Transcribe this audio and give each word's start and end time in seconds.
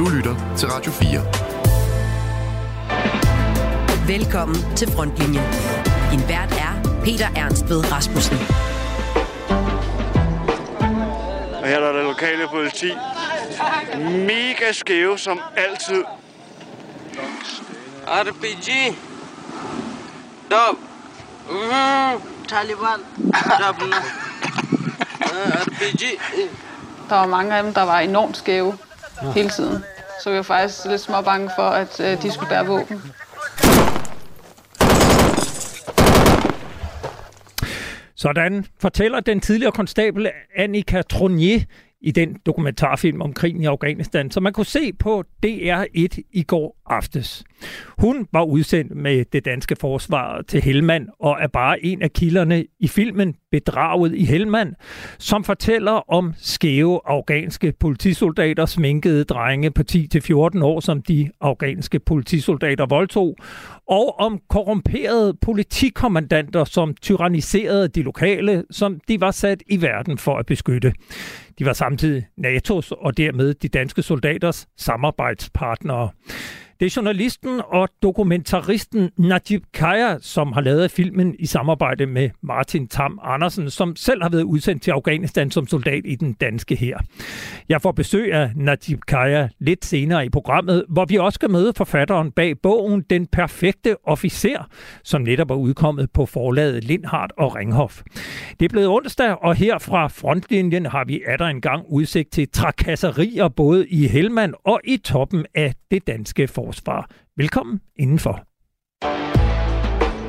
Du 0.00 0.08
lytter 0.08 0.54
til 0.56 0.68
Radio 0.68 0.92
4. 0.92 1.20
Velkommen 4.06 4.56
til 4.76 4.88
Frontlinjen. 4.92 5.44
Din 6.10 6.20
vært 6.28 6.52
er 6.52 7.00
Peter 7.04 7.28
Ernst 7.36 7.68
ved 7.68 7.92
Rasmussen. 7.92 8.36
Og 11.62 11.68
her 11.68 11.78
er 11.80 11.92
der 11.92 12.02
lokale 12.02 12.48
politi. 12.48 12.92
Mega 14.26 14.72
skæve 14.72 15.18
som 15.18 15.40
altid. 15.56 16.04
RPG. 18.06 18.96
Dub. 20.50 20.78
Mm, 21.50 22.20
Taliban. 22.48 23.00
Dub. 23.60 23.82
RPG. 25.64 26.02
Der 27.08 27.14
var 27.16 27.26
mange 27.26 27.56
af 27.56 27.62
dem, 27.62 27.74
der 27.74 27.82
var 27.82 27.98
enormt 27.98 28.36
skæve 28.36 28.78
hele 29.34 29.50
tiden. 29.50 29.84
Så 30.22 30.30
vi 30.30 30.36
var 30.36 30.42
faktisk 30.42 30.84
lidt 30.84 31.00
små 31.00 31.20
bange 31.22 31.50
for, 31.56 31.62
at 31.62 32.00
øh, 32.00 32.22
de 32.22 32.30
skulle 32.32 32.48
bære 32.48 32.66
våben. 32.66 33.02
Sådan 38.14 38.66
fortæller 38.80 39.20
den 39.20 39.40
tidligere 39.40 39.72
konstabel 39.72 40.30
Annika 40.56 41.02
Tronier 41.02 41.60
i 42.00 42.10
den 42.10 42.36
dokumentarfilm 42.46 43.20
om 43.20 43.32
krigen 43.32 43.62
i 43.62 43.66
Afghanistan, 43.66 44.30
som 44.30 44.42
man 44.42 44.52
kunne 44.52 44.66
se 44.66 44.92
på 44.92 45.24
DR1 45.46 46.18
i 46.32 46.42
går 46.46 46.76
aftes. 46.86 47.44
Hun 47.98 48.26
var 48.32 48.42
udsendt 48.42 48.94
med 48.94 49.24
det 49.32 49.44
danske 49.44 49.76
forsvar 49.80 50.42
til 50.42 50.62
Helmand 50.62 51.08
og 51.20 51.38
er 51.40 51.46
bare 51.46 51.84
en 51.84 52.02
af 52.02 52.12
kilderne 52.12 52.64
i 52.80 52.88
filmen 52.88 53.34
Bedraget 53.50 54.14
i 54.14 54.24
Helmand, 54.24 54.74
som 55.18 55.44
fortæller 55.44 56.12
om 56.12 56.34
skæve 56.38 57.00
afghanske 57.06 57.72
politisoldater, 57.80 58.66
sminkede 58.66 59.24
drenge 59.24 59.70
på 59.70 59.82
10-14 59.92 60.64
år, 60.64 60.80
som 60.80 61.02
de 61.02 61.30
afghanske 61.40 61.98
politisoldater 61.98 62.86
voldtog, 62.86 63.36
og 63.90 64.20
om 64.20 64.40
korrumperede 64.48 65.34
politikommandanter, 65.42 66.64
som 66.64 66.94
tyranniserede 66.94 67.88
de 67.88 68.02
lokale, 68.02 68.64
som 68.70 69.00
de 69.08 69.20
var 69.20 69.30
sat 69.30 69.62
i 69.66 69.82
verden 69.82 70.18
for 70.18 70.36
at 70.36 70.46
beskytte. 70.46 70.92
De 71.58 71.64
var 71.64 71.72
samtidig 71.72 72.26
NATO's 72.40 72.90
og 73.04 73.16
dermed 73.16 73.54
de 73.54 73.68
danske 73.68 74.02
soldaters 74.02 74.66
samarbejdspartnere. 74.76 76.10
Det 76.80 76.86
er 76.86 76.94
journalisten 76.96 77.60
og 77.66 77.88
dokumentaristen 78.02 79.10
Najib 79.16 79.62
Kaya, 79.74 80.18
som 80.20 80.52
har 80.52 80.60
lavet 80.60 80.90
filmen 80.90 81.36
i 81.38 81.46
samarbejde 81.46 82.06
med 82.06 82.30
Martin 82.42 82.88
Tam 82.88 83.18
Andersen, 83.22 83.70
som 83.70 83.96
selv 83.96 84.22
har 84.22 84.28
været 84.28 84.42
udsendt 84.42 84.82
til 84.82 84.90
Afghanistan 84.90 85.50
som 85.50 85.66
soldat 85.66 86.02
i 86.04 86.14
den 86.14 86.32
danske 86.32 86.76
her. 86.76 86.98
Jeg 87.68 87.82
får 87.82 87.92
besøg 87.92 88.32
af 88.32 88.50
Najib 88.56 89.00
Kaya 89.08 89.48
lidt 89.58 89.84
senere 89.84 90.26
i 90.26 90.28
programmet, 90.28 90.84
hvor 90.88 91.04
vi 91.04 91.16
også 91.16 91.34
skal 91.34 91.50
møde 91.50 91.72
forfatteren 91.76 92.32
bag 92.32 92.58
bogen 92.62 93.04
Den 93.10 93.26
Perfekte 93.26 93.96
Officer, 94.04 94.68
som 95.04 95.22
netop 95.22 95.50
er 95.50 95.54
udkommet 95.54 96.10
på 96.10 96.26
forlaget 96.26 96.84
Lindhardt 96.84 97.32
og 97.38 97.56
Ringhof. 97.56 98.02
Det 98.60 98.64
er 98.64 98.68
blevet 98.68 98.88
onsdag, 98.88 99.44
og 99.44 99.54
her 99.54 99.78
fra 99.78 100.08
frontlinjen 100.08 100.86
har 100.86 101.04
vi 101.04 101.22
atter 101.26 101.46
en 101.46 101.60
gang 101.60 101.84
udsigt 101.88 102.32
til 102.32 102.48
trakasserier 102.48 103.48
både 103.48 103.88
i 103.88 104.06
Helmand 104.06 104.54
og 104.64 104.80
i 104.84 104.96
toppen 104.96 105.46
af 105.54 105.74
det 105.90 106.06
danske 106.06 106.48
forsvar 106.48 106.69
forsvar. 106.70 107.10
Velkommen 107.36 107.80
indenfor. 107.96 108.44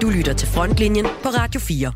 Du 0.02 0.10
lytter 0.18 0.34
til 0.34 0.48
Frontlinjen 0.48 1.06
på 1.06 1.30
Radio 1.30 1.60
4. 1.60 1.94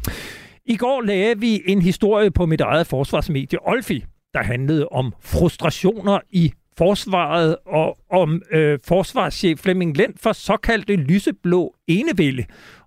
I 0.66 0.76
går 0.76 1.02
lagde 1.02 1.40
vi 1.40 1.62
en 1.66 1.82
historie 1.82 2.32
på 2.32 2.46
mit 2.46 2.62
eget 2.62 2.88
forsvarsmedie 2.88 3.68
Olfi, 3.68 4.06
der 4.34 4.44
handlede 4.44 4.88
om 4.88 5.14
frustrationer 5.22 6.20
i 6.30 6.54
forsvaret 6.78 7.58
og 7.66 7.98
om 8.12 8.42
øh, 8.52 8.80
forsvarschef 8.88 9.60
Flemming 9.60 9.98
Lend 9.98 10.14
for 10.24 10.34
såkaldte 10.34 10.96
lyseblå 10.96 11.76
enevælde 11.88 12.46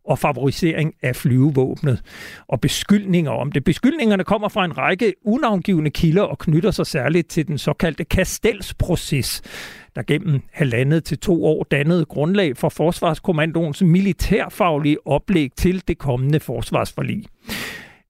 og 0.08 0.18
favorisering 0.18 0.94
af 1.02 1.16
flyvevåbnet 1.16 2.02
og 2.48 2.60
beskyldninger 2.60 3.30
om 3.30 3.52
det. 3.52 3.64
Beskyldningerne 3.64 4.24
kommer 4.24 4.48
fra 4.48 4.64
en 4.64 4.78
række 4.78 5.14
unavngivende 5.24 5.90
kilder 5.90 6.22
og 6.22 6.38
knytter 6.38 6.70
sig 6.70 6.86
særligt 6.86 7.28
til 7.28 7.46
den 7.46 7.58
såkaldte 7.58 8.04
Kastelsproces, 8.04 9.42
der 9.94 10.02
gennem 10.02 10.40
halvandet 10.52 11.04
til 11.04 11.18
to 11.18 11.44
år 11.44 11.66
dannede 11.70 12.04
grundlag 12.04 12.56
for 12.56 12.68
Forsvarskommandoens 12.68 13.82
militærfaglige 13.82 15.06
oplæg 15.06 15.50
til 15.56 15.82
det 15.88 15.98
kommende 15.98 16.40
forsvarsforlig. 16.40 17.24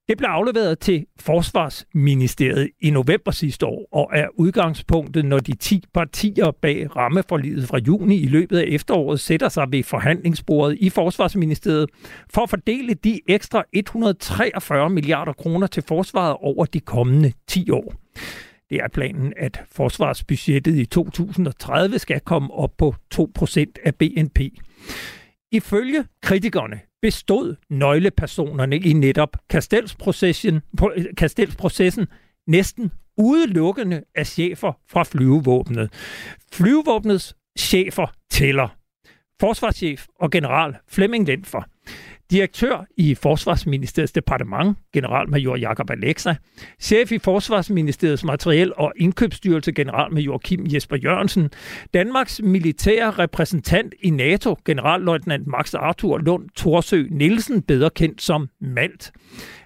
Det 0.09 0.17
blev 0.17 0.27
afleveret 0.29 0.79
til 0.79 1.05
Forsvarsministeriet 1.19 2.69
i 2.81 2.89
november 2.89 3.31
sidste 3.31 3.65
år, 3.65 3.87
og 3.91 4.09
er 4.13 4.27
udgangspunktet, 4.35 5.25
når 5.25 5.39
de 5.39 5.55
10 5.55 5.83
partier 5.93 6.51
bag 6.61 6.95
rammeforliget 6.95 7.67
fra 7.67 7.77
juni 7.77 8.15
i 8.15 8.27
løbet 8.27 8.57
af 8.57 8.63
efteråret 8.67 9.19
sætter 9.19 9.49
sig 9.49 9.67
ved 9.71 9.83
forhandlingsbordet 9.83 10.77
i 10.79 10.89
Forsvarsministeriet 10.89 11.89
for 12.33 12.41
at 12.41 12.49
fordele 12.49 12.93
de 12.93 13.19
ekstra 13.27 13.63
143 13.73 14.89
milliarder 14.89 15.33
kroner 15.33 15.67
til 15.67 15.83
forsvaret 15.87 16.37
over 16.41 16.65
de 16.65 16.79
kommende 16.79 17.33
10 17.47 17.71
år. 17.71 17.93
Det 18.69 18.77
er 18.77 18.87
planen, 18.93 19.33
at 19.37 19.61
forsvarsbudgettet 19.71 20.75
i 20.75 20.85
2030 20.85 21.99
skal 21.99 22.19
komme 22.19 22.53
op 22.53 22.71
på 22.77 22.95
2% 23.15 23.65
af 23.85 23.95
BNP. 23.95 24.39
Ifølge 25.51 26.05
kritikerne 26.21 26.79
bestod 27.01 27.55
nøglepersonerne 27.69 28.77
i 28.77 28.93
netop 28.93 29.37
Kastelsprocessen, 29.49 30.61
øh, 30.95 31.05
Kastelsprocessen 31.17 32.07
næsten 32.47 32.91
udelukkende 33.17 34.03
af 34.15 34.27
chefer 34.27 34.73
fra 34.89 35.03
flyvevåbnet. 35.03 35.93
Flyvevåbnets 36.53 37.35
chefer 37.59 38.07
tæller. 38.31 38.67
Forsvarschef 39.39 40.05
og 40.19 40.31
general 40.31 40.75
Flemming 40.87 41.25
Lindfer 41.25 41.61
direktør 42.31 42.85
i 42.97 43.15
Forsvarsministeriets 43.15 44.11
departement, 44.11 44.77
generalmajor 44.93 45.55
Jakob 45.55 45.89
Alexa, 45.89 46.35
chef 46.79 47.11
i 47.11 47.19
Forsvarsministeriets 47.19 48.23
materiel- 48.23 48.73
og 48.77 48.93
indkøbsstyrelse, 48.97 49.71
generalmajor 49.71 50.37
Kim 50.37 50.65
Jesper 50.73 50.97
Jørgensen, 51.03 51.49
Danmarks 51.93 52.41
militære 52.43 53.11
repræsentant 53.11 53.93
i 54.03 54.09
NATO, 54.09 54.55
generalløjtnant 54.65 55.47
Max 55.47 55.73
Arthur 55.73 56.17
Lund 56.17 56.49
Torsø 56.55 57.03
Nielsen, 57.11 57.61
bedre 57.61 57.89
kendt 57.89 58.21
som 58.21 58.49
Malt, 58.61 59.11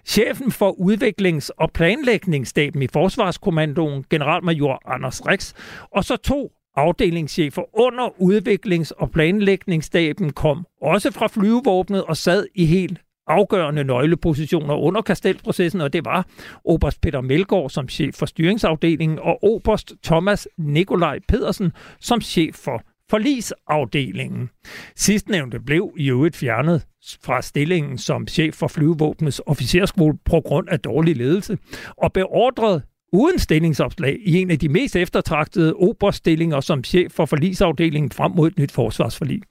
chefen 0.05 0.51
for 0.51 0.71
udviklings- 0.71 1.49
og 1.57 1.71
planlægningsstaben 1.73 2.81
i 2.81 2.87
Forsvarskommandoen, 2.87 4.05
generalmajor 4.09 4.81
Anders 4.85 5.25
Rex, 5.25 5.53
og 5.91 6.03
så 6.03 6.15
to 6.15 6.51
afdelingschefer 6.75 7.79
under 7.79 8.09
udviklings- 8.21 8.91
og 8.97 9.11
planlægningsstaben 9.11 10.33
kom 10.33 10.65
også 10.81 11.11
fra 11.11 11.27
flyvevåbnet 11.27 12.03
og 12.03 12.17
sad 12.17 12.45
i 12.55 12.65
helt 12.65 13.01
afgørende 13.27 13.83
nøglepositioner 13.83 14.75
under 14.75 15.01
kastelprocessen, 15.01 15.81
og 15.81 15.93
det 15.93 16.05
var 16.05 16.27
Oberst 16.65 17.01
Peter 17.01 17.21
Melgaard 17.21 17.69
som 17.69 17.89
chef 17.89 18.15
for 18.15 18.25
styringsafdelingen, 18.25 19.19
og 19.19 19.43
Oberst 19.43 19.93
Thomas 20.03 20.47
Nikolaj 20.57 21.19
Pedersen 21.27 21.71
som 21.99 22.21
chef 22.21 22.55
for 22.55 22.83
forlisafdelingen. 23.09 24.49
Sidstnævnte 24.95 25.59
blev 25.59 25.93
i 25.97 26.09
øvrigt 26.09 26.35
fjernet 26.35 26.85
fra 27.23 27.41
stillingen 27.41 27.97
som 27.97 28.27
chef 28.27 28.53
for 28.55 28.67
flyvevåbnets 28.67 29.41
officerskole 29.45 30.17
på 30.25 30.41
grund 30.45 30.69
af 30.69 30.79
dårlig 30.79 31.15
ledelse, 31.15 31.57
og 31.97 32.13
beordret 32.13 32.83
uden 33.13 33.39
stillingsopslag 33.39 34.17
i 34.21 34.41
en 34.41 34.51
af 34.51 34.59
de 34.59 34.69
mest 34.69 34.95
eftertragtede 34.95 35.73
oberstillinger 35.73 36.59
som 36.59 36.83
chef 36.83 37.11
for 37.11 37.25
forlisafdelingen 37.25 38.11
frem 38.11 38.31
mod 38.31 38.47
et 38.47 38.59
nyt 38.59 38.71
forsvarsforlig. 38.71 39.41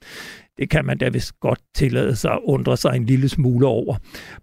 Det 0.57 0.69
kan 0.69 0.85
man 0.85 0.97
da 0.97 1.09
vist 1.09 1.39
godt 1.39 1.59
tillade 1.75 2.15
sig 2.15 2.31
at 2.31 2.39
undre 2.43 2.77
sig 2.77 2.95
en 2.95 3.05
lille 3.05 3.29
smule 3.29 3.67
over. 3.67 3.95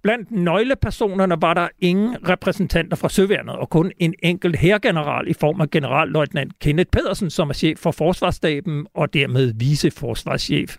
Blandt 0.03 0.31
nøglepersonerne 0.31 1.37
var 1.41 1.55
der 1.55 1.69
ingen 1.79 2.29
repræsentanter 2.29 2.97
fra 2.97 3.09
Søværnet, 3.09 3.55
og 3.55 3.71
kun 3.71 3.93
en 3.99 4.15
enkelt 4.23 4.57
hergeneral 4.57 5.29
i 5.29 5.33
form 5.33 5.61
af 5.61 5.71
generalløjtnant 5.71 6.59
Kenneth 6.59 6.91
Pedersen, 6.91 7.31
som 7.31 7.49
er 7.49 7.55
chef 7.55 7.79
for 7.79 7.91
Forsvarsstaben 7.91 8.87
og 8.95 9.15
dermed 9.15 9.53
viceforsvarschef. 9.57 10.77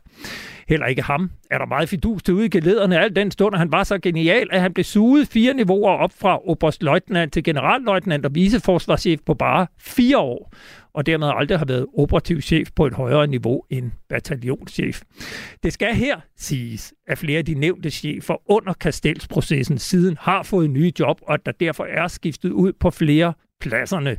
Heller 0.67 0.85
ikke 0.85 1.01
ham 1.01 1.31
er 1.51 1.57
der 1.57 1.65
meget 1.65 1.89
fidus 1.89 2.23
til 2.23 2.33
udgelederne 2.33 2.99
al 2.99 3.15
den 3.15 3.31
stund, 3.31 3.55
at 3.55 3.59
han 3.59 3.71
var 3.71 3.83
så 3.83 3.99
genial, 3.99 4.47
at 4.51 4.61
han 4.61 4.73
blev 4.73 4.83
suget 4.83 5.27
fire 5.27 5.53
niveauer 5.53 5.91
op 5.91 6.11
fra 6.19 6.49
oberstløjtnant 6.49 7.33
til 7.33 7.43
generalløjtnant 7.43 8.25
og 8.25 8.35
viceforsvarschef 8.35 9.19
på 9.25 9.33
bare 9.33 9.67
fire 9.79 10.17
år 10.17 10.53
og 10.93 11.05
dermed 11.05 11.31
aldrig 11.35 11.57
har 11.57 11.65
været 11.65 11.85
operativ 11.97 12.41
chef 12.41 12.69
på 12.75 12.85
et 12.85 12.93
højere 12.93 13.27
niveau 13.27 13.63
end 13.69 13.91
bataljonschef. 14.09 15.01
Det 15.63 15.73
skal 15.73 15.95
her 15.95 16.19
siges, 16.37 16.93
at 17.07 17.17
flere 17.17 17.37
af 17.37 17.45
de 17.45 17.53
nævnte 17.53 17.89
chefer 17.89 18.51
under 18.51 18.73
kastelsprocessen 18.73 19.77
siden 19.77 20.17
har 20.19 20.43
fået 20.43 20.69
nye 20.69 20.91
job, 20.99 21.21
og 21.21 21.33
at 21.33 21.45
der 21.45 21.51
derfor 21.51 21.83
er 21.85 22.07
skiftet 22.07 22.51
ud 22.51 22.73
på 22.73 22.89
flere 22.89 23.33
pladserne. 23.61 24.17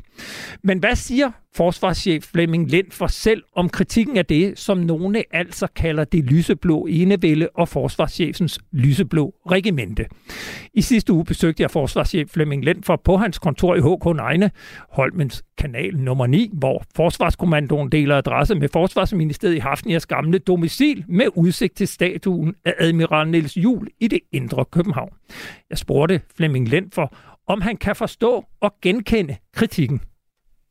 Men 0.63 0.79
hvad 0.79 0.97
siger 0.97 1.31
forsvarschef 1.57 2.25
Flemming 2.25 2.71
Lind 2.71 2.91
for 2.91 3.07
selv 3.07 3.43
om 3.57 3.69
kritikken 3.69 4.17
af 4.17 4.27
det, 4.27 4.59
som 4.59 4.79
nogle 4.79 5.25
altså 5.31 5.67
kalder 5.77 6.05
det 6.05 6.25
lyseblå 6.25 6.87
enevælde 6.91 7.49
og 7.55 7.69
forsvarschefens 7.69 8.61
lyseblå 8.73 9.35
regimente. 9.51 10.07
I 10.75 10.83
sidste 10.83 11.13
uge 11.13 11.25
besøgte 11.25 11.63
jeg 11.63 11.71
forsvarschef 11.71 12.31
Flemming 12.31 12.65
Lind 12.65 12.83
for 12.83 13.01
på 13.05 13.17
hans 13.17 13.39
kontor 13.39 13.75
i 13.75 13.79
HK9, 13.79 14.49
Holmens 14.91 15.45
kanal 15.59 15.97
nummer 15.97 16.27
9, 16.27 16.51
hvor 16.53 16.85
Forsvarskommandoen 16.97 17.93
deler 17.93 18.17
adresse 18.17 18.55
med 18.55 18.69
Forsvarsministeriet 18.69 19.55
i 19.55 19.59
Hafnias 19.59 20.07
gamle 20.07 20.39
domicil 20.39 21.05
med 21.09 21.27
udsigt 21.35 21.77
til 21.77 21.89
statuen 21.89 22.55
af 22.65 22.75
admiral 22.79 23.29
Niels 23.29 23.57
Jul 23.57 23.89
i 24.01 24.09
det 24.09 24.21
indre 24.33 24.65
København. 24.65 25.13
Jeg 25.71 25.79
spurgte 25.79 26.21
Flemming 26.37 26.69
Lind 26.69 26.91
for, 26.93 27.15
om 27.53 27.61
han 27.61 27.77
kan 27.77 27.97
forstå 27.97 28.45
og 28.61 28.75
genkende 28.83 29.37
kritikken. 29.55 30.01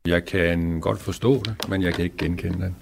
Jeg 0.06 0.26
kan 0.26 0.80
godt 0.80 1.00
forstå 1.00 1.44
det, 1.46 1.70
men 1.70 1.82
jeg 1.82 1.94
kan 1.94 2.04
ikke 2.04 2.18
genkende 2.18 2.66
den. 2.66 2.76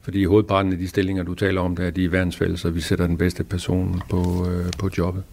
Fordi 0.00 0.24
hovedparten 0.24 0.72
af 0.72 0.78
de 0.78 0.88
stillinger, 0.88 1.22
du 1.22 1.34
taler 1.34 1.60
om, 1.60 1.76
der 1.76 1.90
de 1.90 2.12
værnsfælles, 2.12 2.64
og 2.64 2.74
vi 2.74 2.80
sætter 2.80 3.06
den 3.06 3.18
bedste 3.18 3.44
person 3.44 4.02
på, 4.10 4.46
øh, 4.50 4.66
på 4.78 4.90
jobbet. 4.98 5.24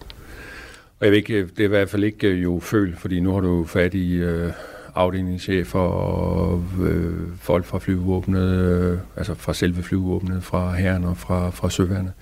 Og 1.00 1.06
jeg 1.06 1.12
ved 1.12 1.18
ikke, 1.18 1.42
det 1.42 1.60
er 1.60 1.64
i 1.64 1.68
hvert 1.68 1.90
fald 1.90 2.04
ikke 2.04 2.28
øh, 2.28 2.44
jo 2.44 2.60
føl, 2.60 2.96
fordi 2.96 3.20
nu 3.20 3.34
har 3.34 3.40
du 3.40 3.66
fat 3.66 3.94
i 3.94 4.14
øh, 4.14 4.52
afdelingschefer 4.96 5.80
og 5.80 6.64
øh, 6.82 7.14
folk 7.40 7.66
fra 7.66 7.80
flyvåbnet, 7.80 8.50
øh, 8.50 8.98
altså 9.18 9.34
fra 9.34 9.54
selve 9.54 9.84
flyvåbnet, 9.84 10.44
fra 10.44 10.74
herren 10.74 11.04
og 11.04 11.18
fra, 11.18 11.50
fra 11.50 11.70
søværnet. 11.70 12.14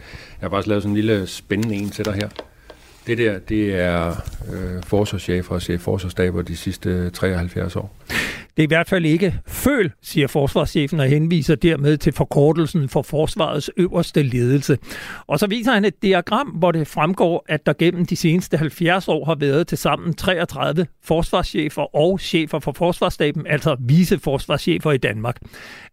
Jeg 0.42 0.46
har 0.46 0.50
faktisk 0.50 0.68
lavet 0.68 0.84
sådan 0.84 0.92
en 0.92 0.96
lille 0.96 1.28
spændende 1.28 1.76
en 1.76 1.90
til 1.90 2.06
dig 2.06 2.14
her. 2.14 2.30
Det 3.08 3.18
der, 3.18 3.40
det 3.40 3.76
er 3.80 4.10
øh, 4.54 4.84
forsvarschefer 4.84 5.56
og 5.56 5.62
chef 5.62 5.82
forsvarsstaber 5.82 6.42
de 6.42 6.58
sidste 6.58 7.10
73 7.10 7.76
år. 7.76 7.96
Det 8.58 8.64
er 8.64 8.68
i 8.68 8.68
hvert 8.68 8.90
fald 8.90 9.06
ikke 9.06 9.40
føl, 9.48 9.92
siger 10.02 10.28
forsvarschefen 10.28 11.00
og 11.00 11.06
henviser 11.06 11.56
dermed 11.56 11.98
til 11.98 12.14
forkortelsen 12.14 12.90
for 12.90 13.02
forsvarets 13.02 13.72
øverste 13.78 14.24
ledelse. 14.24 14.78
Og 15.28 15.40
så 15.40 15.48
viser 15.48 15.72
han 15.72 15.86
et 15.86 16.02
diagram, 16.02 16.48
hvor 16.48 16.72
det 16.72 16.88
fremgår, 16.88 17.46
at 17.50 17.66
der 17.66 17.74
gennem 17.74 18.06
de 18.06 18.16
seneste 18.16 18.58
70 18.58 19.08
år 19.08 19.26
har 19.26 19.36
været 19.36 19.68
til 19.68 19.78
sammen 19.78 20.14
33 20.14 20.88
forsvarschefer 21.04 21.96
og 21.96 22.20
chefer 22.20 22.60
for 22.60 22.72
forsvarsstaben, 22.72 23.48
altså 23.48 23.76
viceforsvarschefer 23.80 24.92
i 24.92 24.98
Danmark. 24.98 25.38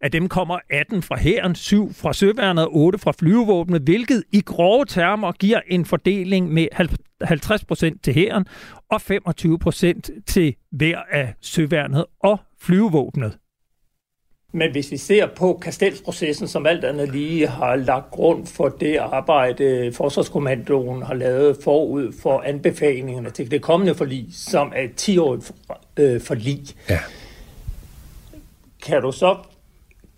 Af 0.00 0.10
dem 0.10 0.28
kommer 0.28 0.58
18 0.70 1.02
fra 1.02 1.18
hæren, 1.18 1.54
7 1.54 1.92
fra 1.94 2.12
søværnet 2.12 2.64
og 2.64 2.76
8 2.76 2.98
fra 2.98 3.12
flyvevåbnet, 3.18 3.82
hvilket 3.82 4.24
i 4.32 4.40
grove 4.40 4.84
termer 4.84 5.32
giver 5.32 5.60
en 5.66 5.84
fordeling 5.84 6.52
med 6.52 6.66
50 7.22 7.64
procent 7.64 8.04
til 8.04 8.14
hæren 8.14 8.46
og 8.88 9.00
25 9.00 9.58
procent 9.58 10.10
til 10.26 10.56
hver 10.70 10.98
af 11.10 11.34
søværnet 11.40 12.04
og 12.20 12.38
flyvevåbnet. 12.60 13.38
Men 14.52 14.72
hvis 14.72 14.90
vi 14.90 14.96
ser 14.96 15.26
på 15.26 15.58
Kastelsprocessen, 15.62 16.48
som 16.48 16.66
alt 16.66 16.84
andet 16.84 17.12
lige 17.12 17.46
har 17.46 17.76
lagt 17.76 18.10
grund 18.10 18.46
for 18.46 18.68
det 18.68 18.96
arbejde, 18.96 19.92
Forsvarskommandoen 19.92 21.02
har 21.02 21.14
lavet 21.14 21.56
forud 21.64 22.12
for 22.22 22.40
anbefalingerne 22.40 23.30
til 23.30 23.50
det 23.50 23.62
kommende 23.62 23.94
forlig, 23.94 24.26
som 24.32 24.72
er 24.76 24.82
et 24.82 25.08
10-årigt 25.08 25.52
øh, 25.96 26.20
forlig. 26.20 26.60
Ja. 26.88 26.98
Kan 28.86 29.02
du 29.02 29.12
så 29.12 29.36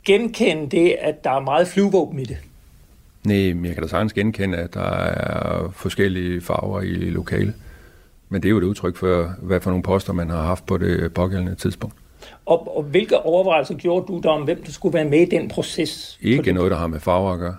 genkende 0.05 0.71
det, 0.71 0.97
at 1.01 1.25
der 1.25 1.31
er 1.31 1.41
meget 1.41 1.69
flyvåben 1.69 2.19
i 2.19 2.25
det? 2.25 2.39
Nej, 3.25 3.53
men 3.53 3.65
jeg 3.65 3.75
kan 3.75 3.83
da 3.83 3.89
sagtens 3.89 4.13
genkende, 4.13 4.59
at 4.59 4.75
der 4.75 4.81
er 4.81 5.71
forskellige 5.71 6.41
farver 6.41 6.81
i 6.81 6.95
lokale. 6.95 7.55
Men 8.29 8.43
det 8.43 8.49
er 8.49 8.51
jo 8.51 8.59
et 8.59 8.65
udtryk 8.65 8.97
for, 8.97 9.35
hvad 9.43 9.61
for 9.61 9.71
nogle 9.71 9.83
poster 9.83 10.13
man 10.13 10.31
har 10.31 10.43
haft 10.43 10.67
på 10.67 10.79
det 10.79 11.15
pågældende 11.15 11.55
tidspunkt. 11.55 11.97
Og, 12.47 12.77
og 12.77 12.83
hvilke 12.83 13.19
overvejelser 13.19 13.75
gjorde 13.75 14.07
du 14.07 14.21
der 14.23 14.31
om, 14.31 14.43
hvem 14.43 14.63
der 14.65 14.73
skulle 14.73 14.95
være 14.95 15.05
med 15.05 15.21
i 15.21 15.25
den 15.25 15.49
proces? 15.49 16.19
Ikke 16.21 16.53
noget, 16.53 16.71
der 16.71 16.77
har 16.77 16.87
med 16.87 17.01
farver 17.01 17.33
at 17.33 17.39
gøre. 17.39 17.57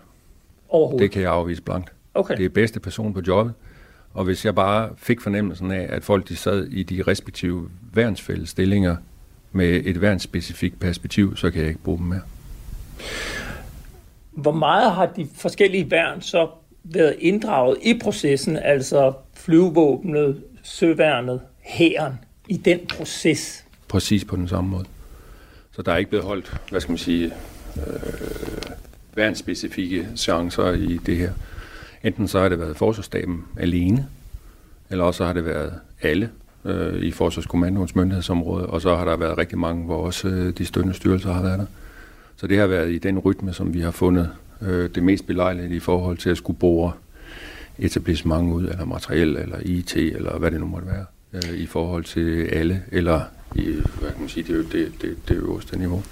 Overhovedet? 0.69 1.04
Det 1.04 1.12
kan 1.12 1.21
jeg 1.21 1.31
afvise 1.31 1.62
blankt. 1.62 1.92
Okay. 2.13 2.38
Det 2.38 2.45
er 2.45 2.50
bedste 2.50 2.80
person 2.80 3.13
på 3.13 3.21
jobbet. 3.27 3.54
Og 4.13 4.25
hvis 4.25 4.45
jeg 4.45 4.56
bare 4.56 4.89
fik 4.98 5.21
fornemmelsen 5.21 5.71
af, 5.71 5.88
at 5.89 6.04
folk 6.04 6.30
de 6.30 6.36
sad 6.36 6.66
i 6.66 6.83
de 6.83 7.04
respektive 7.07 7.69
værnsfælles 7.94 8.50
stillinger 8.50 8.95
med 9.51 9.81
et 9.86 10.01
værnsspecifikt 10.01 10.80
perspektiv, 10.80 11.36
så 11.36 11.51
kan 11.51 11.62
jeg 11.62 11.69
ikke 11.69 11.83
bruge 11.83 11.98
dem 11.98 12.07
mere. 12.07 12.21
Hvor 14.35 14.51
meget 14.51 14.91
har 14.91 15.06
de 15.06 15.27
forskellige 15.35 15.91
værn 15.91 16.21
så 16.21 16.47
været 16.83 17.15
inddraget 17.19 17.77
i 17.81 18.00
processen, 18.03 18.57
altså 18.57 19.13
flyvevåbnet, 19.33 20.44
søværnet, 20.63 21.41
hæren, 21.62 22.13
i 22.47 22.57
den 22.57 22.80
proces? 22.89 23.65
Præcis 23.88 24.25
på 24.25 24.35
den 24.35 24.47
samme 24.47 24.69
måde. 24.69 24.85
Så 25.71 25.81
der 25.81 25.91
er 25.91 25.97
ikke 25.97 26.09
blevet 26.09 26.25
holdt, 26.25 26.62
hvad 26.69 26.81
skal 26.81 26.91
man 26.91 26.97
sige, 26.97 27.33
øh, 27.77 27.83
værnsspecifikke 29.15 30.07
chancer 30.15 30.71
i 30.71 30.97
det 31.06 31.18
her. 31.18 31.31
Enten 32.03 32.27
så 32.27 32.39
har 32.39 32.50
det 32.50 32.59
været 32.59 32.77
forsvarsstaben 32.77 33.45
alene, 33.57 34.07
eller 34.89 35.03
også 35.03 35.25
har 35.25 35.33
det 35.33 35.45
været 35.45 35.74
alle 36.01 36.30
øh, 36.65 37.03
i 37.03 37.12
Forsvarskommandoens 37.12 37.95
myndighedsområde, 37.95 38.65
og 38.65 38.81
så 38.81 38.95
har 38.95 39.06
der 39.06 39.18
været 39.18 39.38
rigtig 39.38 39.57
mange, 39.57 39.85
hvor 39.85 40.06
også 40.06 40.27
øh, 40.27 40.57
de 40.57 40.65
støttende 40.65 40.95
styrelser 40.95 41.33
har 41.33 41.41
været 41.41 41.59
der. 41.59 41.65
Så 42.35 42.47
det 42.47 42.57
har 42.57 42.68
været 42.68 42.91
i 42.91 42.97
den 42.97 43.19
rytme, 43.19 43.53
som 43.53 43.74
vi 43.74 43.80
har 43.80 43.91
fundet 43.91 44.30
øh, 44.62 44.89
det 44.95 45.03
mest 45.03 45.27
belejligt 45.27 45.71
i 45.71 45.80
forhold 45.80 46.18
til 46.18 46.30
at 46.30 46.38
skulle 46.38 46.59
bore 46.59 46.91
etablissement 47.80 48.53
ud, 48.53 48.63
eller 48.63 48.85
materiel, 48.85 49.35
eller 49.38 49.57
IT, 49.62 49.95
eller 49.95 50.38
hvad 50.38 50.51
det 50.51 50.59
nu 50.59 50.65
måtte 50.65 50.88
være, 50.88 51.06
øh, 51.33 51.59
i 51.59 51.65
forhold 51.65 52.03
til 52.03 52.45
alle, 52.45 52.83
eller 52.91 53.21
i, 53.56 53.62
hvad 54.00 54.09
kan 54.12 54.19
man 54.19 54.30
sige, 54.30 54.53
det, 54.53 54.71
det, 54.71 54.91
det, 55.01 55.18
det 55.27 55.35
øverste 55.35 55.80
niveau. 55.80 56.03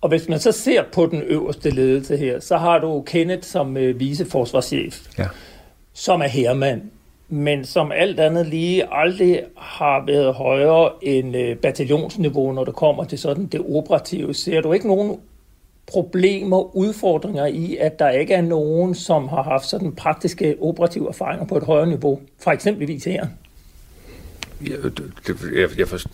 Og 0.00 0.08
hvis 0.08 0.28
man 0.28 0.40
så 0.40 0.52
ser 0.52 0.82
på 0.92 1.06
den 1.06 1.22
øverste 1.22 1.70
ledelse 1.70 2.16
her, 2.16 2.40
så 2.40 2.56
har 2.56 2.78
du 2.78 3.02
Kenneth 3.06 3.42
som 3.42 3.76
øh, 3.76 4.00
viceforsvarschef, 4.00 5.00
ja. 5.18 5.26
som 5.92 6.20
er 6.20 6.26
herremand, 6.26 6.82
men 7.30 7.64
som 7.64 7.92
alt 7.92 8.20
andet 8.20 8.46
lige 8.46 8.94
aldrig 8.94 9.42
har 9.56 10.06
været 10.06 10.34
højere 10.34 10.90
end 11.02 11.36
øh, 11.36 11.56
bataljonsniveau, 11.56 12.52
når 12.52 12.64
det 12.64 12.74
kommer 12.74 13.04
til 13.04 13.18
sådan 13.18 13.46
det 13.46 13.60
operative. 13.68 14.34
Ser 14.34 14.60
du 14.60 14.72
ikke 14.72 14.86
nogen 14.86 15.20
problemer, 15.86 16.76
udfordringer 16.76 17.46
i, 17.46 17.76
at 17.76 17.98
der 17.98 18.10
ikke 18.10 18.34
er 18.34 18.42
nogen, 18.42 18.94
som 18.94 19.28
har 19.28 19.42
haft 19.42 19.66
sådan 19.66 19.92
praktiske 19.92 20.56
operative 20.60 21.08
erfaringer 21.08 21.46
på 21.46 21.56
et 21.56 21.62
højere 21.62 21.86
niveau, 21.86 22.20
for 22.42 22.50
eksempelvis 22.50 23.04
her? 23.04 23.26
Øh, 24.60 24.68
jeg, 24.68 24.78
jeg, 25.54 25.68
jeg, 25.78 25.88
forstår, 25.88 26.10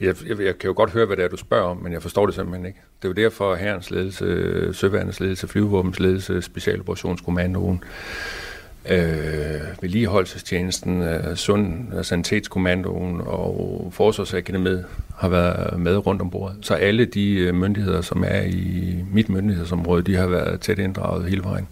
jeg, 0.00 0.14
jeg, 0.28 0.40
jeg 0.40 0.58
kan 0.58 0.68
jo 0.68 0.74
godt 0.76 0.90
høre, 0.90 1.06
hvad 1.06 1.16
det 1.16 1.24
er, 1.24 1.28
du 1.28 1.36
spørger 1.36 1.64
om, 1.64 1.76
men 1.76 1.92
jeg 1.92 2.02
forstår 2.02 2.26
det 2.26 2.34
simpelthen 2.34 2.66
ikke. 2.66 2.80
Det 3.02 3.04
er 3.04 3.08
jo 3.08 3.24
derfor, 3.24 3.52
at 3.52 3.58
herrens 3.58 3.90
ledelse, 3.90 4.24
øh, 4.24 4.74
søværnets 4.74 5.20
ledelse, 5.20 5.48
flyvevåbens 5.48 6.00
ledelse, 6.00 6.42
specialoperationskommandoen, 6.42 7.82
øh, 7.84 8.55
Øh, 8.88 9.60
vedligeholdelsestjenesten, 9.82 11.02
øh, 11.02 11.36
Sund 11.36 11.92
øh, 11.92 11.98
og 11.98 12.04
Sanitetskommandoen 12.04 13.20
og 13.24 13.88
Forsvarsakademiet 13.92 14.84
har 15.16 15.28
været 15.28 15.80
med 15.80 16.06
rundt 16.06 16.22
om 16.22 16.30
bordet. 16.30 16.56
Så 16.60 16.74
alle 16.74 17.04
de 17.04 17.34
øh, 17.34 17.54
myndigheder, 17.54 18.00
som 18.00 18.24
er 18.26 18.42
i 18.42 18.94
mit 19.12 19.28
myndighedsområde, 19.28 20.02
de 20.02 20.16
har 20.16 20.26
været 20.26 20.60
tæt 20.60 20.78
inddraget 20.78 21.28
hele 21.28 21.44
vejen. 21.44 21.68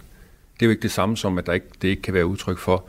Det 0.54 0.62
er 0.62 0.66
jo 0.66 0.70
ikke 0.70 0.82
det 0.82 0.90
samme 0.90 1.16
som, 1.16 1.38
at 1.38 1.46
der 1.46 1.52
ikke, 1.52 1.66
det 1.82 1.88
ikke 1.88 2.02
kan 2.02 2.14
være 2.14 2.26
udtryk 2.26 2.58
for, 2.58 2.84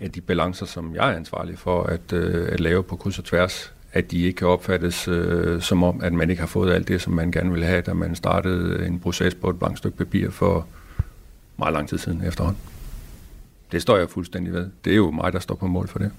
at 0.00 0.14
de 0.14 0.20
balancer, 0.20 0.66
som 0.66 0.94
jeg 0.94 1.10
er 1.10 1.16
ansvarlig 1.16 1.58
for 1.58 1.82
at, 1.82 2.12
øh, 2.12 2.48
at 2.52 2.60
lave 2.60 2.82
på 2.82 2.96
kryds 2.96 3.18
og 3.18 3.24
tværs, 3.24 3.72
at 3.92 4.10
de 4.10 4.22
ikke 4.22 4.36
kan 4.36 4.48
opfattes 4.48 5.08
øh, 5.08 5.60
som 5.60 5.82
om, 5.82 6.00
at 6.02 6.12
man 6.12 6.30
ikke 6.30 6.40
har 6.40 6.46
fået 6.46 6.72
alt 6.72 6.88
det, 6.88 7.02
som 7.02 7.12
man 7.12 7.30
gerne 7.30 7.50
ville 7.50 7.66
have, 7.66 7.82
da 7.82 7.92
man 7.92 8.14
startede 8.14 8.86
en 8.86 9.00
proces 9.00 9.34
på 9.34 9.50
et 9.50 9.58
blankt 9.58 9.78
stykke 9.78 9.96
papir 9.96 10.30
for 10.30 10.66
meget 11.56 11.72
lang 11.72 11.88
tid 11.88 11.98
siden 11.98 12.22
efterhånden. 12.26 12.73
Det 13.74 13.82
står 13.82 13.96
jeg 13.96 14.10
fuldstændig 14.10 14.52
ved. 14.52 14.70
Det 14.84 14.92
er 14.92 14.96
jo 14.96 15.10
mig, 15.10 15.32
der 15.32 15.38
står 15.38 15.54
på 15.54 15.66
mål 15.66 15.88
for 15.88 15.98
det. 15.98 16.10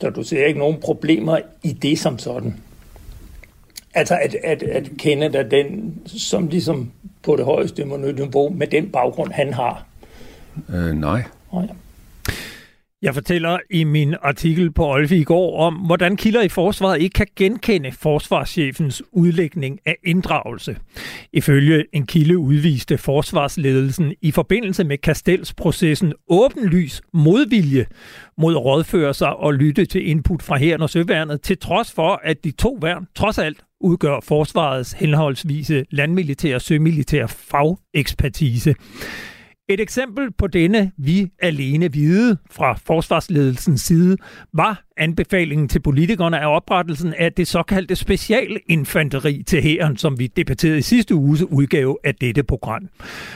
Så 0.00 0.10
du 0.10 0.22
ser 0.22 0.46
ikke 0.46 0.58
nogen 0.58 0.80
problemer 0.80 1.38
i 1.62 1.72
det 1.72 1.98
som 1.98 2.18
sådan? 2.18 2.56
Altså 3.94 4.18
at, 4.22 4.34
at, 4.44 4.62
at 4.62 4.90
kende 4.98 5.26
er 5.26 5.42
den, 5.42 5.94
som 6.06 6.48
ligesom 6.48 6.90
på 7.22 7.36
det 7.36 7.44
højeste 7.44 7.84
niveau 7.84 8.48
med 8.48 8.66
den 8.66 8.88
baggrund, 8.88 9.32
han 9.32 9.52
har? 9.52 9.86
Øh, 10.68 10.92
nej. 10.94 11.22
nej. 11.52 11.68
Jeg 13.02 13.14
fortæller 13.14 13.58
i 13.70 13.84
min 13.84 14.14
artikel 14.22 14.72
på 14.72 14.92
Olfi 14.92 15.16
i 15.16 15.24
går 15.24 15.60
om, 15.60 15.74
hvordan 15.74 16.16
kilder 16.16 16.42
i 16.42 16.48
forsvaret 16.48 17.00
ikke 17.00 17.14
kan 17.14 17.26
genkende 17.36 17.92
forsvarschefens 17.92 19.02
udlægning 19.12 19.78
af 19.86 19.96
inddragelse. 20.04 20.76
Ifølge 21.32 21.84
en 21.92 22.06
kilde 22.06 22.38
udviste 22.38 22.98
forsvarsledelsen 22.98 24.14
i 24.22 24.30
forbindelse 24.30 24.84
med 24.84 24.98
Kastelsprocessen 24.98 26.12
åbenlys 26.28 27.02
modvilje 27.12 27.86
mod 28.38 28.54
at 28.54 28.64
rådføre 28.64 29.14
sig 29.14 29.36
og 29.36 29.54
lytte 29.54 29.84
til 29.84 30.08
input 30.08 30.42
fra 30.42 30.56
herren 30.56 30.82
og 30.82 30.90
søværnet, 30.90 31.42
til 31.42 31.58
trods 31.58 31.92
for, 31.92 32.20
at 32.24 32.44
de 32.44 32.50
to 32.50 32.78
værn 32.80 33.06
trods 33.14 33.38
alt 33.38 33.64
udgør 33.80 34.20
forsvarets 34.20 34.92
henholdsvise 34.92 35.84
landmilitære 35.90 36.54
og 36.54 36.62
sømilitære 36.62 37.28
fagekspertise. 37.28 38.74
Et 39.68 39.80
eksempel 39.80 40.32
på 40.32 40.46
denne 40.46 40.92
vi 40.96 41.30
alene 41.38 41.92
vide 41.92 42.36
fra 42.50 42.78
forsvarsledelsens 42.86 43.80
side 43.80 44.16
var 44.52 44.82
anbefalingen 44.96 45.68
til 45.68 45.80
politikerne 45.80 46.40
af 46.40 46.56
oprettelsen 46.56 47.14
af 47.14 47.32
det 47.32 47.48
såkaldte 47.48 47.96
specialinfanteri 47.96 49.42
til 49.42 49.62
hæren, 49.62 49.96
som 49.96 50.18
vi 50.18 50.26
debatterede 50.26 50.78
i 50.78 50.82
sidste 50.82 51.14
uges 51.14 51.42
udgave 51.42 51.98
af 52.04 52.14
dette 52.14 52.42
program. 52.42 52.88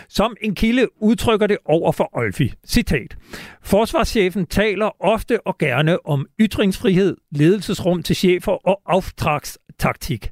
Som 0.09 0.37
en 0.41 0.55
kilde 0.55 0.87
udtrykker 1.01 1.47
det 1.47 1.59
over 1.65 1.93
for 1.93 2.11
Olfi. 2.13 2.53
Citat. 2.67 3.17
Forsvarschefen 3.63 4.47
taler 4.47 5.05
ofte 5.05 5.47
og 5.47 5.59
gerne 5.59 6.07
om 6.07 6.27
ytringsfrihed, 6.41 7.17
ledelsesrum 7.31 8.03
til 8.03 8.17
chefer 8.17 8.69
og 8.69 8.81
auftrags 8.87 9.59
taktik. 9.81 10.31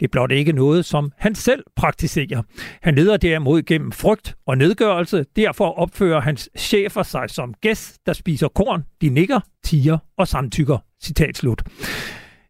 Det 0.00 0.06
er 0.06 0.10
blot 0.12 0.32
ikke 0.32 0.52
noget, 0.52 0.84
som 0.84 1.12
han 1.18 1.34
selv 1.34 1.64
praktiserer. 1.76 2.42
Han 2.82 2.94
leder 2.94 3.16
derimod 3.16 3.62
gennem 3.62 3.92
frygt 3.92 4.36
og 4.46 4.58
nedgørelse. 4.58 5.24
Derfor 5.36 5.78
opfører 5.78 6.20
hans 6.20 6.50
chefer 6.58 7.02
sig 7.02 7.30
som 7.30 7.54
gæst, 7.60 7.98
der 8.06 8.12
spiser 8.12 8.48
korn, 8.48 8.84
de 9.00 9.08
nikker, 9.08 9.40
tiger 9.64 9.98
og 10.18 10.28
samtykker. 10.28 10.78
Citat 11.02 11.36
slut. 11.36 11.62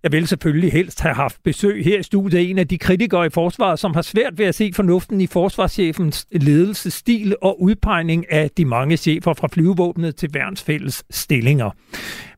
Jeg 0.02 0.12
vil 0.12 0.26
selvfølgelig 0.26 0.72
helst 0.72 1.00
have 1.00 1.14
haft 1.14 1.42
besøg 1.44 1.84
her 1.84 1.98
i 1.98 2.02
studiet 2.02 2.38
af 2.38 2.42
en 2.42 2.58
af 2.58 2.68
de 2.68 2.78
kritikere 2.78 3.26
i 3.26 3.30
forsvaret, 3.30 3.78
som 3.78 3.94
har 3.94 4.02
svært 4.02 4.38
ved 4.38 4.46
at 4.46 4.54
se 4.54 4.72
fornuften 4.74 5.20
i 5.20 5.26
forsvarschefens 5.26 6.26
ledelsesstil 6.32 7.36
og 7.42 7.62
udpegning 7.62 8.32
af 8.32 8.50
de 8.50 8.64
mange 8.64 8.96
chefer 8.96 9.34
fra 9.34 9.48
flyvevåbnet 9.52 10.16
til 10.16 10.30
værnsfælles 10.34 11.04
stillinger. 11.10 11.70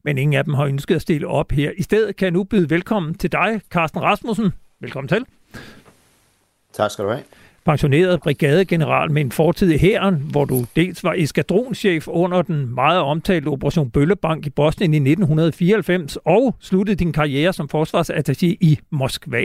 Men 0.04 0.18
ingen 0.18 0.38
af 0.38 0.44
dem 0.44 0.54
har 0.54 0.64
ønsket 0.64 0.94
at 0.94 1.02
stille 1.02 1.28
op 1.28 1.52
her. 1.52 1.70
I 1.76 1.82
stedet 1.82 2.16
kan 2.16 2.24
jeg 2.24 2.32
nu 2.32 2.44
byde 2.44 2.70
velkommen 2.70 3.14
til 3.14 3.32
dig, 3.32 3.60
Carsten 3.70 4.02
Rasmussen. 4.02 4.52
Velkommen 4.80 5.08
til. 5.08 5.24
Tak 6.72 6.90
skal 6.90 7.04
du 7.04 7.10
have 7.10 7.22
pensioneret 7.64 8.20
brigadegeneral 8.20 9.12
med 9.12 9.22
en 9.22 9.32
fortid 9.32 9.70
i 9.70 9.78
hæren, 9.78 10.14
hvor 10.30 10.44
du 10.44 10.64
dels 10.76 11.04
var 11.04 11.14
eskadronchef 11.16 12.08
under 12.08 12.42
den 12.42 12.74
meget 12.74 13.00
omtalte 13.00 13.48
Operation 13.48 13.90
Bøllebank 13.90 14.46
i 14.46 14.50
Bosnien 14.50 14.94
i 14.94 14.96
1994, 14.96 16.18
og 16.24 16.56
sluttede 16.60 16.96
din 16.96 17.12
karriere 17.12 17.52
som 17.52 17.68
forsvarsattaché 17.74 18.46
i 18.46 18.78
Moskva. 18.90 19.44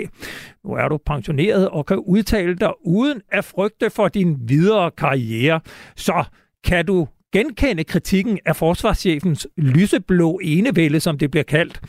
Nu 0.64 0.72
er 0.74 0.88
du 0.88 0.98
pensioneret 0.98 1.70
og 1.70 1.86
kan 1.86 1.98
udtale 1.98 2.56
dig 2.56 2.72
uden 2.86 3.22
at 3.32 3.46
frygte 3.46 3.90
for 3.90 4.08
din 4.08 4.38
videre 4.42 4.92
karriere. 4.92 5.60
Så 5.96 6.24
kan 6.64 6.86
du 6.86 7.08
genkende 7.36 7.84
kritikken 7.84 8.40
af 8.46 8.56
forsvarschefens 8.56 9.48
lyseblå 9.58 10.40
enevælde, 10.44 11.00
som 11.00 11.18
det 11.18 11.32
bliver 11.32 11.44
kaldt, 11.44 11.82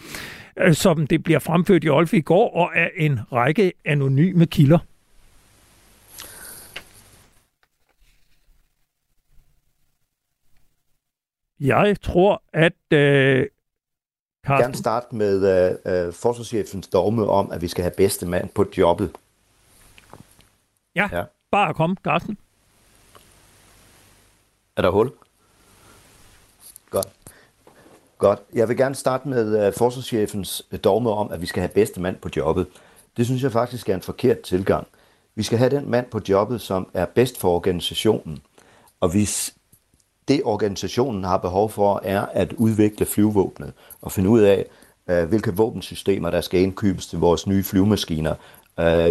øh, 0.57 0.75
som 0.75 1.07
det 1.07 1.23
bliver 1.23 1.39
fremført 1.39 1.85
i 1.85 1.89
Olfi 1.89 2.17
i 2.17 2.21
går, 2.21 2.57
og 2.57 2.77
af 2.77 2.91
en 2.97 3.21
række 3.33 3.73
anonyme 3.85 4.47
kilder? 4.47 4.79
Jeg 11.61 11.97
tror, 12.03 12.43
at... 12.53 12.73
Øh, 12.93 12.99
Carsten... 12.99 13.47
Jeg 14.47 14.59
gerne 14.59 14.75
starte 14.75 15.17
med 15.17 15.35
øh, 15.87 16.07
øh, 16.07 16.13
forsvarschefens 16.13 16.89
dogme 16.89 17.27
om, 17.27 17.51
at 17.51 17.63
vi 17.63 17.69
skal 17.69 17.83
have 17.83 17.95
bedste 17.97 18.27
mand 18.27 18.49
på 18.49 18.67
jobbet. 18.79 19.11
Ja, 20.95 21.09
ja. 21.13 21.25
bare 21.51 21.75
kom, 21.75 21.97
Carsten. 22.05 22.39
Er 24.77 24.83
der 24.83 24.91
hul? 24.91 25.13
Godt. 26.91 27.09
Godt. 28.19 28.43
Jeg 28.55 28.69
vil 28.69 28.77
gerne 28.77 28.95
starte 28.95 29.29
med 29.29 29.67
uh, 29.67 29.75
forsvarschefens 29.75 30.63
øh, 30.73 30.79
dogme 30.85 31.11
om, 31.11 31.33
at 31.33 31.41
vi 31.41 31.47
skal 31.47 31.61
have 31.61 31.69
bedste 31.75 32.01
mand 32.01 32.17
på 32.17 32.29
jobbet. 32.37 32.67
Det 33.17 33.27
synes 33.27 33.43
jeg 33.43 33.53
faktisk 33.53 33.89
er 33.89 33.95
en 33.95 34.03
forkert 34.03 34.41
tilgang. 34.41 34.87
Vi 35.35 35.43
skal 35.43 35.59
have 35.59 35.71
den 35.71 35.91
mand 35.91 36.07
på 36.11 36.21
jobbet, 36.29 36.61
som 36.61 36.89
er 36.95 37.05
bedst 37.05 37.41
for 37.41 37.51
organisationen. 37.57 38.39
Og 39.01 39.09
hvis 39.09 39.55
det 40.29 40.41
organisationen 40.45 41.25
har 41.25 41.37
behov 41.37 41.71
for, 41.71 42.01
er 42.05 42.27
at 42.27 42.53
udvikle 42.53 43.07
flyvevåbnet 43.07 43.73
og 44.03 44.13
finde 44.13 44.31
ud 44.31 44.41
af, 44.41 44.67
øh, 45.11 45.29
hvilke 45.29 45.57
våbensystemer, 45.57 46.31
der 46.31 46.41
skal 46.41 46.61
indkøbes 46.61 47.07
til 47.07 47.19
vores 47.19 47.47
nye 47.47 47.63
flyvemaskiner, 47.63 48.35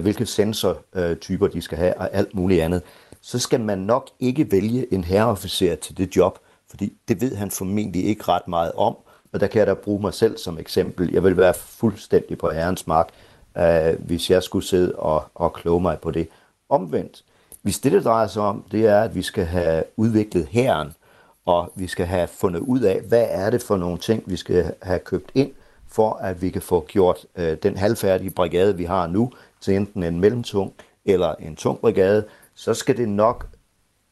hvilke 0.01 0.25
sensortyper 0.25 1.47
de 1.47 1.61
skal 1.61 1.77
have 1.77 1.97
og 1.97 2.09
alt 2.13 2.35
muligt 2.35 2.61
andet, 2.61 2.81
så 3.21 3.39
skal 3.39 3.61
man 3.61 3.77
nok 3.77 4.09
ikke 4.19 4.51
vælge 4.51 4.93
en 4.93 5.03
herreofficer 5.03 5.75
til 5.75 5.97
det 5.97 6.15
job, 6.15 6.39
fordi 6.69 6.93
det 7.07 7.21
ved 7.21 7.35
han 7.35 7.51
formentlig 7.51 8.05
ikke 8.05 8.23
ret 8.23 8.47
meget 8.47 8.71
om, 8.71 8.95
og 9.33 9.39
der 9.39 9.47
kan 9.47 9.59
jeg 9.59 9.67
da 9.67 9.73
bruge 9.73 10.01
mig 10.01 10.13
selv 10.13 10.37
som 10.37 10.59
eksempel. 10.59 11.13
Jeg 11.13 11.23
vil 11.23 11.37
være 11.37 11.53
fuldstændig 11.53 12.37
på 12.37 12.49
herrens 12.49 12.87
mark, 12.87 13.09
øh, 13.57 13.99
hvis 13.99 14.29
jeg 14.29 14.43
skulle 14.43 14.65
sidde 14.65 14.95
og, 14.95 15.23
og 15.35 15.53
kloge 15.53 15.81
mig 15.81 15.99
på 15.99 16.11
det. 16.11 16.27
Omvendt, 16.69 17.23
hvis 17.61 17.79
det, 17.79 17.91
det 17.91 18.03
drejer 18.03 18.27
sig 18.27 18.41
om, 18.41 18.63
det 18.71 18.85
er, 18.85 19.01
at 19.01 19.15
vi 19.15 19.21
skal 19.21 19.45
have 19.45 19.83
udviklet 19.97 20.45
herren, 20.45 20.93
og 21.45 21.71
vi 21.75 21.87
skal 21.87 22.05
have 22.05 22.27
fundet 22.27 22.59
ud 22.59 22.79
af, 22.79 23.01
hvad 23.01 23.27
er 23.29 23.49
det 23.49 23.61
for 23.61 23.77
nogle 23.77 23.97
ting, 23.97 24.23
vi 24.25 24.35
skal 24.35 24.73
have 24.81 24.99
købt 24.99 25.31
ind, 25.35 25.51
for 25.87 26.13
at 26.13 26.41
vi 26.41 26.49
kan 26.49 26.61
få 26.61 26.85
gjort 26.87 27.25
øh, 27.35 27.57
den 27.63 27.77
halvfærdige 27.77 28.29
brigade, 28.29 28.77
vi 28.77 28.83
har 28.83 29.07
nu, 29.07 29.31
til 29.61 29.75
enten 29.75 30.03
en 30.03 30.19
mellemtung 30.19 30.73
eller 31.05 31.35
en 31.39 31.55
tung 31.55 31.79
brigade, 31.79 32.25
så 32.55 32.73
skal 32.73 32.97
det 32.97 33.09
nok 33.09 33.47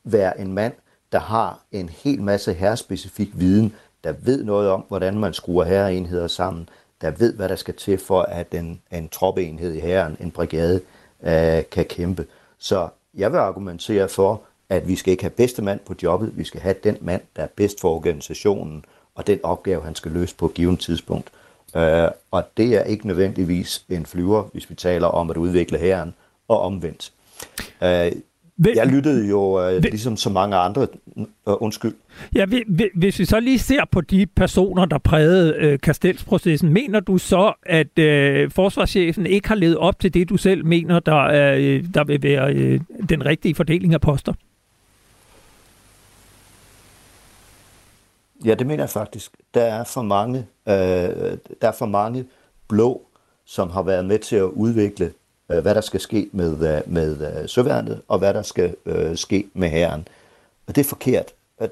være 0.03 0.39
en 0.39 0.53
mand, 0.53 0.73
der 1.13 1.19
har 1.19 1.59
en 1.71 1.89
hel 1.89 2.21
masse 2.21 2.53
herrespecifik 2.53 3.29
viden, 3.33 3.73
der 4.03 4.13
ved 4.19 4.43
noget 4.43 4.69
om, 4.69 4.85
hvordan 4.87 5.19
man 5.19 5.33
skruer 5.33 5.65
herreenheder 5.65 6.27
sammen, 6.27 6.69
der 7.01 7.11
ved, 7.11 7.33
hvad 7.33 7.49
der 7.49 7.55
skal 7.55 7.73
til 7.73 7.97
for, 7.97 8.21
at 8.21 8.53
en, 8.53 8.81
en 8.91 9.09
troppeenhed 9.09 9.73
i 9.73 9.79
herren, 9.79 10.17
en 10.19 10.31
brigade, 10.31 10.81
øh, 11.23 11.63
kan 11.71 11.85
kæmpe. 11.85 12.25
Så 12.59 12.87
jeg 13.13 13.31
vil 13.31 13.37
argumentere 13.37 14.09
for, 14.09 14.41
at 14.69 14.87
vi 14.87 14.95
skal 14.95 15.11
ikke 15.11 15.23
have 15.23 15.29
bedste 15.29 15.61
mand 15.61 15.79
på 15.79 15.95
jobbet, 16.03 16.37
vi 16.37 16.43
skal 16.43 16.61
have 16.61 16.75
den 16.83 16.97
mand, 17.01 17.21
der 17.35 17.43
er 17.43 17.47
bedst 17.55 17.81
for 17.81 17.95
organisationen, 17.95 18.85
og 19.15 19.27
den 19.27 19.39
opgave, 19.43 19.83
han 19.83 19.95
skal 19.95 20.11
løse 20.11 20.35
på 20.35 20.45
et 20.45 20.53
givet 20.53 20.79
tidspunkt. 20.79 21.31
Øh, 21.75 22.07
og 22.31 22.43
det 22.57 22.75
er 22.75 22.83
ikke 22.83 23.07
nødvendigvis 23.07 23.85
en 23.89 24.05
flyver, 24.05 24.43
hvis 24.43 24.69
vi 24.69 24.75
taler 24.75 25.07
om 25.07 25.29
at 25.29 25.37
udvikle 25.37 25.77
herren, 25.77 26.13
og 26.47 26.61
omvendt. 26.61 27.13
Øh, 27.83 28.11
jeg 28.75 28.87
lyttede 28.87 29.29
jo 29.29 29.69
øh, 29.69 29.81
ligesom 29.81 30.17
så 30.17 30.29
mange 30.29 30.55
andre. 30.55 30.87
Øh, 31.17 31.25
undskyld. 31.45 31.93
Ja, 32.35 32.45
hvis 32.95 33.19
vi 33.19 33.25
så 33.25 33.39
lige 33.39 33.59
ser 33.59 33.85
på 33.91 34.01
de 34.01 34.25
personer, 34.25 34.85
der 34.85 34.97
prægede 34.97 35.55
øh, 35.57 35.79
Kastelsprocessen, 35.79 36.73
mener 36.73 36.99
du 36.99 37.17
så, 37.17 37.53
at 37.65 37.99
øh, 37.99 38.51
forsvarschefen 38.51 39.25
ikke 39.25 39.47
har 39.47 39.55
levet 39.55 39.77
op 39.77 39.99
til 39.99 40.13
det, 40.13 40.29
du 40.29 40.37
selv 40.37 40.65
mener, 40.65 40.99
der, 40.99 41.19
øh, 41.55 41.85
der 41.93 42.03
vil 42.03 42.23
være 42.23 42.53
øh, 42.53 42.81
den 43.09 43.25
rigtige 43.25 43.55
fordeling 43.55 43.93
af 43.93 44.01
poster? 44.01 44.33
Ja, 48.45 48.53
det 48.53 48.67
mener 48.67 48.83
jeg 48.83 48.89
faktisk. 48.89 49.31
Der 49.53 49.61
er 49.61 49.83
for 49.83 50.01
mange, 50.01 50.39
øh, 50.67 50.73
der 51.61 51.67
er 51.67 51.71
for 51.71 51.85
mange 51.85 52.25
blå, 52.67 53.01
som 53.45 53.69
har 53.69 53.83
været 53.83 54.05
med 54.05 54.19
til 54.19 54.35
at 54.35 54.43
udvikle, 54.43 55.11
hvad 55.61 55.75
der 55.75 55.81
skal 55.81 55.99
ske 55.99 56.29
med, 56.31 56.75
øh, 56.75 56.93
med 56.93 57.41
øh, 57.41 57.49
søværnet, 57.49 58.01
og 58.07 58.19
hvad 58.19 58.33
der 58.33 58.41
skal 58.41 58.75
øh, 58.85 59.17
ske 59.17 59.45
med 59.53 59.69
herren. 59.69 60.07
Og 60.67 60.75
det 60.75 60.85
er 60.85 60.89
forkert. 60.89 61.25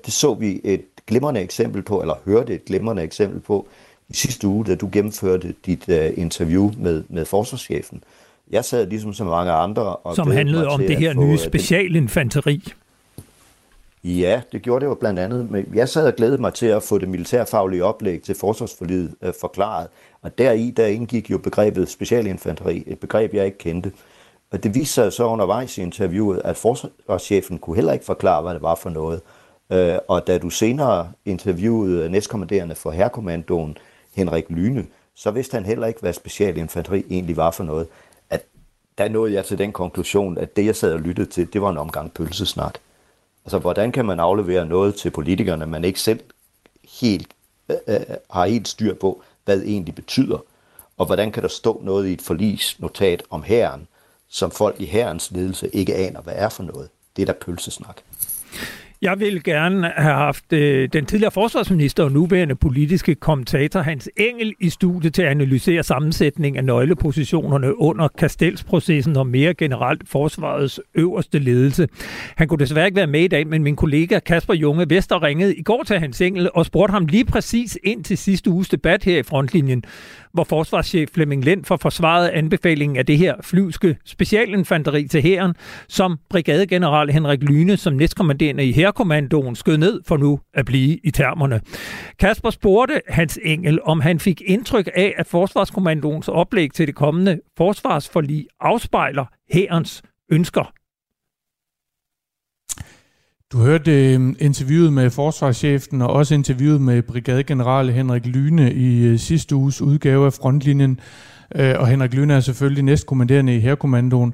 Det 0.06 0.14
så 0.14 0.34
vi 0.34 0.62
et 0.64 0.82
glimrende 1.08 1.42
eksempel 1.42 1.82
på, 1.82 2.02
eller 2.02 2.16
hørte 2.26 2.54
et 2.54 2.66
glimrende 2.66 3.04
eksempel 3.04 3.40
på 3.40 3.68
i 4.10 4.14
sidste 4.14 4.48
uge, 4.48 4.66
da 4.66 4.76
du 4.76 4.90
gennemførte 4.92 5.54
dit 5.66 5.90
øh, 5.90 6.14
interview 6.18 6.72
med, 6.78 7.04
med 7.10 7.26
forsvarschefen. 7.26 8.04
Jeg 8.52 8.66
sad 8.66 8.88
ligesom 8.88 9.14
så 9.14 9.24
mange 9.24 9.52
andre 9.52 9.96
og 9.96 10.16
Som 10.16 10.32
handlede 10.32 10.68
om 10.68 10.80
det 10.80 10.98
her 10.98 11.14
nye 11.14 11.38
specialinfanteri. 11.38 12.64
Ja, 14.04 14.42
det 14.52 14.62
gjorde 14.62 14.86
det 14.86 14.90
jo 14.90 14.96
blandt 14.96 15.20
andet. 15.20 15.52
Men 15.52 15.66
jeg 15.74 15.90
sad 15.90 16.08
og 16.08 16.16
glædede 16.16 16.42
mig 16.42 16.54
til 16.54 16.66
at 16.66 16.84
få 16.84 16.98
det 16.98 17.10
militærfaglige 17.10 17.86
oplæg 17.86 18.22
til 18.22 18.36
forsvarsforlidet 18.36 19.16
øh, 19.22 19.34
forklaret. 19.42 19.88
Og 20.22 20.38
deri, 20.38 20.72
der 20.78 20.86
indgik 20.86 21.32
jo 21.32 21.38
begrebet 21.38 21.90
specialinfanteri, 21.90 22.84
et 22.88 23.00
begreb, 23.00 23.34
jeg 23.34 23.46
ikke 23.46 23.58
kendte. 23.58 23.92
Og 24.52 24.64
det 24.64 24.76
viste 24.76 24.94
sig 24.94 25.14
så 25.14 25.26
undervejs 25.26 25.78
i 25.78 25.82
interviewet, 25.82 26.42
at 26.46 26.58
forsvarschefen 26.58 27.60
kunne 27.60 27.76
heller 27.76 27.94
ikke 27.94 28.06
forklare, 28.06 28.42
hvad 28.42 28.54
det 28.54 28.62
var 28.62 28.76
for 28.76 28.90
noget. 28.90 29.22
Øh, 29.72 29.98
og 30.08 30.28
da 30.28 30.38
du 30.38 30.50
senere 30.50 31.12
interviewede 31.26 32.10
næstkommanderende 32.10 32.76
for 32.76 32.92
herrekommandoen, 32.92 33.78
Henrik 34.16 34.46
Lyne, 34.50 34.86
så 35.16 35.32
vidste 35.32 35.56
han 35.56 35.66
heller 35.66 35.88
ikke, 35.88 36.00
hvad 36.00 36.14
specialinfanteri 36.14 37.06
egentlig 37.10 37.38
var 37.38 37.52
for 37.52 37.64
noget. 37.64 37.88
At 38.30 38.46
der 38.98 39.10
nåede 39.10 39.34
jeg 39.34 39.46
til 39.46 39.58
den 39.58 39.72
konklusion, 39.72 40.38
at 40.38 40.56
det, 40.56 40.66
jeg 40.66 40.76
sad 40.76 40.94
og 40.94 41.00
lyttede 41.00 41.30
til, 41.30 41.54
det 41.54 41.62
var 41.62 41.70
en 41.70 41.78
omgang 41.78 42.14
pølsesnak. 42.14 42.78
Altså, 43.46 43.60
hvordan 43.60 43.92
kan 43.92 44.06
man 44.06 44.20
aflevere 44.20 44.66
noget 44.66 44.96
til 44.96 45.10
politikerne, 45.10 45.66
man 45.66 45.84
ikke 45.84 46.00
selv 46.00 46.20
helt 47.02 47.28
øh, 47.70 47.78
øh 47.88 48.00
har 48.30 48.46
helt 48.46 48.68
styr 48.68 48.94
på, 48.94 49.24
hvad 49.46 49.60
det 49.60 49.70
egentlig 49.70 49.96
betyder? 49.96 50.38
Og 50.98 51.06
hvordan 51.06 51.32
kan 51.32 51.44
der 51.44 51.50
stå 51.50 51.82
noget 51.84 52.08
i 52.08 52.14
et 52.14 52.22
forlisnotat 52.22 53.24
om 53.30 53.44
herren, 53.44 53.88
som 54.30 54.52
folk 54.52 54.82
i 54.82 54.86
herrens 54.86 55.32
ledelse 55.32 55.70
ikke 55.76 55.96
aner, 55.96 56.22
hvad 56.22 56.34
er 56.36 56.50
for 56.50 56.64
noget? 56.64 56.90
Det 57.16 57.22
er 57.22 57.26
da 57.26 57.34
pølsesnak. 57.42 58.02
Jeg 59.04 59.20
vil 59.20 59.44
gerne 59.44 59.92
have 59.98 60.14
haft 60.14 60.54
øh, 60.54 60.90
den 60.94 61.06
tidligere 61.06 61.32
forsvarsminister 61.32 62.04
og 62.04 62.12
nuværende 62.12 62.56
politiske 62.56 63.16
kommentator 63.16 63.80
Hans 63.80 64.10
Engel 64.18 64.54
i 64.60 64.70
studiet 64.70 65.14
til 65.14 65.22
at 65.22 65.28
analysere 65.28 65.84
sammensætning 65.84 66.58
af 66.58 66.64
nøglepositionerne 66.64 67.80
under 67.82 68.08
Kastelsprocessen 68.08 69.18
og 69.18 69.28
mere 69.28 69.54
generelt 69.54 70.10
forsvarets 70.10 70.80
øverste 70.96 71.40
ledelse. 71.40 71.88
Han 72.36 72.48
kunne 72.48 72.60
desværre 72.60 72.86
ikke 72.86 72.96
være 72.96 73.08
med 73.08 73.22
i 73.22 73.28
dag, 73.28 73.48
men 73.48 73.64
min 73.64 73.76
kollega 73.76 74.20
Kasper 74.20 74.54
Junge 74.54 74.90
Vester 74.90 75.24
ringede 75.24 75.56
i 75.56 75.64
går 75.64 75.84
til 75.84 76.00
Hans 76.00 76.22
Engel 76.22 76.50
og 76.54 76.66
spurgte 76.66 76.92
ham 76.92 77.06
lige 77.06 77.26
præcis 77.26 77.78
ind 77.84 78.04
til 78.04 78.18
sidste 78.18 78.50
uges 78.50 78.70
debat 78.70 79.04
her 79.04 79.20
i 79.20 79.24
frontlinjen, 79.24 79.84
hvor 80.34 80.44
forsvarschef 80.44 81.10
Flemming 81.14 81.46
Lind 81.46 81.66
for 81.66 81.78
forsvaret 81.78 82.28
anbefalingen 82.28 82.98
af 82.98 83.06
det 83.06 83.18
her 83.18 83.36
flyvske 83.42 83.98
specialinfanteri 84.06 85.08
til 85.08 85.22
hæren, 85.22 85.54
som 85.88 86.18
brigadegeneral 86.30 87.10
Henrik 87.10 87.44
Lyne 87.44 87.78
som 87.78 87.94
næstkommanderende 87.94 88.66
i 88.66 88.72
herrekommandoen 88.72 89.56
skød 89.56 89.78
ned 89.78 90.02
for 90.08 90.18
nu 90.18 90.40
at 90.54 90.66
blive 90.66 91.00
i 91.04 91.12
termerne. 91.12 91.62
Kasper 92.20 92.50
spurgte 92.50 93.02
Hans 93.08 93.40
Engel, 93.44 93.80
om 93.84 94.00
han 94.00 94.20
fik 94.20 94.42
indtryk 94.46 94.90
af, 94.96 95.14
at 95.18 95.28
forsvarskommandoens 95.28 96.28
oplæg 96.28 96.74
til 96.74 96.88
det 96.88 96.96
kommende 96.96 97.40
forsvarsforlig 97.58 98.46
afspejler 98.60 99.26
hærens 99.54 100.02
ønsker. 100.32 100.81
Du 103.54 103.58
hørte 103.70 103.94
øhm, 104.06 104.34
interviewet 104.50 104.92
med 105.00 105.08
forsvarschefen 105.20 105.98
og 106.06 106.10
også 106.20 106.32
interviewet 106.42 106.82
med 106.90 106.98
brigadegeneral 107.12 107.88
Henrik 108.00 108.26
Lyne 108.36 108.66
i 108.88 108.90
øh, 109.10 109.16
sidste 109.30 109.52
uges 109.62 109.78
udgave 109.90 110.24
af 110.30 110.34
Frontlinjen. 110.40 110.94
Øh, 111.60 111.76
og 111.82 111.86
Henrik 111.92 112.14
Lyne 112.18 112.34
er 112.38 112.44
selvfølgelig 112.50 112.86
næstkommanderende 112.92 113.54
i 113.58 113.64
Herrekommandoen. 113.66 114.32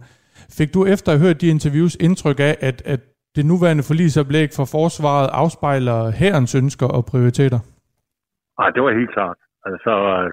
Fik 0.58 0.70
du 0.76 0.82
efter 0.94 1.10
at 1.10 1.18
have 1.18 1.26
hørt 1.26 1.42
de 1.42 1.54
interviews 1.56 1.94
indtryk 2.08 2.40
af, 2.50 2.54
at, 2.70 2.78
at 2.94 3.02
det 3.36 3.44
nuværende 3.52 3.84
forlisoplæg 3.90 4.50
for 4.58 4.66
forsvaret 4.78 5.28
afspejler 5.42 6.00
hærens 6.22 6.54
ønsker 6.62 6.88
og 6.98 7.02
prioriteter? 7.12 7.60
Nej, 8.60 8.70
det 8.76 8.82
var 8.86 8.92
helt 9.00 9.14
klart. 9.18 9.40
Altså, 9.70 9.94
øh, 10.14 10.28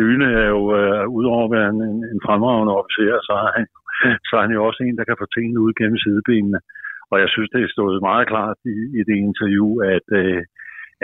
Lyne 0.00 0.28
er 0.42 0.48
jo, 0.56 0.62
øh, 0.78 1.02
udover 1.18 1.42
at 1.46 1.52
være 1.56 1.68
en, 1.74 1.80
en 2.14 2.20
fremragende 2.26 2.72
officer, 2.80 3.16
så 3.28 3.32
er, 3.44 3.50
han, 3.56 3.64
så 4.28 4.32
er 4.36 4.42
han 4.46 4.54
jo 4.56 4.60
også 4.68 4.80
en, 4.82 4.96
der 4.98 5.04
kan 5.08 5.20
få 5.22 5.26
tingene 5.36 5.58
ud 5.64 5.72
gennem 5.80 5.98
sidebenene. 6.04 6.60
Og 7.10 7.16
jeg 7.22 7.28
synes, 7.34 7.50
det 7.54 7.60
er 7.62 7.74
stået 7.76 8.06
meget 8.10 8.26
klart 8.32 8.58
i, 8.74 8.76
i 8.98 9.00
det 9.08 9.16
interview, 9.28 9.68
at, 9.94 10.06
øh, 10.22 10.42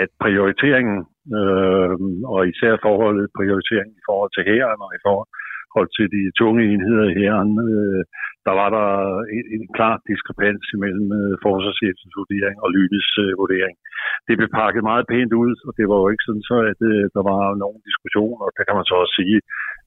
at 0.02 0.10
prioriteringen, 0.24 0.98
øh, 1.38 1.94
og 2.32 2.40
især 2.52 2.72
forholdet 2.86 3.36
prioriteringen 3.38 3.94
i 4.00 4.06
forhold 4.08 4.30
til 4.34 4.46
hæren 4.50 4.80
og 4.86 4.90
i 4.98 5.00
forhold 5.06 5.90
til 5.96 6.06
de 6.16 6.22
tunge 6.40 6.62
enheder 6.72 7.06
i 7.10 7.16
hæren, 7.20 7.52
øh, 7.68 8.02
der 8.46 8.54
var 8.60 8.68
der 8.76 8.88
en, 9.36 9.46
en 9.56 9.64
klar 9.76 9.94
diskrepans 10.10 10.64
mellem 10.84 11.08
øh, 11.20 11.34
forsvarschefens 11.44 12.14
vurdering 12.20 12.56
og 12.64 12.68
Lynes 12.76 13.08
øh, 13.24 13.32
vurdering. 13.40 13.76
Det 14.26 14.34
blev 14.38 14.50
pakket 14.60 14.82
meget 14.90 15.04
pænt 15.12 15.32
ud, 15.44 15.52
og 15.66 15.72
det 15.78 15.86
var 15.90 15.98
jo 16.02 16.08
ikke 16.12 16.26
sådan 16.26 16.46
så, 16.50 16.56
at 16.72 16.80
øh, 16.90 17.02
der 17.16 17.22
var 17.30 17.42
nogen 17.64 17.80
diskussion, 17.88 18.36
og 18.44 18.48
der 18.56 18.62
kan 18.64 18.76
man 18.78 18.86
så 18.88 18.94
også 19.02 19.14
sige, 19.20 19.38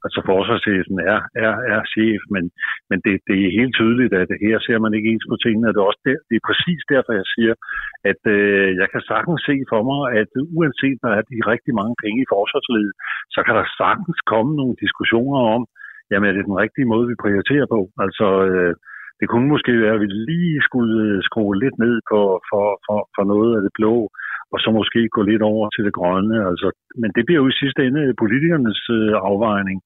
altså 0.05 0.19
forsvarschefen 0.29 0.97
er, 1.13 1.19
er, 1.45 1.53
er 1.73 1.81
chef, 1.93 2.21
men, 2.35 2.43
men 2.89 2.97
det, 3.05 3.15
det 3.27 3.37
er 3.45 3.57
helt 3.59 3.75
tydeligt, 3.79 4.13
at 4.21 4.29
her 4.45 4.57
ser 4.67 4.79
man 4.83 4.93
ikke 4.97 5.09
ens 5.11 5.27
på 5.31 5.37
tingene, 5.45 5.67
og 5.69 5.73
det 5.73 5.81
er, 5.81 5.89
også 5.89 6.03
der, 6.07 6.17
det 6.29 6.35
er 6.37 6.47
præcis 6.49 6.81
derfor, 6.93 7.11
jeg 7.21 7.27
siger, 7.35 7.53
at 8.11 8.21
øh, 8.35 8.69
jeg 8.81 8.87
kan 8.93 9.03
sagtens 9.11 9.41
se 9.49 9.55
for 9.71 9.81
mig, 9.89 10.01
at 10.21 10.31
uanset 10.57 10.97
der 11.05 11.11
er 11.19 11.23
de 11.31 11.37
rigtig 11.53 11.73
mange 11.79 11.95
penge 12.03 12.19
i 12.21 12.31
forsvarsledet, 12.35 12.93
så 13.35 13.39
kan 13.45 13.55
der 13.59 13.65
sagtens 13.81 14.19
komme 14.31 14.51
nogle 14.59 14.75
diskussioner 14.83 15.41
om, 15.55 15.63
jamen 16.11 16.27
er 16.27 16.33
det 16.35 16.49
den 16.49 16.61
rigtige 16.63 16.91
måde, 16.93 17.05
vi 17.11 17.23
prioriterer 17.23 17.67
på? 17.75 17.79
Altså, 18.05 18.27
øh, 18.49 18.73
det 19.19 19.27
kunne 19.29 19.47
måske 19.53 19.73
være, 19.83 19.97
at 19.97 20.03
vi 20.05 20.09
lige 20.31 20.57
skulle 20.67 20.97
øh, 21.09 21.19
skrue 21.27 21.55
lidt 21.63 21.77
ned 21.85 21.95
på, 22.11 22.21
for, 22.49 22.65
for, 22.85 22.99
for 23.15 23.23
noget 23.33 23.51
af 23.57 23.61
det 23.65 23.73
blå, 23.79 23.95
og 24.53 24.57
så 24.63 24.69
måske 24.79 25.01
gå 25.15 25.21
lidt 25.31 25.43
over 25.51 25.65
til 25.69 25.83
det 25.87 25.93
grønne. 25.99 26.37
Altså, 26.49 26.67
men 27.01 27.09
det 27.15 27.23
bliver 27.25 27.41
jo 27.41 27.47
i 27.49 27.59
sidste 27.61 27.81
ende 27.87 28.19
politikernes 28.21 28.81
øh, 28.97 29.13
afvejning. 29.29 29.77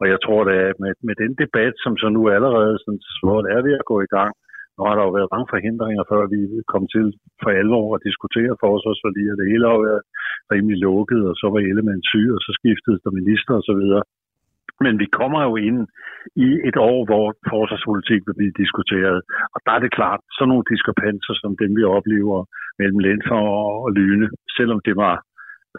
Og 0.00 0.06
jeg 0.12 0.18
tror 0.24 0.40
da, 0.50 0.54
at 0.70 0.76
med, 0.82 0.92
med 1.08 1.14
den 1.22 1.32
debat, 1.42 1.74
som 1.84 1.94
så 2.02 2.08
nu 2.16 2.22
allerede 2.36 2.74
sådan, 2.82 3.00
hvor 3.26 3.38
er 3.56 3.60
ved 3.66 3.74
at 3.80 3.88
gå 3.92 3.96
i 4.06 4.12
gang, 4.16 4.32
nu 4.76 4.80
har 4.86 4.94
der 4.96 5.04
jo 5.06 5.12
været 5.18 5.32
mange 5.34 5.50
forhindringer, 5.54 6.04
før 6.12 6.22
vi 6.34 6.40
kom 6.72 6.84
til 6.94 7.06
for 7.42 7.50
alvor 7.62 7.86
at 7.96 8.04
diskutere 8.08 8.60
forsvarsforlig, 8.64 9.26
og 9.32 9.36
det 9.40 9.50
hele 9.52 9.66
har 9.72 9.80
været 9.88 10.02
rimelig 10.52 10.78
lukket, 10.86 11.22
og 11.30 11.34
så 11.40 11.46
var 11.52 11.60
Ellemann 11.60 12.02
syg, 12.10 12.28
og 12.36 12.40
så 12.46 12.50
skiftede 12.58 13.02
der 13.04 13.18
minister 13.20 13.52
og 13.60 13.64
så 13.68 13.74
videre. 13.80 14.02
Men 14.84 14.98
vi 15.02 15.06
kommer 15.18 15.40
jo 15.48 15.56
ind 15.68 15.80
i 16.46 16.48
et 16.68 16.76
år, 16.90 16.98
hvor 17.08 17.26
forsvarspolitik 17.52 18.20
vil 18.26 18.38
blive 18.40 18.58
diskuteret. 18.62 19.18
Og 19.54 19.58
der 19.66 19.72
er 19.74 19.80
det 19.82 19.96
klart, 19.98 20.20
så 20.36 20.42
nogle 20.44 20.64
diskrepanser 20.72 21.34
som 21.42 21.52
dem, 21.62 21.70
vi 21.78 21.84
oplever 21.96 22.38
mellem 22.78 22.98
Lenfer 22.98 23.42
og 23.84 23.92
Lyne, 23.98 24.28
selvom 24.56 24.80
det 24.88 24.96
var 25.04 25.14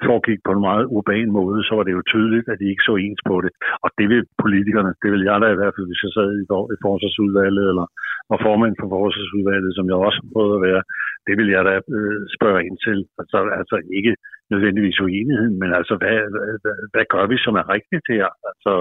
foregik 0.09 0.39
på 0.43 0.51
en 0.55 0.65
meget 0.69 0.85
urban 0.95 1.29
måde, 1.39 1.59
så 1.67 1.73
var 1.77 1.83
det 1.85 1.93
jo 1.97 2.09
tydeligt, 2.13 2.47
at 2.51 2.59
de 2.61 2.71
ikke 2.71 2.87
så 2.87 2.93
ens 3.05 3.21
på 3.29 3.35
det. 3.43 3.51
Og 3.83 3.89
det 3.97 4.07
vil 4.11 4.23
politikerne, 4.43 4.91
det 5.03 5.09
vil 5.13 5.23
jeg 5.29 5.37
da 5.41 5.47
i 5.51 5.59
hvert 5.59 5.75
fald, 5.75 5.87
hvis 5.89 6.03
jeg 6.05 6.13
sad 6.17 6.29
i, 6.41 6.43
i 6.75 6.77
forsvarsudvalget, 6.85 7.65
eller 7.71 7.85
var 8.31 8.39
formand 8.47 8.75
for 8.79 8.89
forsvarsudvalget, 8.95 9.71
som 9.77 9.85
jeg 9.91 9.97
også 10.07 10.19
prøvede 10.33 10.57
at 10.57 10.65
være, 10.69 10.81
det 11.27 11.35
vil 11.39 11.49
jeg 11.55 11.63
da 11.69 11.73
øh, 11.95 12.21
spørge 12.35 12.61
ind 12.67 12.77
til. 12.87 12.97
Altså, 13.21 13.37
altså 13.59 13.75
ikke 13.97 14.13
nødvendigvis 14.51 15.01
uenigheden, 15.05 15.55
men 15.61 15.69
altså, 15.79 15.93
hvad, 16.01 16.17
hvad, 16.63 16.75
hvad 16.93 17.05
gør 17.13 17.25
vi, 17.31 17.37
som 17.45 17.53
er 17.61 17.65
rigtigt 17.75 18.05
her? 18.13 18.25
Altså, 18.49 18.73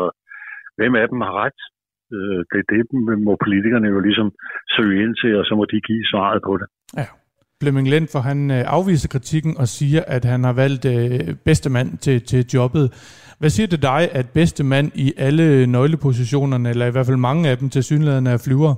hvem 0.78 0.92
af 1.02 1.06
dem 1.12 1.20
har 1.26 1.34
ret? 1.44 1.60
Øh, 2.14 2.40
det, 2.52 2.62
det 2.72 2.80
må 3.26 3.32
politikerne 3.44 3.88
jo 3.94 4.00
ligesom 4.08 4.28
søge 4.74 4.96
ind 5.04 5.14
til, 5.22 5.32
og 5.40 5.44
så 5.48 5.54
må 5.58 5.64
de 5.72 5.86
give 5.88 6.04
svaret 6.12 6.40
på 6.48 6.52
det. 6.60 6.68
Ja. 7.00 7.06
Flemming 7.62 7.88
Lind, 7.88 8.08
for 8.14 8.20
han 8.30 8.38
øh, 8.50 8.62
afviser 8.76 9.08
kritikken 9.14 9.52
og 9.62 9.66
siger, 9.78 10.02
at 10.16 10.24
han 10.24 10.44
har 10.44 10.54
valgt 10.62 10.84
øh, 10.94 11.34
bedste 11.48 11.68
mand 11.76 11.90
til, 12.04 12.16
til 12.30 12.40
jobbet. 12.54 12.84
Hvad 13.40 13.50
siger 13.50 13.66
det 13.66 13.82
dig, 13.92 14.02
at 14.18 14.26
bedste 14.40 14.62
mand 14.64 14.88
i 14.94 15.06
alle 15.26 15.66
nøglepositionerne, 15.66 16.68
eller 16.72 16.86
i 16.86 16.94
hvert 16.94 17.06
fald 17.06 17.26
mange 17.30 17.48
af 17.50 17.56
dem 17.60 17.68
til 17.70 17.82
synligheden 17.82 18.26
er 18.26 18.44
flyver? 18.46 18.72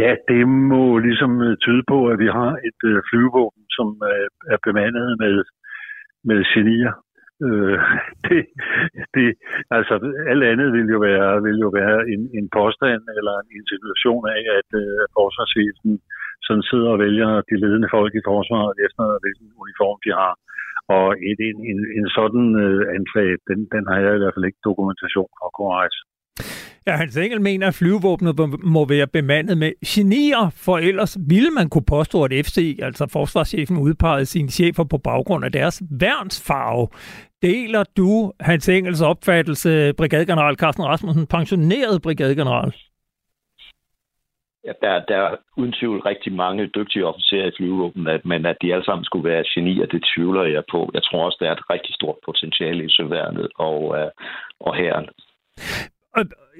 Ja, 0.00 0.10
det 0.30 0.42
må 0.72 0.98
ligesom 0.98 1.32
øh, 1.46 1.56
tyde 1.64 1.82
på, 1.92 1.98
at 2.12 2.18
vi 2.24 2.28
har 2.38 2.52
et 2.68 2.80
øh, 2.90 2.96
flyvevåben, 3.08 3.64
som 3.76 3.88
øh, 4.10 4.26
er 4.52 4.58
bemandet 4.66 5.08
med, 5.22 5.34
med 6.28 6.38
genier. 6.52 6.94
Øh, 7.44 7.78
det, 8.26 8.40
det, 9.14 9.26
altså, 9.76 9.94
alt 10.32 10.44
andet 10.52 10.68
vil 10.76 10.88
jo 10.94 10.98
være, 11.08 11.30
vil 11.46 11.58
jo 11.66 11.70
være 11.80 11.98
en, 12.12 12.22
en 12.38 12.46
påstand 12.58 13.02
eller 13.18 13.36
en 13.56 13.64
situation 13.72 14.22
af, 14.36 14.42
at 14.58 14.70
øh, 14.82 15.00
forsvarschefen 15.16 15.92
sådan 16.46 16.68
sidder 16.70 16.90
og 16.94 16.98
vælger 17.04 17.30
de 17.48 17.56
ledende 17.62 17.88
folk 17.96 18.12
i 18.14 18.26
forsvaret 18.30 18.74
efter, 18.86 19.04
hvilken 19.22 19.48
uniform 19.62 19.98
de 20.06 20.12
har. 20.20 20.34
Og 20.96 21.06
et, 21.30 21.38
en, 21.48 21.58
en, 21.70 21.80
en 21.98 22.06
sådan 22.18 22.46
øh, 22.64 22.82
anklage, 22.96 23.36
den, 23.48 23.58
den 23.74 23.84
har 23.90 23.98
jeg 24.04 24.12
i 24.14 24.20
hvert 24.20 24.34
fald 24.34 24.48
ikke 24.50 24.66
dokumentation 24.70 25.30
for 25.36 25.44
at 25.48 25.54
kunne 25.56 25.74
rejse. 25.80 26.00
Ja, 26.88 26.96
Hans 26.96 27.16
Engel 27.16 27.40
mener, 27.40 27.66
at 27.66 27.74
flyvevåbnet 27.74 28.34
må 28.64 28.84
være 28.88 29.06
bemandet 29.06 29.58
med 29.58 29.72
genier, 29.86 30.50
for 30.64 30.78
ellers 30.78 31.16
ville 31.28 31.50
man 31.50 31.68
kunne 31.68 31.88
påstå, 31.88 32.24
at 32.24 32.30
FC, 32.46 32.78
altså 32.82 33.08
forsvarschefen, 33.12 33.76
udpegede 33.78 34.26
sine 34.26 34.48
chefer 34.48 34.84
på 34.84 34.98
baggrund 34.98 35.44
af 35.44 35.52
deres 35.52 35.82
værnsfarve. 35.90 36.88
Deler 37.42 37.84
du 37.96 38.32
Hans 38.40 38.68
Engels 38.68 39.02
opfattelse, 39.02 39.92
brigadegeneral 39.92 40.56
Carsten 40.56 40.84
Rasmussen, 40.84 41.26
pensioneret 41.26 42.02
brigadegeneral? 42.02 42.72
Ja, 44.64 44.72
der, 44.82 45.04
der 45.08 45.16
er 45.16 45.36
uden 45.56 45.72
tvivl 45.72 46.00
rigtig 46.00 46.32
mange 46.32 46.66
dygtige 46.66 47.06
officerer 47.06 47.46
i 47.46 47.56
flyvevåbnet, 47.56 48.24
men 48.24 48.46
at 48.46 48.56
de 48.62 48.72
alle 48.72 48.84
sammen 48.84 49.04
skulle 49.04 49.28
være 49.30 49.44
genier, 49.54 49.86
det 49.86 50.04
tvivler 50.16 50.42
jeg 50.42 50.62
på. 50.70 50.90
Jeg 50.94 51.02
tror 51.02 51.24
også, 51.24 51.38
der 51.40 51.48
er 51.48 51.52
et 51.52 51.70
rigtig 51.70 51.94
stort 51.94 52.16
potentiale 52.24 52.84
i 52.84 52.88
søværnet 52.90 53.48
og, 53.56 53.98
øh, 53.98 54.10
og 54.60 54.76
herren. 54.76 55.08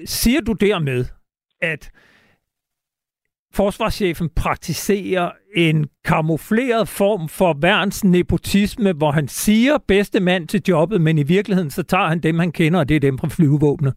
Siger 0.05 0.41
du 0.41 0.53
dermed, 0.53 1.05
at 1.61 1.91
forsvarschefen 3.53 4.29
praktiserer 4.43 5.31
en 5.55 5.89
kamufleret 6.05 6.87
form 6.87 7.29
for 7.29 7.51
værnsnepotisme, 7.61 8.93
hvor 8.93 9.11
han 9.11 9.27
siger 9.27 9.77
bedste 9.87 10.19
mand 10.19 10.47
til 10.47 10.61
jobbet, 10.69 11.01
men 11.01 11.17
i 11.17 11.23
virkeligheden 11.23 11.69
så 11.69 11.83
tager 11.83 12.07
han 12.07 12.19
dem, 12.19 12.39
han 12.39 12.51
kender, 12.51 12.79
og 12.79 12.89
det 12.89 12.95
er 12.95 12.99
dem 12.99 13.17
fra 13.17 13.27
flyvevåbnet? 13.27 13.93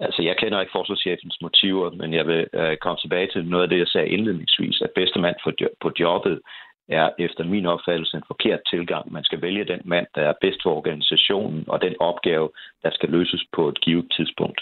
Altså, 0.00 0.22
jeg 0.22 0.36
kender 0.38 0.60
ikke 0.60 0.76
forsvarschefens 0.78 1.38
motiver, 1.42 1.90
men 1.90 2.14
jeg 2.14 2.26
vil 2.26 2.46
øh, 2.60 2.76
komme 2.76 2.98
tilbage 3.00 3.28
til 3.32 3.44
noget 3.44 3.62
af 3.62 3.68
det, 3.68 3.78
jeg 3.78 3.86
sagde 3.86 4.08
indledningsvis, 4.08 4.80
at 4.80 4.90
bedste 4.94 5.18
mand 5.20 5.36
for, 5.44 5.52
på 5.82 5.90
jobbet 6.00 6.40
er 6.88 7.10
efter 7.18 7.44
min 7.44 7.66
opfattelse 7.66 8.16
en 8.16 8.22
forkert 8.26 8.60
tilgang. 8.70 9.12
Man 9.12 9.24
skal 9.24 9.42
vælge 9.42 9.64
den 9.64 9.80
mand, 9.84 10.06
der 10.14 10.22
er 10.22 10.34
bedst 10.40 10.62
for 10.62 10.70
organisationen 10.70 11.64
og 11.68 11.80
den 11.80 11.94
opgave, 12.00 12.48
der 12.82 12.90
skal 12.92 13.08
løses 13.08 13.44
på 13.52 13.68
et 13.68 13.80
givet 13.80 14.06
tidspunkt. 14.16 14.60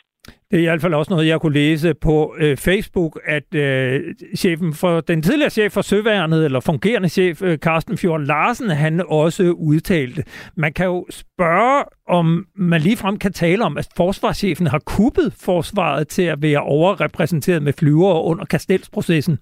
Det 0.51 0.57
er 0.57 0.63
i 0.63 0.65
hvert 0.65 0.81
fald 0.81 0.95
også 0.95 1.13
noget, 1.13 1.27
jeg 1.27 1.41
kunne 1.41 1.53
læse 1.53 1.95
på 1.95 2.37
øh, 2.39 2.57
Facebook, 2.57 3.21
at 3.25 3.55
øh, 3.55 4.15
chefen 4.37 4.75
for, 4.75 5.01
den 5.01 5.23
tidligere 5.23 5.51
chef 5.51 5.73
for 5.73 5.83
Søværnet, 5.83 6.45
eller 6.45 6.61
fungerende 6.61 7.09
chef, 7.09 7.43
øh, 7.43 7.59
Carsten 7.59 7.99
Fjord 7.99 8.21
Larsen, 8.21 8.71
han 8.71 9.05
også 9.09 9.43
udtalte. 9.43 10.25
Man 10.57 10.73
kan 10.73 10.87
jo 10.87 11.07
spørge, 11.11 11.85
om 12.09 12.47
man 12.55 12.81
ligefrem 12.81 13.19
kan 13.19 13.33
tale 13.33 13.65
om, 13.65 13.79
at 13.79 13.89
forsvarschefen 13.97 14.67
har 14.67 14.79
kuppet 14.79 15.33
forsvaret 15.45 16.09
til 16.09 16.23
at 16.23 16.43
være 16.43 16.61
overrepræsenteret 16.61 17.63
med 17.63 17.73
flyvere 17.73 18.23
under 18.23 18.45
kastelsprocessen 18.45 19.39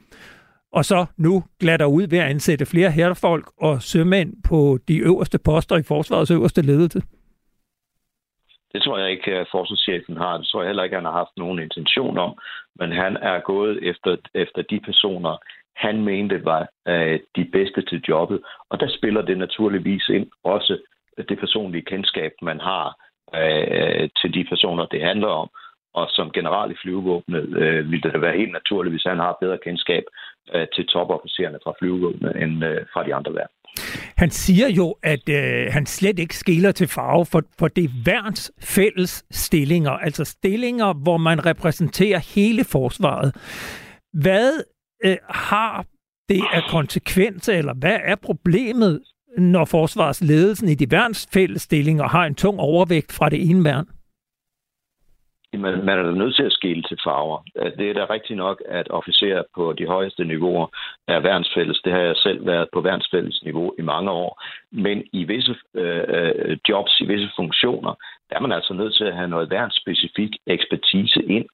og 0.72 0.84
så 0.84 1.06
nu 1.16 1.44
glatter 1.60 1.86
ud 1.86 2.08
ved 2.10 2.18
at 2.18 2.30
ansætte 2.30 2.66
flere 2.66 2.90
herrefolk 2.90 3.46
og 3.56 3.82
sømænd 3.82 4.32
på 4.48 4.78
de 4.88 4.98
øverste 4.98 5.38
poster 5.38 5.76
i 5.76 5.82
forsvarets 5.82 6.30
øverste 6.30 6.62
ledelse? 6.62 7.02
Det 8.72 8.82
tror 8.82 8.98
jeg 8.98 9.10
ikke, 9.10 9.34
at 9.34 9.48
forsvarschefen 9.50 10.16
har. 10.16 10.38
Det 10.38 10.46
tror 10.46 10.62
jeg 10.62 10.68
heller 10.68 10.82
ikke, 10.82 10.96
at 10.96 11.02
han 11.02 11.10
har 11.12 11.18
haft 11.22 11.36
nogen 11.36 11.58
intention 11.58 12.18
om. 12.18 12.38
Men 12.76 12.92
han 12.92 13.16
er 13.16 13.40
gået 13.40 13.78
efter, 13.82 14.16
efter 14.34 14.62
de 14.62 14.80
personer, 14.80 15.36
han 15.76 16.04
mente 16.04 16.44
var 16.44 16.68
øh, 16.88 17.20
de 17.36 17.44
bedste 17.44 17.82
til 17.82 18.04
jobbet. 18.08 18.40
Og 18.70 18.80
der 18.80 18.88
spiller 18.98 19.22
det 19.22 19.38
naturligvis 19.38 20.08
ind 20.08 20.26
også 20.44 20.78
det 21.28 21.38
personlige 21.38 21.84
kendskab, 21.84 22.32
man 22.42 22.60
har 22.60 22.86
øh, 23.34 24.08
til 24.20 24.34
de 24.34 24.44
personer, 24.48 24.86
det 24.86 25.02
handler 25.02 25.28
om. 25.28 25.48
Og 25.94 26.06
som 26.10 26.30
general 26.30 26.70
i 26.70 26.80
flyvevåbnet 26.82 27.44
øh, 27.62 27.90
ville 27.90 28.10
det 28.12 28.20
være 28.20 28.36
helt 28.36 28.52
naturligt, 28.52 28.92
hvis 28.92 29.10
han 29.12 29.18
har 29.18 29.36
bedre 29.40 29.58
kendskab 29.64 30.04
Øh, 30.54 30.66
til 30.74 30.86
topofficererne 30.86 31.58
fra 31.64 31.72
flyvevåbnet 31.78 32.42
end 32.42 32.64
øh, 32.64 32.86
fra 32.92 33.06
de 33.06 33.14
andre 33.14 33.34
værn. 33.34 33.48
Han 34.16 34.30
siger 34.30 34.68
jo, 34.68 34.96
at 35.02 35.28
øh, 35.28 35.72
han 35.72 35.86
slet 35.86 36.18
ikke 36.18 36.36
skiller 36.36 36.72
til 36.72 36.88
farve, 36.88 37.26
for, 37.26 37.42
for 37.58 37.68
det 37.68 37.90
værns 38.06 38.52
fælles 38.62 39.24
stillinger, 39.30 39.90
altså 39.90 40.24
stillinger, 40.24 40.92
hvor 40.92 41.16
man 41.16 41.46
repræsenterer 41.46 42.18
hele 42.34 42.64
forsvaret. 42.64 43.34
Hvad 44.12 44.52
øh, 45.04 45.16
har 45.28 45.84
det 46.28 46.42
af 46.52 46.62
konsekvenser, 46.70 47.52
eller 47.52 47.74
hvad 47.74 47.98
er 48.04 48.16
problemet, 48.16 49.00
når 49.38 49.64
forsvarsledelsen 49.64 50.68
i 50.68 50.74
de 50.74 50.90
værns 50.90 51.28
fælles 51.32 51.62
stillinger 51.62 52.08
har 52.08 52.24
en 52.24 52.34
tung 52.34 52.60
overvægt 52.60 53.12
fra 53.12 53.28
det 53.28 53.50
ene 53.50 53.64
værn? 53.64 53.86
Man, 55.62 55.84
man 55.84 55.98
er 55.98 56.02
da 56.02 56.10
nødt 56.10 56.36
til 56.36 56.42
at 56.42 56.52
skille 56.52 56.82
til 56.82 56.98
farver. 57.04 57.38
Det 57.78 57.90
er 57.90 57.94
da 57.94 58.04
rigtigt 58.04 58.36
nok, 58.36 58.62
at 58.68 58.90
officerer 58.90 59.42
på 59.54 59.72
de 59.78 59.86
højeste 59.86 60.24
niveauer 60.24 60.66
er 61.08 61.20
værnsfælles. 61.20 61.80
Det 61.84 61.92
har 61.92 62.00
jeg 62.00 62.16
selv 62.16 62.46
været 62.46 62.68
på 62.72 62.80
værnsfælles 62.80 63.42
niveau 63.42 63.74
i 63.78 63.82
mange 63.82 64.10
år. 64.10 64.42
Men 64.72 65.02
i 65.12 65.24
visse 65.24 65.56
øh, 65.74 66.04
øh, 66.08 66.58
jobs, 66.68 67.00
i 67.00 67.06
visse 67.06 67.30
funktioner, 67.36 67.94
der 68.30 68.36
er 68.36 68.40
man 68.40 68.52
altså 68.52 68.74
nødt 68.74 68.94
til 68.96 69.04
at 69.04 69.16
have 69.16 69.28
noget 69.28 69.50
værnsspecifik 69.50 70.32
ekspertise 70.46 71.22
ind. 71.22 71.46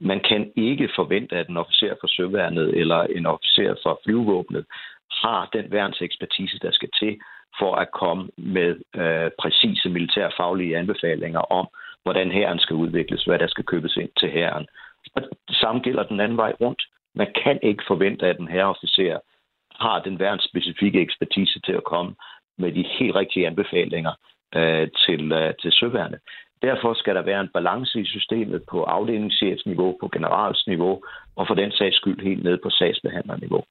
Man 0.00 0.20
kan 0.20 0.52
ikke 0.56 0.88
forvente, 0.96 1.36
at 1.36 1.48
en 1.48 1.56
officer 1.56 1.94
for 2.00 2.06
søværnet 2.06 2.76
eller 2.80 3.00
en 3.02 3.26
officer 3.26 3.74
for 3.82 4.00
flyvåbnet 4.04 4.64
har 5.10 5.48
den 5.52 5.72
værnsekspertise, 5.72 6.58
der 6.58 6.70
skal 6.70 6.88
til 6.98 7.18
for 7.58 7.74
at 7.74 7.90
komme 7.90 8.28
med 8.38 8.70
øh, 8.96 9.30
præcise 9.38 9.88
militærfaglige 9.88 10.76
anbefalinger 10.76 11.40
om, 11.40 11.68
hvordan 12.06 12.30
herren 12.30 12.58
skal 12.58 12.76
udvikles, 12.76 13.24
hvad 13.24 13.38
der 13.38 13.46
skal 13.46 13.64
købes 13.64 13.96
ind 13.96 14.10
til 14.20 14.30
herren. 14.30 14.66
Og 15.14 15.22
det 15.48 15.56
samme 15.56 15.80
gælder 15.80 16.02
den 16.02 16.20
anden 16.20 16.38
vej 16.38 16.52
rundt. 16.60 16.82
Man 17.14 17.32
kan 17.42 17.58
ikke 17.62 17.84
forvente, 17.86 18.26
at 18.26 18.38
en 18.38 18.48
herreofficer 18.48 19.18
har 19.80 20.02
den 20.02 20.18
værnsspecifikke 20.18 21.00
ekspertise 21.00 21.60
til 21.60 21.72
at 21.72 21.84
komme 21.84 22.14
med 22.58 22.72
de 22.72 22.84
helt 22.98 23.14
rigtige 23.14 23.46
anbefalinger 23.46 24.12
øh, 24.54 24.88
til, 25.06 25.32
øh, 25.32 25.54
til 25.62 25.72
søværnet. 25.72 26.20
Derfor 26.62 26.94
skal 26.94 27.14
der 27.14 27.22
være 27.22 27.40
en 27.40 27.54
balance 27.54 28.00
i 28.00 28.04
systemet 28.04 28.62
på 28.70 28.82
afdelingschefsniveau, 28.82 29.96
på 30.00 30.08
generalsniveau 30.08 31.02
og 31.36 31.46
for 31.46 31.54
den 31.54 31.72
sags 31.72 31.96
skyld 31.96 32.20
helt 32.22 32.44
ned 32.44 32.58
på 32.62 32.70
sagsbehandlerniveau. 32.70 33.64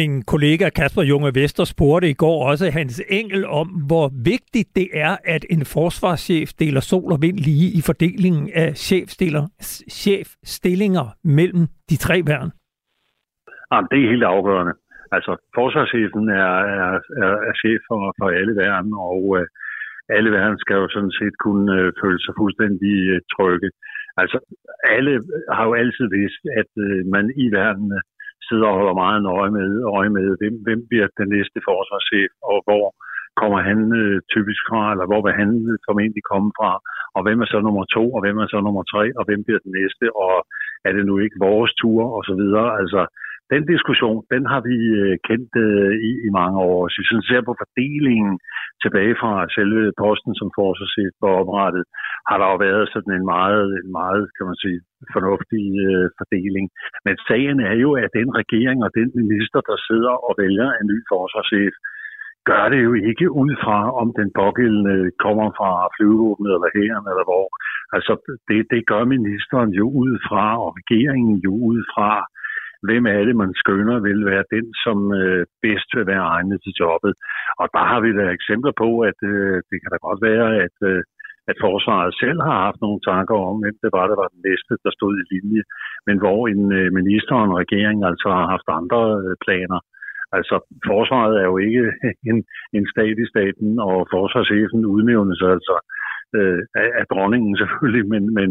Min 0.00 0.12
kollega 0.32 0.66
Kasper 0.78 1.02
Junge 1.10 1.30
Vester 1.40 1.64
spurgte 1.64 2.06
i 2.10 2.18
går 2.22 2.38
også 2.50 2.66
Hans 2.78 2.96
Engel 3.20 3.42
om, 3.60 3.68
hvor 3.88 4.06
vigtigt 4.32 4.68
det 4.78 4.88
er, 5.06 5.14
at 5.34 5.42
en 5.54 5.62
forsvarschef 5.74 6.48
deler 6.62 6.82
sol 6.90 7.10
og 7.14 7.20
vind 7.26 7.38
lige 7.48 7.68
i 7.78 7.80
fordelingen 7.88 8.46
af 8.62 8.68
chefstillinger 9.98 11.06
mellem 11.38 11.64
de 11.90 11.96
tre 12.06 12.16
værn. 12.30 12.50
Jamen, 13.70 13.88
det 13.90 13.98
er 13.98 14.12
helt 14.14 14.28
afgørende. 14.34 14.74
Altså, 15.16 15.32
forsvarschefen 15.58 16.24
er, 16.42 16.54
er, 16.76 16.92
er, 17.24 17.32
er 17.48 17.54
chef 17.62 17.80
for, 17.88 18.00
for 18.18 18.28
alle 18.38 18.54
værn, 18.62 18.88
og 19.10 19.20
øh, 19.38 19.46
alle 20.16 20.30
værn 20.36 20.56
skal 20.62 20.76
jo 20.82 20.88
sådan 20.94 21.14
set 21.20 21.34
kunne 21.44 21.68
øh, 21.80 21.92
føle 22.02 22.20
sig 22.24 22.34
fuldstændig 22.40 22.94
øh, 23.12 23.20
trygge. 23.34 23.70
Altså, 24.22 24.38
alle 24.96 25.12
har 25.56 25.64
jo 25.68 25.74
altid 25.82 26.06
vidst, 26.18 26.42
at 26.60 26.70
øh, 26.86 26.98
man 27.14 27.24
i 27.44 27.46
værnene 27.58 28.00
sidder 28.48 28.68
og 28.70 28.76
holder 28.78 29.02
meget 29.04 29.20
nøje 29.30 29.50
med, 29.58 29.68
øje 29.98 30.10
med 30.16 30.26
hvem, 30.40 30.54
hvem 30.66 30.80
bliver 30.90 31.08
den 31.20 31.28
næste 31.36 31.58
forsvarschef, 31.68 32.30
og 32.50 32.58
hvor 32.66 32.86
kommer 33.40 33.60
han 33.68 33.78
øh, 34.00 34.16
typisk 34.34 34.62
fra, 34.68 34.82
eller 34.92 35.06
hvor 35.10 35.20
vil 35.24 35.34
han 35.42 35.50
øh, 35.70 35.76
formentlig 35.88 36.24
komme 36.32 36.50
fra, 36.58 36.72
og 37.16 37.20
hvem 37.24 37.38
er 37.44 37.48
så 37.50 37.58
nummer 37.66 37.84
to, 37.96 38.04
og 38.16 38.20
hvem 38.24 38.36
er 38.42 38.48
så 38.50 38.58
nummer 38.66 38.84
tre, 38.92 39.04
og 39.18 39.22
hvem 39.28 39.40
bliver 39.46 39.60
den 39.66 39.72
næste, 39.80 40.06
og 40.24 40.34
er 40.86 40.92
det 40.96 41.04
nu 41.06 41.14
ikke 41.24 41.44
vores 41.48 41.72
tur, 41.82 42.00
og 42.16 42.22
så 42.28 42.34
videre. 42.42 42.68
Altså, 42.80 43.00
den 43.52 43.62
diskussion, 43.72 44.20
den 44.34 44.42
har 44.52 44.60
vi 44.68 44.76
øh, 45.02 45.14
kendt 45.28 45.52
øh, 45.66 45.92
i, 46.08 46.10
i 46.26 46.28
mange 46.38 46.58
år. 46.70 46.80
Så 46.88 46.96
hvis 47.00 47.14
man 47.16 47.28
ser 47.30 47.42
på 47.48 47.54
fordelingen 47.62 48.34
tilbage 48.82 49.14
fra 49.20 49.32
selve 49.56 49.82
posten 50.02 50.32
som 50.40 50.48
forsvarschef 50.58 51.12
var 51.22 51.32
oprettet, 51.42 51.84
har 52.28 52.36
der 52.38 52.46
jo 52.52 52.56
været 52.66 52.84
sådan 52.94 53.14
en 53.18 53.26
meget, 53.36 53.66
en 53.82 53.90
meget 54.00 54.24
kan 54.36 54.44
man 54.50 54.58
sige, 54.64 54.80
fornuftig 55.16 55.64
øh, 55.86 56.06
fordeling. 56.20 56.66
Men 57.06 57.14
sagen 57.28 57.58
er 57.70 57.76
jo, 57.84 57.90
at 58.04 58.10
den 58.18 58.28
regering 58.40 58.78
og 58.86 58.90
den 58.98 59.08
minister, 59.20 59.60
der 59.70 59.76
sidder 59.88 60.14
og 60.28 60.32
vælger 60.42 60.68
en 60.78 60.86
ny 60.92 60.98
forsvarschef, 61.12 61.74
gør 62.50 62.64
det 62.72 62.80
jo 62.86 62.92
ikke 63.10 63.28
ud 63.42 63.52
fra, 63.64 63.78
om 64.02 64.08
den 64.20 64.28
pågældende 64.40 64.96
kommer 65.24 65.48
fra 65.58 65.70
flyvevåbnet 65.94 66.50
eller 66.56 66.70
hæren 66.76 67.04
eller 67.12 67.24
hvor. 67.30 67.46
Altså, 67.96 68.12
det, 68.48 68.60
det 68.72 68.82
gør 68.90 69.04
ministeren 69.14 69.70
jo 69.80 69.86
ud 70.02 70.12
fra, 70.28 70.44
og 70.64 70.70
regeringen 70.80 71.36
jo 71.46 71.52
ud 71.70 71.80
fra, 71.94 72.10
hvem 72.88 73.04
er 73.14 73.22
det, 73.28 73.36
man 73.42 73.52
skønner 73.62 73.96
vil 74.08 74.20
være 74.30 74.50
den, 74.54 74.66
som 74.84 74.98
øh, 75.20 75.42
bedst 75.64 75.88
vil 75.96 76.06
være 76.12 76.28
egnet 76.34 76.58
til 76.64 76.72
jobbet. 76.82 77.12
Og 77.60 77.66
der 77.74 77.84
har 77.90 78.00
vi 78.04 78.10
da 78.18 78.24
eksempler 78.38 78.74
på, 78.82 78.88
at 79.10 79.18
øh, 79.32 79.56
det 79.68 79.76
kan 79.80 79.90
da 79.92 79.98
godt 80.08 80.20
være, 80.30 80.48
at, 80.66 80.76
øh, 80.90 81.02
at 81.50 81.56
forsvaret 81.66 82.12
selv 82.22 82.40
har 82.48 82.58
haft 82.66 82.80
nogle 82.82 83.00
tanker 83.10 83.36
om, 83.48 83.56
hvem 83.62 83.76
det 83.84 83.90
var, 83.96 84.04
der 84.06 84.16
var 84.22 84.28
den 84.34 84.42
næste, 84.48 84.72
der 84.84 84.92
stod 84.98 85.12
i 85.18 85.28
linje, 85.32 85.62
men 86.06 86.16
hvor 86.22 86.40
en 86.52 86.62
øh, 86.78 86.88
minister 86.98 87.34
og 87.38 87.44
en 87.46 87.58
regering 87.62 87.98
altså 88.10 88.28
har 88.38 88.46
haft 88.54 88.68
andre 88.80 89.02
øh, 89.22 89.34
planer. 89.44 89.80
Altså, 90.36 90.56
forsvaret 90.90 91.34
er 91.42 91.46
jo 91.52 91.56
ikke 91.66 91.84
en, 92.30 92.38
en 92.76 92.84
stat 92.92 93.16
i 93.24 93.30
staten, 93.32 93.70
og 93.88 93.96
forsvarschefen 94.14 94.82
udnævnes 94.94 95.42
altså 95.54 95.76
øh, 96.40 96.60
af, 96.82 96.88
af 97.00 97.04
dronningen 97.12 97.52
selvfølgelig, 97.60 98.04
men, 98.14 98.24
men, 98.38 98.48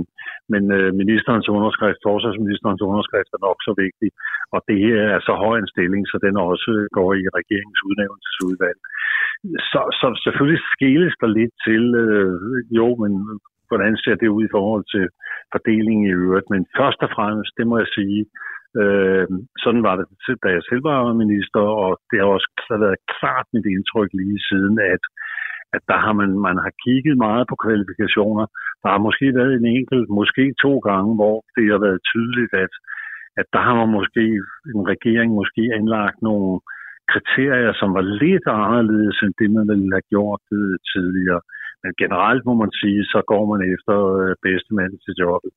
men 0.53 0.63
øh, 0.77 0.89
ministerens 1.01 1.47
underskrift, 1.57 1.99
forsvarsministerens 2.09 2.83
underskrift 2.89 3.31
er 3.33 3.41
nok 3.47 3.59
så 3.67 3.73
vigtig, 3.85 4.09
og 4.53 4.59
det 4.69 4.79
er 5.13 5.19
så 5.27 5.33
høj 5.43 5.55
en 5.59 5.73
stilling, 5.73 6.03
så 6.07 6.17
den 6.25 6.35
også 6.49 6.71
går 6.97 7.09
i 7.21 7.23
regeringens 7.37 7.81
udnævnelsesudvalg. 7.87 8.79
Så, 9.71 9.81
så 9.99 10.07
selvfølgelig 10.25 10.61
skæles 10.73 11.15
der 11.21 11.29
lidt 11.39 11.55
til, 11.67 11.83
øh, 12.05 12.35
jo, 12.79 12.87
men 13.03 13.13
hvordan 13.69 13.93
ser 14.03 14.15
det 14.15 14.35
ud 14.35 14.43
i 14.45 14.53
forhold 14.55 14.85
til 14.93 15.05
fordelingen 15.53 16.05
i 16.07 16.15
øvrigt, 16.23 16.47
men 16.53 16.61
først 16.79 16.99
og 17.05 17.09
fremmest, 17.15 17.51
det 17.57 17.65
må 17.67 17.75
jeg 17.83 17.89
sige, 17.97 18.21
Øh, 18.81 19.27
sådan 19.63 19.83
var 19.87 19.95
det, 19.95 20.05
da 20.43 20.49
jeg 20.55 20.63
selv 20.69 20.83
var 20.89 21.21
minister, 21.23 21.63
og 21.83 21.91
det 22.09 22.17
har 22.19 22.29
også 22.35 22.49
været 22.85 22.99
klart 23.15 23.47
mit 23.55 23.67
indtryk 23.75 24.09
lige 24.21 24.39
siden, 24.49 24.75
at 24.93 25.03
at 25.75 25.83
der 25.91 25.97
har 26.05 26.13
man, 26.21 26.31
man 26.47 26.57
har 26.65 26.73
kigget 26.85 27.15
meget 27.25 27.45
på 27.47 27.55
kvalifikationer. 27.63 28.45
Der 28.83 28.89
har 28.93 29.01
måske 29.07 29.27
været 29.39 29.53
en 29.55 29.67
enkelt, 29.77 30.07
måske 30.19 30.43
to 30.65 30.73
gange, 30.89 31.11
hvor 31.19 31.35
det 31.55 31.65
har 31.73 31.81
været 31.87 32.05
tydeligt, 32.11 32.53
at, 32.65 32.73
at 33.39 33.47
der 33.53 33.61
har 33.67 33.75
man 33.81 33.89
måske, 33.99 34.25
en 34.77 34.85
regering 34.93 35.29
måske 35.41 35.63
anlagt 35.79 36.17
nogle 36.29 36.51
kriterier, 37.11 37.73
som 37.81 37.89
var 37.97 38.05
lidt 38.23 38.47
anderledes 38.63 39.17
end 39.23 39.33
det, 39.39 39.49
man 39.57 39.67
ville 39.71 39.95
have 39.97 40.09
gjort 40.13 40.43
øh, 40.59 40.75
tidligere. 40.93 41.41
Men 41.83 41.91
generelt 42.03 42.43
må 42.45 42.53
man 42.63 42.71
sige, 42.81 43.01
så 43.13 43.19
går 43.31 43.43
man 43.51 43.61
efter 43.75 43.95
øh, 44.19 44.35
bedste 44.47 44.71
mand 44.79 44.93
til 45.05 45.13
jobbet. 45.23 45.51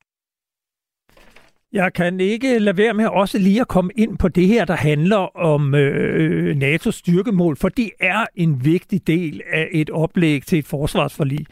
Jeg 1.73 1.93
kan 1.93 2.19
ikke 2.19 2.59
lade 2.59 2.77
være 2.77 2.93
med 2.93 3.05
også 3.07 3.39
lige 3.39 3.61
at 3.61 3.67
komme 3.67 3.91
ind 3.95 4.17
på 4.17 4.27
det 4.27 4.47
her, 4.47 4.65
der 4.65 4.75
handler 4.75 5.37
om 5.37 5.75
øh, 5.75 6.57
NATO's 6.57 6.91
styrkemål, 6.91 7.57
for 7.57 7.69
det 7.69 7.89
er 7.99 8.25
en 8.35 8.65
vigtig 8.65 9.07
del 9.07 9.41
af 9.53 9.67
et 9.71 9.89
oplæg 9.89 10.45
til 10.45 10.59
et 10.59 10.67
forsvarsforlig. 10.67 11.45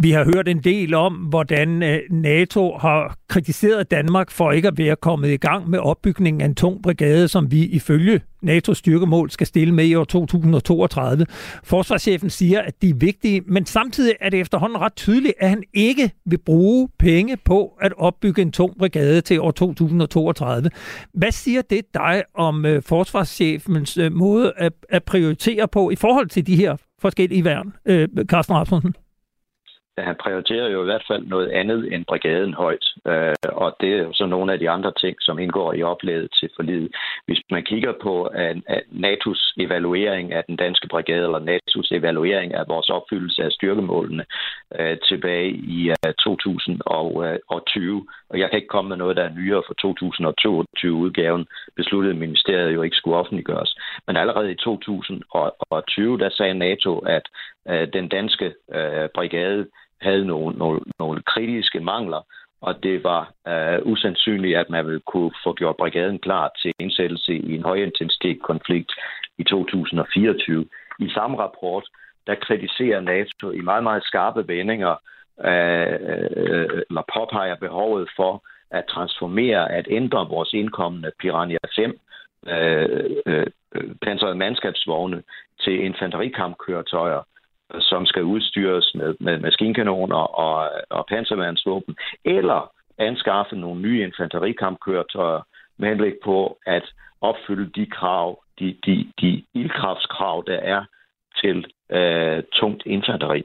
Vi 0.00 0.10
har 0.10 0.24
hørt 0.24 0.48
en 0.48 0.58
del 0.58 0.94
om, 0.94 1.14
hvordan 1.14 1.82
øh, 1.82 1.98
NATO 2.10 2.76
har 2.80 3.16
kritiseret 3.28 3.90
Danmark 3.90 4.30
for 4.30 4.52
ikke 4.52 4.68
at 4.68 4.78
være 4.78 4.96
kommet 4.96 5.28
i 5.28 5.36
gang 5.36 5.70
med 5.70 5.78
opbygningen 5.78 6.40
af 6.40 6.44
en 6.44 6.54
tung 6.54 6.82
brigade, 6.82 7.28
som 7.28 7.50
vi 7.50 7.64
ifølge 7.64 8.20
NATO's 8.44 8.74
styrkemål 8.74 9.30
skal 9.30 9.46
stille 9.46 9.74
med 9.74 9.84
i 9.84 9.94
år 9.94 10.04
2032. 10.04 11.26
Forsvarschefen 11.64 12.30
siger, 12.30 12.60
at 12.60 12.82
de 12.82 12.88
er 12.88 12.94
vigtige, 12.94 13.40
men 13.46 13.66
samtidig 13.66 14.14
er 14.20 14.30
det 14.30 14.40
efterhånden 14.40 14.78
ret 14.80 14.96
tydeligt, 14.96 15.34
at 15.38 15.48
han 15.48 15.62
ikke 15.74 16.10
vil 16.24 16.38
bruge 16.38 16.88
penge 16.98 17.36
på 17.36 17.72
at 17.80 17.92
opbygge 17.96 18.42
en 18.42 18.52
tung 18.52 18.78
brigade 18.78 19.20
til 19.20 19.40
år 19.40 19.50
2032. 19.50 20.70
Hvad 21.14 21.32
siger 21.32 21.62
det 21.62 21.94
dig 21.94 22.22
om 22.34 22.66
øh, 22.66 22.82
forsvarschefens 22.82 23.96
øh, 23.96 24.12
måde 24.12 24.52
at, 24.56 24.72
at 24.88 25.04
prioritere 25.04 25.68
på 25.68 25.90
i 25.90 25.96
forhold 25.96 26.28
til 26.28 26.46
de 26.46 26.56
her 26.56 26.76
forskellige 27.00 27.44
værn, 27.44 27.72
øh, 27.86 28.08
Carsten 28.28 28.54
Rasmussen? 28.54 28.94
Han 30.02 30.16
prioriterer 30.22 30.68
jo 30.68 30.82
i 30.82 30.84
hvert 30.84 31.04
fald 31.08 31.26
noget 31.26 31.48
andet 31.48 31.92
end 31.94 32.04
brigaden 32.04 32.54
højt. 32.54 32.86
Øh, 33.06 33.34
og 33.52 33.76
det 33.80 33.92
er 33.92 34.02
jo 34.02 34.12
så 34.12 34.26
nogle 34.26 34.52
af 34.52 34.58
de 34.58 34.70
andre 34.70 34.92
ting, 35.00 35.16
som 35.20 35.38
indgår 35.38 35.72
i 35.72 35.82
oplæget 35.82 36.28
til 36.40 36.50
forlidet. 36.56 36.90
Hvis 37.26 37.40
man 37.50 37.64
kigger 37.64 37.92
på 38.02 38.24
at 38.24 38.56
NATO's 39.04 39.54
evaluering 39.56 40.32
af 40.32 40.44
den 40.44 40.56
danske 40.56 40.88
brigade, 40.88 41.24
eller 41.24 41.40
NATO's 41.50 41.96
evaluering 41.96 42.54
af 42.54 42.64
vores 42.68 42.88
opfyldelse 42.88 43.42
af 43.42 43.52
styrkemålene 43.52 44.24
øh, 44.78 44.96
tilbage 45.08 45.50
i 45.50 45.90
øh, 45.90 46.14
2020, 46.24 47.96
øh, 47.96 48.02
og 48.30 48.38
jeg 48.38 48.50
kan 48.50 48.56
ikke 48.56 48.68
komme 48.68 48.88
med 48.88 48.96
noget, 48.96 49.16
der 49.16 49.24
er 49.24 49.34
nyere 49.34 49.62
for 49.66 49.74
2022-udgaven, 49.86 51.46
besluttede 51.76 52.14
ministeriet 52.14 52.74
jo 52.74 52.82
ikke 52.82 52.96
skulle 52.96 53.16
offentliggøres. 53.16 53.76
Men 54.06 54.16
allerede 54.16 54.52
i 54.52 54.54
2020, 54.54 56.18
der 56.18 56.30
sagde 56.30 56.54
NATO, 56.54 56.98
at 56.98 57.22
øh, 57.68 57.88
den 57.92 58.08
danske 58.08 58.54
øh, 58.74 59.08
brigade 59.14 59.66
havde 60.00 60.24
nogle, 60.24 60.58
nogle, 60.58 60.80
nogle 60.98 61.22
kritiske 61.22 61.80
mangler, 61.80 62.22
og 62.60 62.82
det 62.82 63.04
var 63.04 63.32
øh, 63.48 63.78
usandsynligt, 63.82 64.58
at 64.58 64.70
man 64.70 64.86
ville 64.86 65.00
kunne 65.00 65.30
få 65.44 65.54
gjort 65.54 65.76
brigaden 65.76 66.18
klar 66.18 66.50
til 66.62 66.72
indsættelse 66.78 67.34
i 67.34 67.54
en 67.54 67.62
højintensitet 67.62 68.42
konflikt 68.42 68.92
i 69.38 69.44
2024. 69.44 70.66
I 70.98 71.10
samme 71.10 71.38
rapport, 71.38 71.84
der 72.26 72.34
kritiserer 72.34 73.00
NATO 73.00 73.50
i 73.50 73.60
meget, 73.60 73.82
meget 73.82 74.04
skarpe 74.04 74.48
vendinger, 74.48 74.94
øh, 75.44 76.80
eller 76.88 77.02
påpeger 77.14 77.56
behovet 77.56 78.08
for 78.16 78.42
at 78.70 78.84
transformere, 78.88 79.72
at 79.72 79.86
ændre 79.90 80.28
vores 80.28 80.52
indkommende 80.52 81.10
Piranha 81.20 81.58
5 81.76 81.98
øh, 82.46 83.10
øh, 83.26 83.46
øh, 83.74 83.94
pansrede 84.02 84.34
mandskabsvogne 84.34 85.22
til 85.60 85.84
infanterikampkøretøjer, 85.84 87.22
som 87.80 88.06
skal 88.06 88.22
udstyres 88.22 88.94
med, 88.94 89.14
med 89.20 89.38
maskinkanoner 89.38 90.16
og, 90.16 90.70
og 90.90 91.06
panserværnsvåben, 91.08 91.96
eller 92.24 92.72
anskaffe 92.98 93.56
nogle 93.56 93.80
nye 93.80 94.02
infanterikampkøretøjer 94.02 95.42
med 95.78 95.88
henblik 95.88 96.14
på 96.24 96.58
at 96.66 96.84
opfylde 97.20 97.70
de 97.80 97.86
krav, 97.86 98.42
de, 98.58 98.76
de, 98.86 99.12
de 99.20 99.44
ildkraftskrav, 99.54 100.44
der 100.46 100.56
er 100.56 100.84
til 101.42 101.66
øh, 101.90 102.42
tungt 102.52 102.82
infanteri. 102.86 103.42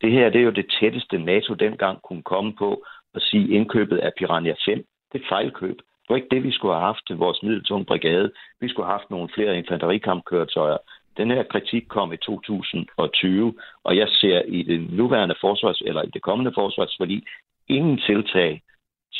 Det 0.00 0.12
her 0.12 0.30
det 0.30 0.40
er 0.40 0.44
jo 0.44 0.50
det 0.50 0.74
tætteste 0.80 1.18
NATO 1.18 1.54
dengang 1.54 2.02
kunne 2.02 2.22
komme 2.22 2.52
på 2.58 2.84
at 3.14 3.22
sige 3.22 3.48
indkøbet 3.48 3.98
af 3.98 4.12
Piranha 4.18 4.52
5. 4.64 4.84
Det 5.12 5.22
er 5.22 5.28
fejlkøb. 5.28 5.76
Det 5.76 6.08
var 6.08 6.16
ikke 6.16 6.34
det, 6.34 6.42
vi 6.42 6.52
skulle 6.52 6.74
have 6.74 6.86
haft 6.86 7.06
til 7.06 7.16
vores 7.16 7.42
middeltunge 7.42 7.84
brigade. 7.84 8.32
Vi 8.60 8.68
skulle 8.68 8.86
have 8.86 8.98
haft 8.98 9.10
nogle 9.10 9.28
flere 9.34 9.58
infanterikampkøretøjer. 9.58 10.76
Den 11.18 11.30
her 11.30 11.42
kritik 11.42 11.84
kom 11.88 12.12
i 12.12 12.16
2020, 12.16 13.54
og 13.84 13.96
jeg 13.96 14.08
ser 14.08 14.42
i 14.42 14.62
det 14.62 14.90
nuværende 14.90 15.34
forsvars, 15.40 15.80
eller 15.80 16.02
i 16.02 16.10
det 16.14 16.22
kommende 16.22 16.52
forsvarsforlig, 16.54 17.22
ingen 17.68 17.98
tiltag 17.98 18.62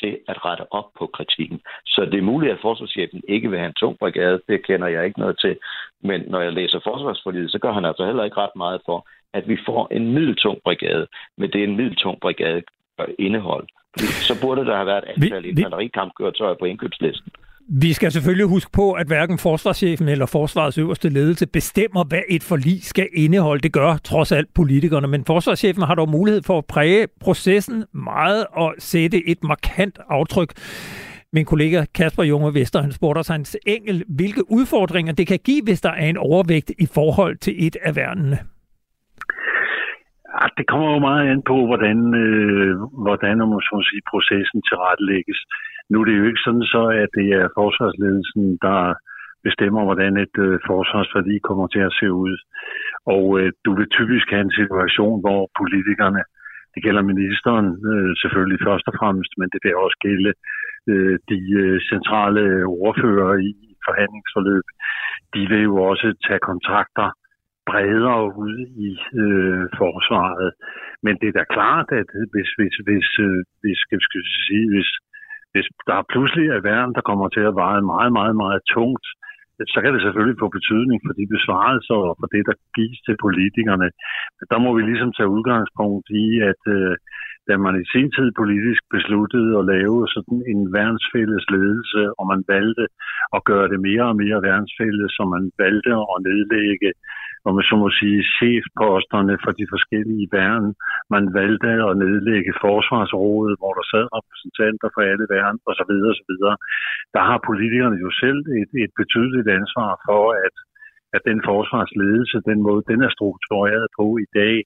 til 0.01 0.19
at 0.29 0.45
rette 0.45 0.73
op 0.73 0.89
på 0.99 1.07
kritikken. 1.07 1.61
Så 1.87 2.05
det 2.05 2.19
er 2.19 2.31
muligt, 2.33 2.53
at 2.53 2.59
forsvarschefen 2.63 3.23
ikke 3.29 3.51
vil 3.51 3.59
have 3.59 3.67
en 3.67 3.81
tung 3.81 3.99
brigade. 3.99 4.41
Det 4.49 4.67
kender 4.67 4.89
jeg 4.89 5.05
ikke 5.07 5.21
noget 5.21 5.39
til. 5.41 5.59
Men 6.01 6.21
når 6.27 6.41
jeg 6.41 6.53
læser 6.53 6.81
forsvarsforliget, 6.85 7.53
så 7.53 7.59
gør 7.59 7.73
han 7.73 7.85
altså 7.85 8.07
heller 8.07 8.25
ikke 8.25 8.37
ret 8.37 8.57
meget 8.57 8.81
for, 8.87 9.09
at 9.33 9.49
vi 9.49 9.59
får 9.67 9.89
en 9.91 10.15
middeltung 10.15 10.59
brigade, 10.65 11.07
med 11.37 11.49
det 11.49 11.65
en 11.65 11.77
middeltung 11.77 12.21
brigade 12.21 12.63
indehold. 13.19 13.69
Så 14.29 14.41
burde 14.43 14.65
der 14.67 14.77
have 14.77 14.87
været 14.87 15.05
antal 15.05 15.45
infanterikampkøretøjer 15.45 16.55
på 16.55 16.65
indkøbslisten. 16.65 17.33
Vi 17.71 17.93
skal 17.93 18.13
selvfølgelig 18.13 18.47
huske 18.47 18.71
på, 18.75 18.93
at 18.93 19.07
hverken 19.07 19.39
forsvarschefen 19.39 20.09
eller 20.09 20.27
forsvarets 20.27 20.79
øverste 20.79 21.09
ledelse 21.09 21.47
bestemmer, 21.47 22.05
hvad 22.05 22.23
et 22.29 22.43
forlig 22.43 22.85
skal 22.85 23.09
indeholde. 23.13 23.61
Det 23.63 23.73
gør 23.73 23.97
trods 24.05 24.33
alt 24.33 24.49
politikerne, 24.55 25.09
men 25.09 25.25
forsvarschefen 25.25 25.83
har 25.83 25.95
dog 25.95 26.09
mulighed 26.09 26.43
for 26.43 26.59
at 26.59 26.65
præge 26.67 27.07
processen 27.21 27.85
meget 27.93 28.47
og 28.53 28.75
sætte 28.79 29.29
et 29.29 29.45
markant 29.45 29.99
aftryk. 30.09 30.51
Min 31.33 31.45
kollega 31.45 31.85
Kasper 31.95 32.23
Junge 32.23 32.55
Vester, 32.55 32.83
han 32.83 32.93
spurgte 32.93 33.19
os 33.19 33.29
hans 33.29 33.57
engel, 33.67 34.05
hvilke 34.09 34.43
udfordringer 34.51 35.13
det 35.13 35.27
kan 35.27 35.39
give, 35.45 35.63
hvis 35.65 35.81
der 35.81 35.91
er 35.91 36.07
en 36.07 36.17
overvægt 36.17 36.71
i 36.79 36.87
forhold 36.95 37.37
til 37.37 37.67
et 37.67 37.77
af 37.83 37.97
værnene. 37.97 38.39
Ja, 40.35 40.47
det 40.59 40.67
kommer 40.67 40.89
jo 40.95 40.99
meget 40.99 41.31
an 41.33 41.43
på, 41.51 41.57
hvordan, 41.67 41.99
øh, 42.25 42.71
hvordan 43.05 43.41
om 43.41 43.49
man 43.49 43.83
sige, 43.91 44.03
processen 44.13 44.63
tilrettelægges. 44.63 45.39
Nu 45.91 46.01
er 46.01 46.07
det 46.07 46.19
jo 46.19 46.25
ikke 46.31 46.47
sådan 46.47 46.67
så, 46.75 46.85
at 47.03 47.11
det 47.19 47.29
er 47.41 47.55
forsvarsledelsen, 47.59 48.45
der 48.67 48.81
bestemmer, 49.49 49.83
hvordan 49.89 50.13
et 50.25 50.37
øh, 50.47 50.59
forsvarsforlig 50.71 51.39
kommer 51.49 51.67
til 51.75 51.83
at 51.89 51.97
se 52.01 52.07
ud. 52.25 52.35
Og 53.15 53.25
øh, 53.41 53.53
du 53.65 53.71
vil 53.79 53.89
typisk 53.99 54.27
have 54.31 54.45
en 54.49 54.59
situation, 54.61 55.17
hvor 55.25 55.41
politikerne, 55.61 56.23
det 56.75 56.81
gælder 56.87 57.11
ministeren 57.13 57.67
øh, 57.91 58.11
selvfølgelig 58.23 58.61
først 58.69 58.87
og 58.91 58.95
fremmest, 59.01 59.33
men 59.39 59.49
det 59.53 59.61
vil 59.63 59.83
også 59.85 59.99
gælde 60.07 60.33
øh, 60.91 61.15
de 61.31 61.41
øh, 61.63 61.81
centrale 61.93 62.43
ordfører 62.85 63.33
i 63.51 63.53
forhandlingsforløb, 63.87 64.67
de 65.35 65.43
vil 65.51 65.63
jo 65.71 65.75
også 65.91 66.09
tage 66.27 66.43
kontrakter 66.51 67.09
bredere 67.71 68.25
ud 68.45 68.57
i 68.89 68.91
øh, 69.23 69.65
forsvaret. 69.81 70.51
Men 71.05 71.15
det 71.21 71.29
er 71.29 71.37
da 71.41 71.45
klart, 71.57 71.89
at 72.01 72.09
hvis, 72.33 72.51
hvis, 72.59 72.75
hvis, 72.87 73.09
øh, 73.27 73.41
hvis, 73.63 73.79
skal, 73.85 74.01
skal 74.09 74.25
sige, 74.47 74.67
hvis, 74.73 74.91
hvis 75.53 75.67
der 75.89 76.09
pludselig 76.13 76.47
er 76.57 76.67
værn, 76.71 76.95
der 76.97 77.09
kommer 77.09 77.29
til 77.29 77.45
at 77.51 77.59
veje 77.63 77.83
meget, 77.93 78.13
meget, 78.19 78.37
meget 78.45 78.61
tungt, 78.75 79.07
så 79.75 79.79
kan 79.83 79.93
det 79.95 80.03
selvfølgelig 80.03 80.41
få 80.41 80.49
betydning 80.59 80.99
for 81.07 81.13
de 81.19 81.27
besvarelser 81.35 81.99
og 82.09 82.15
for 82.21 82.29
det, 82.35 82.43
der 82.49 82.57
gives 82.79 83.01
til 83.07 83.17
politikerne. 83.25 83.89
Der 84.53 84.59
må 84.65 84.71
vi 84.77 84.83
ligesom 84.83 85.11
tage 85.13 85.35
udgangspunkt 85.37 86.07
i, 86.25 86.27
at 86.51 86.63
øh, 86.77 86.95
da 87.49 87.55
man 87.67 87.75
i 87.83 87.91
sin 87.93 88.09
tid 88.17 88.29
politisk 88.41 88.83
besluttede 88.97 89.53
at 89.61 89.69
lave 89.75 89.99
sådan 90.15 90.41
en 90.53 90.61
værnsfælles 90.77 91.45
ledelse, 91.55 92.01
og 92.19 92.25
man 92.33 92.41
valgte 92.55 92.85
at 93.37 93.41
gøre 93.51 93.69
det 93.73 93.81
mere 93.89 94.05
og 94.13 94.17
mere 94.23 94.39
værnsfælles, 94.49 95.11
så 95.17 95.23
man 95.35 95.45
valgte 95.65 95.93
at 96.13 96.19
nedlægge 96.29 96.91
om 97.49 97.55
man 97.59 97.69
så 97.71 97.77
må 97.83 97.89
sige, 98.01 98.29
chefposterne 98.37 99.35
for 99.45 99.53
de 99.59 99.67
forskellige 99.75 100.27
værn. 100.37 100.67
Man 101.15 101.25
valgte 101.39 101.71
at 101.89 101.99
nedlægge 102.05 102.53
forsvarsrådet, 102.67 103.55
hvor 103.61 103.73
der 103.79 103.85
sad 103.93 104.07
repræsentanter 104.19 104.89
for 104.95 105.03
alle 105.11 105.27
værn, 105.35 105.57
osv. 105.71 105.93
osv. 106.13 106.33
Der 107.15 107.23
har 107.29 107.39
politikerne 107.49 107.99
jo 108.05 108.11
selv 108.23 108.41
et, 108.61 108.71
et 108.85 108.93
betydeligt 109.01 109.49
ansvar 109.59 109.91
for, 110.07 110.23
at, 110.47 110.55
at 111.17 111.23
den 111.31 111.39
forsvarsledelse, 111.51 112.37
den 112.51 112.59
måde, 112.67 112.83
den 112.91 113.01
er 113.07 113.13
struktureret 113.19 113.87
på 113.99 114.07
i 114.25 114.29
dag, 114.41 114.57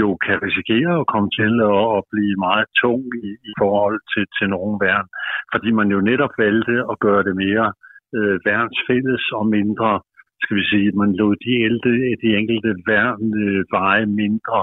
jo 0.00 0.08
kan 0.26 0.36
risikere 0.46 0.92
at 1.00 1.10
komme 1.12 1.30
til 1.40 1.52
at, 1.72 1.82
at 1.98 2.02
blive 2.12 2.36
meget 2.46 2.68
tung 2.82 3.02
i, 3.28 3.30
i 3.50 3.52
forhold 3.62 3.98
til, 4.12 4.24
til 4.38 4.48
nogle 4.54 4.76
værn, 4.84 5.06
fordi 5.52 5.70
man 5.80 5.88
jo 5.94 6.00
netop 6.10 6.34
valgte 6.38 6.76
at 6.92 6.96
gøre 7.06 7.22
det 7.28 7.36
mere 7.44 7.66
øh, 8.16 8.36
værnsfælles 8.46 9.24
og 9.38 9.46
mindre 9.58 9.90
skal 10.44 10.56
vi 10.60 10.64
sige, 10.72 10.98
man 11.02 11.12
lod 11.20 11.34
de, 11.44 11.52
ældre, 11.68 11.90
de 12.22 12.28
enkelte 12.40 12.70
værn 12.88 13.24
øh, 13.44 13.60
veje 13.76 14.06
mindre 14.22 14.60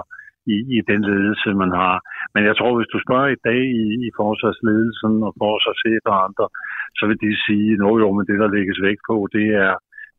i, 0.53 0.55
i 0.75 0.79
den 0.89 1.01
ledelse, 1.09 1.49
man 1.63 1.71
har. 1.81 1.95
Men 2.33 2.41
jeg 2.49 2.55
tror, 2.57 2.73
hvis 2.77 2.93
du 2.93 2.99
spørger 3.05 3.29
i 3.33 3.43
dag 3.49 3.63
i, 3.83 3.85
i 4.07 4.09
forsvarsledelsen 4.21 5.13
og 5.27 5.31
forsvarschef 5.41 6.03
og 6.11 6.17
andre, 6.27 6.45
så 6.97 7.03
vil 7.09 7.19
de 7.25 7.31
sige, 7.45 7.69
at 7.73 7.79
jo, 8.03 8.07
men 8.15 8.25
det, 8.29 8.37
der 8.41 8.55
lægges 8.57 8.79
vægt 8.87 9.03
på, 9.09 9.15
det 9.37 9.47
er 9.65 9.73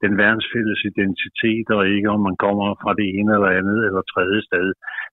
den 0.05 0.12
verdensfælles 0.22 0.81
identitet, 0.90 1.66
og 1.77 1.83
ikke 1.94 2.09
om 2.14 2.20
man 2.29 2.37
kommer 2.44 2.68
fra 2.83 2.92
det 2.98 3.07
ene 3.18 3.31
eller 3.37 3.51
andet 3.59 3.79
eller 3.88 4.03
tredje 4.12 4.40
sted. 4.48 4.66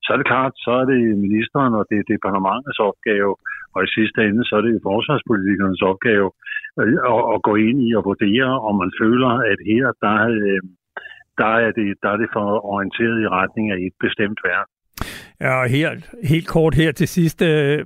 Så 0.04 0.08
er 0.14 0.18
det 0.18 0.32
klart, 0.34 0.54
så 0.66 0.72
er 0.82 0.86
det 0.92 1.02
ministeren 1.26 1.74
og 1.80 1.84
det 1.90 1.98
er 2.00 2.12
departementets 2.14 2.80
opgave, 2.90 3.32
og 3.76 3.80
i 3.84 3.94
sidste 3.98 4.20
ende, 4.28 4.44
så 4.48 4.54
er 4.60 4.64
det 4.66 4.86
forsvarspolitikernes 4.90 5.82
opgave 5.92 6.30
øh, 6.82 6.98
at, 7.14 7.22
at 7.34 7.40
gå 7.48 7.54
ind 7.68 7.80
i 7.88 7.90
og 7.98 8.04
vurdere, 8.10 8.50
om 8.68 8.74
man 8.84 8.92
føler, 9.02 9.32
at 9.52 9.60
her, 9.72 9.86
der, 10.04 10.16
øh, 10.38 10.62
der, 11.42 11.54
er, 11.66 11.72
det, 11.78 11.88
der 12.04 12.10
er 12.16 12.20
det 12.22 12.30
for 12.36 12.48
orienteret 12.74 13.18
i 13.22 13.28
retning 13.40 13.66
af 13.74 13.78
et 13.88 13.96
bestemt 14.06 14.40
værk. 14.50 14.68
Ja, 15.42 15.68
helt, 15.68 16.10
helt 16.24 16.48
kort 16.48 16.76
her 16.76 16.92
til 16.92 17.08
sidst. 17.08 17.42
Øh, 17.42 17.86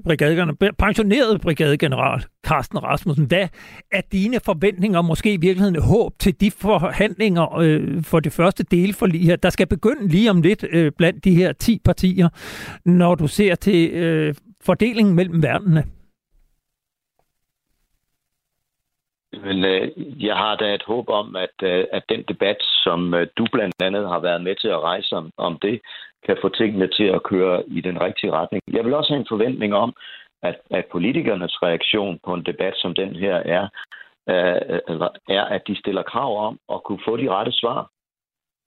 pensioneret 0.80 1.42
brigadegeneral 1.42 2.24
Carsten 2.48 2.84
Rasmussen, 2.84 3.26
hvad 3.26 3.48
er 3.92 4.02
dine 4.12 4.40
forventninger, 4.46 5.02
måske 5.02 5.34
i 5.34 5.38
virkeligheden 5.38 5.82
håb 5.82 6.20
til 6.20 6.42
de 6.42 6.52
forhandlinger 6.52 7.58
øh, 7.58 8.04
for 8.04 8.20
det 8.20 8.34
første 8.34 8.64
delforlig 8.64 9.22
her, 9.26 9.36
der 9.36 9.50
skal 9.50 9.68
begynde 9.68 10.08
lige 10.08 10.30
om 10.30 10.42
lidt 10.42 10.66
øh, 10.70 10.92
blandt 10.98 11.26
de 11.26 11.36
her 11.36 11.54
10 11.54 11.82
partier, 11.86 12.30
når 12.86 13.16
du 13.16 13.28
ser 13.28 13.56
til 13.56 13.92
øh, 13.92 14.34
fordelingen 14.66 15.16
mellem 15.16 15.44
verdenene? 15.44 15.84
Men 19.42 19.66
øh, 19.66 19.92
jeg 20.26 20.36
har 20.36 20.56
da 20.56 20.74
et 20.74 20.84
håb 20.84 21.10
om, 21.10 21.36
at, 21.36 21.56
øh, 21.64 21.86
at 21.92 22.04
den 22.10 22.24
debat, 22.24 22.58
som 22.84 23.14
øh, 23.14 23.28
du 23.38 23.46
blandt 23.54 23.76
andet 23.82 24.08
har 24.08 24.20
været 24.20 24.44
med 24.44 24.56
til 24.56 24.68
at 24.68 24.82
rejse 24.82 25.16
om, 25.16 25.32
om 25.38 25.60
det, 25.62 25.82
kan 26.26 26.38
få 26.42 26.50
tingene 26.50 26.88
til 26.88 27.04
at 27.04 27.24
køre 27.24 27.64
i 27.68 27.82
den 27.82 28.02
rigtige 28.02 28.32
retning. 28.32 28.62
Jeg 28.74 28.86
vil 28.86 28.94
også 28.94 29.14
have 29.14 29.20
en 29.20 29.32
forventning 29.32 29.74
om, 29.74 29.94
at, 30.44 30.56
at 30.70 30.86
politikernes 30.92 31.64
reaktion 31.64 32.20
på 32.26 32.34
en 32.34 32.46
debat 32.46 32.74
som 32.76 32.94
den 32.96 33.16
her 33.16 33.36
er, 33.36 33.64
øh, 34.30 34.80
er, 35.30 35.44
at 35.44 35.62
de 35.68 35.80
stiller 35.80 36.04
krav 36.04 36.48
om 36.48 36.60
at 36.74 36.84
kunne 36.84 37.04
få 37.06 37.18
de 37.18 37.30
rette 37.30 37.52
svar. 37.52 37.90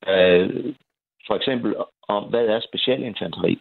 Øh, 0.08 0.74
for 1.26 1.34
eksempel 1.34 1.76
om, 2.08 2.24
hvad 2.24 2.46
er 2.46 2.60
specialinfanteri? 2.60 3.58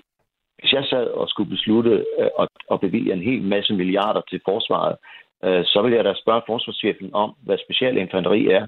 Hvis 0.65 0.73
jeg 0.73 0.85
sad 0.85 1.07
og 1.07 1.29
skulle 1.29 1.49
beslutte 1.49 2.05
øh, 2.19 2.29
at, 2.39 2.47
at 2.71 2.81
bevilge 2.81 3.13
en 3.13 3.21
hel 3.21 3.41
masse 3.41 3.73
milliarder 3.73 4.21
til 4.29 4.41
forsvaret, 4.45 4.95
øh, 5.43 5.63
så 5.65 5.81
vil 5.81 5.93
jeg 5.93 6.03
da 6.05 6.13
spørge 6.23 6.41
forsvarschefen 6.45 7.09
om, 7.13 7.35
hvad 7.45 7.57
specialinfanteri 7.57 8.47
er. 8.47 8.67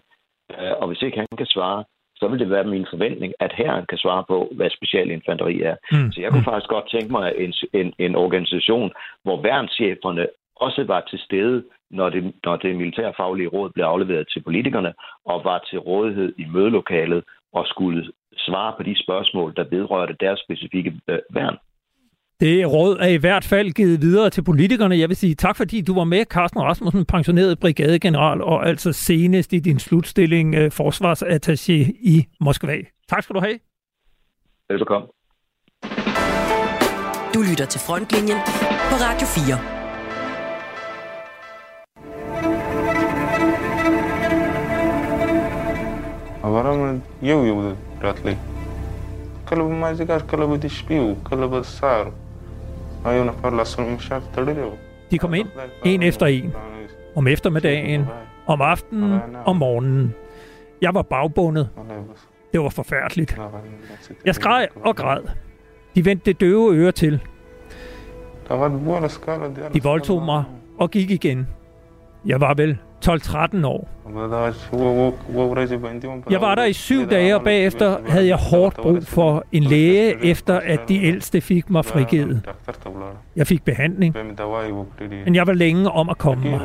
Øh, 0.52 0.74
og 0.82 0.88
hvis 0.88 1.02
ikke 1.02 1.18
han 1.18 1.38
kan 1.38 1.46
svare, 1.46 1.84
så 2.16 2.28
vil 2.28 2.40
det 2.40 2.50
være 2.50 2.64
min 2.64 2.88
forventning, 2.90 3.34
at 3.40 3.54
herren 3.54 3.86
kan 3.90 3.98
svare 3.98 4.24
på, 4.28 4.52
hvad 4.56 4.70
specialinfanteri 4.70 5.62
er. 5.62 5.76
Mm. 5.92 6.12
Så 6.12 6.22
jeg 6.22 6.32
kunne 6.32 6.50
faktisk 6.52 6.70
godt 6.70 6.90
tænke 6.90 7.12
mig 7.12 7.34
en, 7.38 7.54
en, 7.74 7.94
en 8.00 8.16
organisation, 8.16 8.92
hvor 9.24 9.42
værnscheferne 9.42 10.28
også 10.56 10.84
var 10.84 11.02
til 11.10 11.20
stede, 11.20 11.64
når 11.92 12.10
det, 12.10 12.34
når 12.46 12.56
det 12.56 12.76
militærfaglige 12.76 13.48
råd 13.48 13.70
blev 13.70 13.86
afleveret 13.86 14.28
til 14.34 14.44
politikerne, 14.44 14.94
og 15.26 15.44
var 15.44 15.60
til 15.70 15.80
rådighed 15.80 16.34
i 16.38 16.46
mødelokalet 16.46 17.24
og 17.54 17.66
skulle 17.68 18.12
svare 18.38 18.74
på 18.78 18.84
de 18.84 19.04
spørgsmål, 19.04 19.54
der 19.56 19.64
vedrørte 19.64 20.16
deres 20.20 20.40
specifikke 20.40 21.02
øh, 21.08 21.20
værn. 21.30 21.58
Det 22.41 22.73
råd 22.73 22.99
er 23.01 23.07
i 23.07 23.17
hvert 23.17 23.45
fald 23.45 23.71
givet 23.73 24.01
videre 24.01 24.31
til 24.31 24.43
politikerne. 24.45 24.99
Jeg 24.99 25.09
vil 25.09 25.17
sige 25.17 25.35
tak, 25.35 25.57
fordi 25.57 25.81
du 25.81 25.95
var 25.95 26.05
med, 26.05 26.25
Carsten 26.25 26.61
Rasmussen, 26.61 27.05
pensioneret 27.05 27.59
brigadegeneral, 27.59 28.43
og 28.43 28.69
altså 28.69 28.93
senest 28.93 29.53
i 29.53 29.59
din 29.59 29.79
slutstilling 29.79 30.55
øh, 30.55 30.71
forsvarsattaché 30.81 31.73
i 32.13 32.27
Moskva. 32.41 32.77
Tak 33.09 33.23
skal 33.23 33.35
du 33.35 33.41
have. 33.41 33.59
Velkommen. 34.69 35.09
Du 37.35 37.43
lytter 37.51 37.67
til 37.67 37.81
Frontlinjen 37.81 38.39
på 38.89 38.95
Radio 39.07 39.27
4. 39.27 39.59
Avaram 46.43 47.03
eu 47.23 47.47
eu 47.47 47.77
ratli. 48.05 48.37
کله 49.51 49.65
به 49.65 49.75
مازدیګر 49.75 50.19
کله 50.31 50.47
به 50.47 50.57
د 50.57 50.67
de 55.12 55.18
kom 55.18 55.34
ind, 55.34 55.48
en 55.86 56.04
efter 56.04 56.26
en. 56.26 56.54
Om 57.16 57.28
eftermiddagen, 57.28 58.06
om 58.48 58.62
aftenen, 58.62 59.20
om 59.46 59.56
morgenen. 59.56 60.14
Jeg 60.82 60.94
var 60.94 61.02
bagbundet. 61.02 61.70
Det 62.54 62.62
var 62.62 62.70
forfærdeligt. 62.70 63.40
Jeg 64.26 64.36
skreg 64.36 64.68
og 64.76 64.96
græd. 64.96 65.22
De 65.96 66.06
vendte 66.06 66.26
det 66.26 66.40
døve 66.42 66.76
øre 66.76 66.92
til. 66.92 67.22
De 69.74 69.84
voldtog 69.84 70.24
mig 70.26 70.44
og 70.80 70.92
gik 70.92 71.12
igen. 71.12 71.48
Jeg 72.26 72.42
var 72.42 72.54
vel 72.54 72.78
12-13 73.06 73.66
år. 73.66 73.90
Jeg 76.30 76.42
var 76.42 76.56
der 76.56 76.64
i 76.64 76.74
syv 76.74 77.10
dage, 77.10 77.36
og 77.36 77.44
bagefter 77.44 77.98
havde 78.08 78.28
jeg 78.28 78.38
hårdt 78.38 78.76
brug 78.76 79.04
for 79.04 79.44
en 79.52 79.64
læge, 79.64 80.26
efter 80.26 80.60
at 80.60 80.80
de 80.90 81.04
ældste 81.04 81.42
fik 81.42 81.70
mig 81.70 81.86
frigivet. 81.86 82.50
Jeg 83.36 83.48
fik 83.48 83.66
behandling, 83.66 84.16
men 85.26 85.36
jeg 85.36 85.48
var 85.48 85.54
længe 85.54 85.92
om 85.92 86.10
at 86.10 86.18
komme 86.18 86.50
mig. 86.50 86.60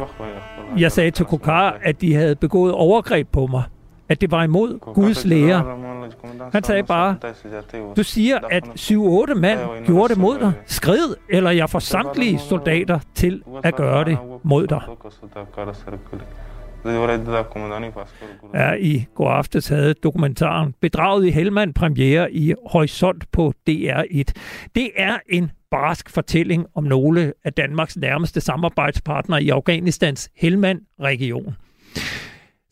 Jeg 0.78 0.92
sagde 0.92 1.10
til 1.10 1.26
Kokar, 1.26 1.78
at 1.82 2.00
de 2.00 2.14
havde 2.14 2.36
begået 2.36 2.72
overgreb 2.72 3.28
på 3.32 3.46
mig, 3.46 3.62
at 4.12 4.20
det 4.20 4.30
var 4.30 4.42
imod 4.42 4.78
Guds 4.78 5.24
lære. 5.24 5.78
Han 6.52 6.62
sagde 6.64 6.82
bare, 6.82 7.16
du 7.96 8.02
siger, 8.02 8.38
at 8.50 8.64
7-8 8.64 9.34
mand 9.34 9.86
gjorde 9.86 10.08
det 10.08 10.18
mod 10.18 10.38
dig. 10.38 10.52
Skrid, 10.66 11.14
eller 11.30 11.50
jeg 11.50 11.70
får 11.70 11.78
samtlige 11.78 12.38
soldater 12.38 12.98
til 13.14 13.42
at 13.64 13.76
gøre 13.76 14.04
det 14.04 14.18
mod 14.42 14.66
dig. 14.66 14.80
Ja, 18.54 18.72
i 18.72 19.06
går 19.14 19.30
aftes 19.30 19.68
havde 19.68 19.94
dokumentaren 19.94 20.74
Bedraget 20.80 21.26
i 21.26 21.30
Helmand 21.30 21.74
premiere 21.74 22.32
i 22.32 22.54
Horisont 22.66 23.32
på 23.32 23.52
DR1. 23.70 24.22
Det 24.74 24.90
er 24.96 25.18
en 25.28 25.50
barsk 25.70 26.10
fortælling 26.10 26.66
om 26.74 26.84
nogle 26.84 27.32
af 27.44 27.52
Danmarks 27.52 27.96
nærmeste 27.96 28.40
samarbejdspartnere 28.40 29.42
i 29.42 29.50
Afghanistans 29.50 30.30
Helmand-region. 30.36 31.56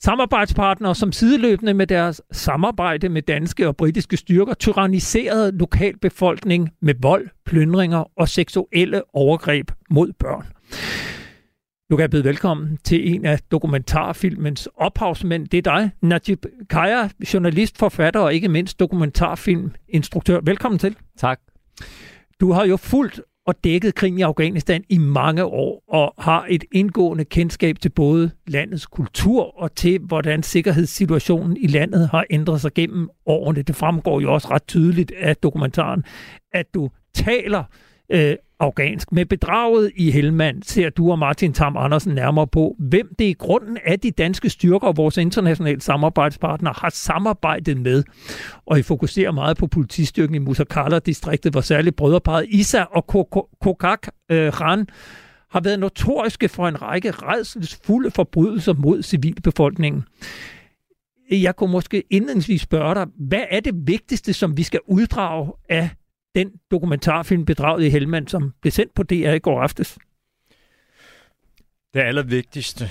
Samarbejdspartnere, 0.02 0.94
som 0.94 1.12
sideløbende 1.12 1.74
med 1.74 1.86
deres 1.86 2.22
samarbejde 2.32 3.08
med 3.08 3.22
danske 3.22 3.68
og 3.68 3.76
britiske 3.76 4.16
styrker, 4.16 4.54
tyranniserede 4.54 5.58
lokalbefolkning 5.58 6.70
med 6.82 6.94
vold, 7.02 7.28
plyndringer 7.44 8.04
og 8.18 8.28
seksuelle 8.28 9.02
overgreb 9.14 9.70
mod 9.90 10.12
børn. 10.12 10.46
Nu 11.90 11.96
kan 11.96 12.10
byde 12.10 12.24
velkommen 12.24 12.78
til 12.84 13.14
en 13.14 13.24
af 13.24 13.40
dokumentarfilmens 13.50 14.68
ophavsmænd. 14.76 15.48
Det 15.48 15.58
er 15.58 15.62
dig, 15.62 15.90
Najib 16.02 16.44
Kaya, 16.70 17.08
journalist, 17.34 17.78
forfatter 17.78 18.20
og 18.20 18.34
ikke 18.34 18.48
mindst 18.48 18.80
dokumentarfilminstruktør. 18.80 20.40
Velkommen 20.42 20.78
til. 20.78 20.96
Tak. 21.18 21.40
Du 22.40 22.52
har 22.52 22.64
jo 22.64 22.76
fulgt 22.76 23.20
og 23.50 23.64
dækket 23.64 23.94
krigen 23.94 24.18
i 24.18 24.22
Afghanistan 24.22 24.84
i 24.88 24.98
mange 24.98 25.44
år, 25.44 25.84
og 25.88 26.14
har 26.18 26.46
et 26.48 26.64
indgående 26.72 27.24
kendskab 27.24 27.78
til 27.78 27.88
både 27.88 28.30
landets 28.46 28.86
kultur 28.86 29.60
og 29.62 29.74
til, 29.74 29.98
hvordan 29.98 30.42
sikkerhedssituationen 30.42 31.56
i 31.56 31.66
landet 31.66 32.08
har 32.08 32.24
ændret 32.30 32.60
sig 32.60 32.74
gennem 32.74 33.08
årene. 33.26 33.62
Det 33.62 33.76
fremgår 33.76 34.20
jo 34.20 34.32
også 34.34 34.48
ret 34.50 34.66
tydeligt 34.66 35.12
af 35.12 35.36
dokumentaren, 35.36 36.04
at 36.52 36.74
du 36.74 36.90
taler 37.14 37.58
øh, 37.58 37.89
Øh, 38.10 38.36
afghansk. 38.60 39.12
Med 39.12 39.26
bedraget 39.26 39.92
i 39.96 40.10
Helmand 40.10 40.62
ser 40.62 40.90
du 40.90 41.10
og 41.10 41.18
Martin 41.18 41.52
Tam 41.52 41.76
Andersen 41.76 42.14
nærmere 42.14 42.46
på, 42.46 42.76
hvem 42.78 43.14
det 43.18 43.24
i 43.24 43.32
grunden 43.32 43.78
af 43.84 44.00
de 44.00 44.10
danske 44.10 44.50
styrker 44.50 44.88
og 44.88 44.96
vores 44.96 45.16
internationale 45.16 45.80
samarbejdspartnere 45.80 46.74
har 46.76 46.90
samarbejdet 46.90 47.76
med. 47.76 48.02
Og 48.66 48.78
I 48.78 48.82
fokuserer 48.82 49.30
meget 49.32 49.56
på 49.56 49.66
politistyrken 49.66 50.34
i 50.34 50.38
Musakala-distriktet, 50.38 51.52
hvor 51.52 51.60
særligt 51.60 51.96
brødreparet 51.96 52.46
Isa 52.48 52.82
og 52.82 53.06
Kokak 53.60 54.08
øh, 54.30 54.52
Khan 54.52 54.86
har 55.50 55.60
været 55.60 55.78
notoriske 55.78 56.48
for 56.48 56.68
en 56.68 56.82
række 56.82 57.10
redselsfulde 57.10 58.10
forbrydelser 58.10 58.74
mod 58.74 59.02
civilbefolkningen. 59.02 60.04
Jeg 61.30 61.56
kunne 61.56 61.72
måske 61.72 62.02
indledningsvis 62.10 62.62
spørge 62.62 62.94
dig, 62.94 63.06
hvad 63.18 63.42
er 63.50 63.60
det 63.60 63.74
vigtigste, 63.86 64.32
som 64.32 64.56
vi 64.56 64.62
skal 64.62 64.80
uddrage 64.86 65.52
af 65.68 65.90
den 66.34 66.52
dokumentarfilm 66.70 67.44
Bedraget 67.44 67.84
i 67.84 67.88
Helmand, 67.88 68.28
som 68.28 68.54
blev 68.60 68.70
sendt 68.70 68.94
på 68.94 69.02
DR 69.02 69.32
i 69.32 69.38
går 69.38 69.62
aftes? 69.62 69.98
Det 71.94 72.00
allervigtigste 72.00 72.84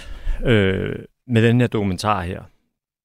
øh, 0.46 1.00
med 1.28 1.48
den 1.48 1.62
her 1.62 1.68
dokumentar 1.68 2.22
her, 2.22 2.44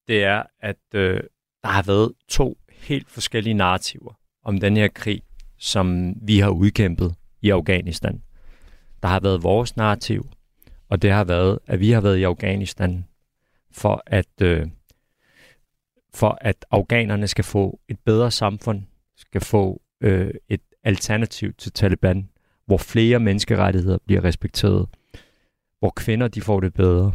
det 0.09 0.25
er, 0.25 0.43
at 0.61 0.77
øh, 0.95 1.21
der 1.63 1.69
har 1.69 1.83
været 1.83 2.13
to 2.29 2.59
helt 2.73 3.11
forskellige 3.11 3.55
narrativer 3.55 4.19
om 4.43 4.61
den 4.61 4.77
her 4.77 4.89
krig, 4.89 5.23
som 5.59 6.15
vi 6.23 6.39
har 6.39 6.51
udkæmpet 6.51 7.15
i 7.43 7.51
Afghanistan. 7.51 8.23
Der 9.03 9.09
har 9.09 9.21
været 9.21 9.43
vores 9.43 9.77
narrativ, 9.77 10.29
og 10.89 11.03
det 11.03 11.11
har 11.11 11.25
været, 11.25 11.59
at 11.67 11.81
vi 11.81 11.91
har 11.91 12.01
været 12.01 12.17
i 12.17 12.23
Afghanistan 12.23 13.05
for 13.73 14.03
at, 14.07 14.43
øh, 14.43 14.67
for 16.15 16.39
at 16.41 16.65
afghanerne 16.71 17.27
skal 17.27 17.45
få 17.45 17.81
et 17.89 17.99
bedre 18.05 18.31
samfund, 18.31 18.83
skal 19.17 19.41
få 19.41 19.83
øh, 20.01 20.31
et 20.49 20.61
alternativ 20.85 21.53
til 21.59 21.73
Taliban, 21.73 22.29
hvor 22.67 22.77
flere 22.77 23.21
menneskerettigheder 23.21 23.99
bliver 24.07 24.25
respekteret, 24.25 24.87
hvor 25.79 25.91
kvinder 25.97 26.29
de 26.29 26.41
får 26.41 26.61
det 26.61 26.75
bedre, 26.75 27.13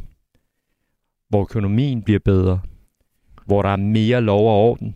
hvor 1.30 1.42
økonomien 1.42 2.04
bliver 2.04 2.20
bedre, 2.20 2.62
hvor 3.46 3.62
der 3.62 3.70
er 3.70 3.76
mere 3.76 4.22
lov 4.22 4.50
og 4.50 4.70
orden. 4.70 4.96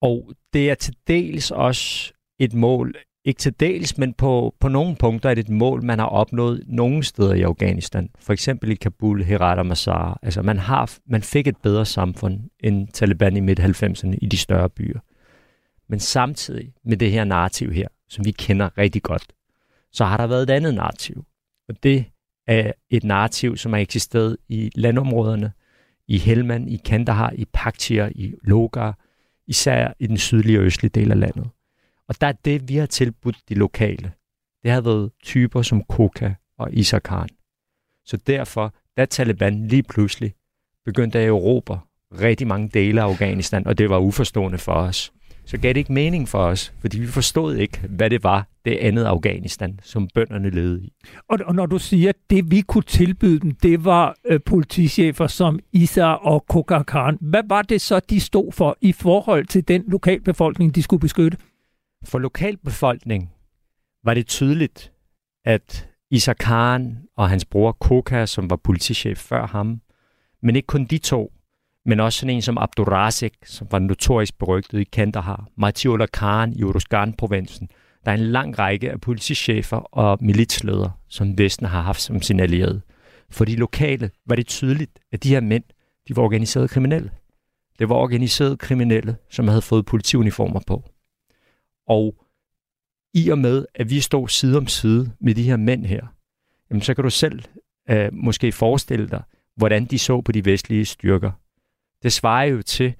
Og 0.00 0.32
det 0.52 0.70
er 0.70 0.74
til 0.74 0.96
dels 1.06 1.50
også 1.50 2.12
et 2.38 2.54
mål, 2.54 2.94
ikke 3.24 3.38
til 3.38 3.60
dels, 3.60 3.98
men 3.98 4.12
på, 4.12 4.54
på 4.60 4.68
nogle 4.68 4.96
punkter 4.96 5.30
er 5.30 5.34
det 5.34 5.44
et 5.44 5.50
mål, 5.50 5.84
man 5.84 5.98
har 5.98 6.06
opnået 6.06 6.64
nogle 6.66 7.02
steder 7.02 7.34
i 7.34 7.42
Afghanistan. 7.42 8.10
For 8.18 8.32
eksempel 8.32 8.70
i 8.70 8.74
Kabul, 8.74 9.22
Herat 9.22 9.58
og 9.58 9.66
Mazar. 9.66 10.18
Altså 10.22 10.42
man, 10.42 10.58
har, 10.58 10.98
man 11.06 11.22
fik 11.22 11.46
et 11.46 11.56
bedre 11.56 11.86
samfund 11.86 12.40
end 12.60 12.88
Taliban 12.88 13.36
i 13.36 13.40
midt-90'erne 13.40 14.14
i 14.22 14.26
de 14.26 14.36
større 14.36 14.70
byer. 14.70 15.00
Men 15.88 16.00
samtidig 16.00 16.72
med 16.84 16.96
det 16.96 17.10
her 17.10 17.24
narrativ 17.24 17.72
her, 17.72 17.88
som 18.08 18.24
vi 18.24 18.30
kender 18.30 18.78
rigtig 18.78 19.02
godt, 19.02 19.32
så 19.92 20.04
har 20.04 20.16
der 20.16 20.26
været 20.26 20.42
et 20.42 20.50
andet 20.50 20.74
narrativ. 20.74 21.24
Og 21.68 21.82
det 21.82 22.04
er 22.46 22.72
et 22.90 23.04
narrativ, 23.04 23.56
som 23.56 23.72
har 23.72 23.80
eksisteret 23.80 24.36
i 24.48 24.70
landområderne, 24.74 25.52
i 26.08 26.18
Helmand, 26.18 26.70
i 26.70 26.76
Kandahar, 26.76 27.30
i 27.30 27.44
Paktia, 27.52 28.10
i 28.14 28.34
Logar, 28.42 28.98
især 29.46 29.92
i 29.98 30.06
den 30.06 30.18
sydlige 30.18 30.58
og 30.58 30.64
østlige 30.64 30.90
del 30.90 31.10
af 31.10 31.20
landet. 31.20 31.48
Og 32.08 32.20
der 32.20 32.26
er 32.26 32.32
det, 32.32 32.68
vi 32.68 32.76
har 32.76 32.86
tilbudt 32.86 33.36
de 33.48 33.54
lokale. 33.54 34.12
Det 34.62 34.70
har 34.70 34.80
været 34.80 35.10
typer 35.22 35.62
som 35.62 35.84
Koka 35.84 36.34
og 36.58 36.72
Isakhan. 36.72 37.28
Så 38.04 38.16
derfor, 38.16 38.74
da 38.96 39.04
Taliban 39.04 39.68
lige 39.68 39.82
pludselig 39.82 40.34
begyndte 40.84 41.18
at 41.18 41.28
erobre 41.28 41.80
rigtig 42.20 42.46
mange 42.46 42.68
dele 42.68 43.02
af 43.02 43.06
Afghanistan, 43.06 43.66
og 43.66 43.78
det 43.78 43.90
var 43.90 43.98
uforstående 43.98 44.58
for 44.58 44.72
os, 44.72 45.12
så 45.46 45.58
gav 45.58 45.68
det 45.68 45.76
ikke 45.76 45.92
mening 45.92 46.28
for 46.28 46.38
os, 46.38 46.74
fordi 46.80 46.98
vi 46.98 47.06
forstod 47.06 47.56
ikke, 47.56 47.80
hvad 47.88 48.10
det 48.10 48.24
var, 48.24 48.48
det 48.64 48.76
andet 48.76 49.04
Afghanistan, 49.04 49.80
som 49.82 50.08
bønderne 50.14 50.50
levede 50.50 50.84
i. 50.84 50.92
Og, 51.28 51.38
og 51.44 51.54
når 51.54 51.66
du 51.66 51.78
siger, 51.78 52.08
at 52.08 52.16
det 52.30 52.50
vi 52.50 52.60
kunne 52.60 52.82
tilbyde 52.82 53.40
dem, 53.40 53.50
det 53.50 53.84
var 53.84 54.16
øh, 54.24 54.40
politichefer 54.46 55.26
som 55.26 55.58
Isa 55.72 56.06
og 56.06 56.46
Kokar 56.48 56.82
Khan. 56.82 57.18
Hvad 57.20 57.42
var 57.48 57.62
det 57.62 57.80
så, 57.80 58.00
de 58.00 58.20
stod 58.20 58.52
for 58.52 58.76
i 58.80 58.92
forhold 58.92 59.46
til 59.46 59.68
den 59.68 59.84
lokalbefolkning, 59.88 60.74
de 60.74 60.82
skulle 60.82 61.00
beskytte? 61.00 61.38
For 62.04 62.18
lokalbefolkningen 62.18 63.30
var 64.04 64.14
det 64.14 64.26
tydeligt, 64.26 64.92
at 65.44 65.88
Isaac 66.10 66.36
Khan 66.36 66.98
og 67.16 67.28
hans 67.28 67.44
bror 67.44 67.72
Koka, 67.72 68.26
som 68.26 68.50
var 68.50 68.56
politichef 68.56 69.18
før 69.18 69.46
ham, 69.46 69.80
men 70.42 70.56
ikke 70.56 70.66
kun 70.66 70.84
de 70.84 70.98
to, 70.98 71.32
men 71.84 72.00
også 72.00 72.18
sådan 72.18 72.34
en 72.34 72.42
som 72.42 72.58
Abdurazek, 72.58 73.34
som 73.44 73.66
var 73.70 73.78
notorisk 73.78 74.38
berygtet 74.38 74.80
i 74.80 74.84
Kandahar, 74.84 75.48
Matiullah 75.56 76.08
Khan 76.12 76.52
i 76.52 76.62
Uruzgan-provinsen. 76.62 77.68
Der 78.04 78.10
er 78.10 78.14
en 78.14 78.26
lang 78.26 78.58
række 78.58 78.90
af 78.90 79.00
politichefer 79.00 79.76
og 79.76 80.18
militsledere, 80.20 80.92
som 81.08 81.38
Vesten 81.38 81.66
har 81.66 81.80
haft 81.82 82.00
som 82.00 82.22
sin 82.22 82.40
allierede. 82.40 82.80
For 83.30 83.44
de 83.44 83.56
lokale 83.56 84.10
var 84.26 84.34
det 84.34 84.46
tydeligt, 84.46 84.98
at 85.12 85.22
de 85.22 85.28
her 85.28 85.40
mænd, 85.40 85.64
de 86.08 86.16
var 86.16 86.22
organiserede 86.22 86.68
kriminelle. 86.68 87.10
Det 87.78 87.88
var 87.88 87.94
organiserede 87.94 88.56
kriminelle, 88.56 89.16
som 89.30 89.48
havde 89.48 89.62
fået 89.62 89.86
politiuniformer 89.86 90.60
på. 90.66 90.82
Og 91.88 92.14
i 93.14 93.28
og 93.28 93.38
med, 93.38 93.66
at 93.74 93.90
vi 93.90 94.00
stod 94.00 94.28
side 94.28 94.56
om 94.56 94.66
side 94.66 95.12
med 95.20 95.34
de 95.34 95.42
her 95.42 95.56
mænd 95.56 95.86
her, 95.86 96.06
jamen 96.70 96.82
så 96.82 96.94
kan 96.94 97.04
du 97.04 97.10
selv 97.10 97.42
øh, 97.90 98.08
måske 98.12 98.52
forestille 98.52 99.08
dig, 99.08 99.22
hvordan 99.56 99.84
de 99.84 99.98
så 99.98 100.20
på 100.20 100.32
de 100.32 100.44
vestlige 100.44 100.84
styrker. 100.84 101.30
Det 102.04 102.12
svarer 102.12 102.44
jo 102.44 102.62
til, 102.62 102.94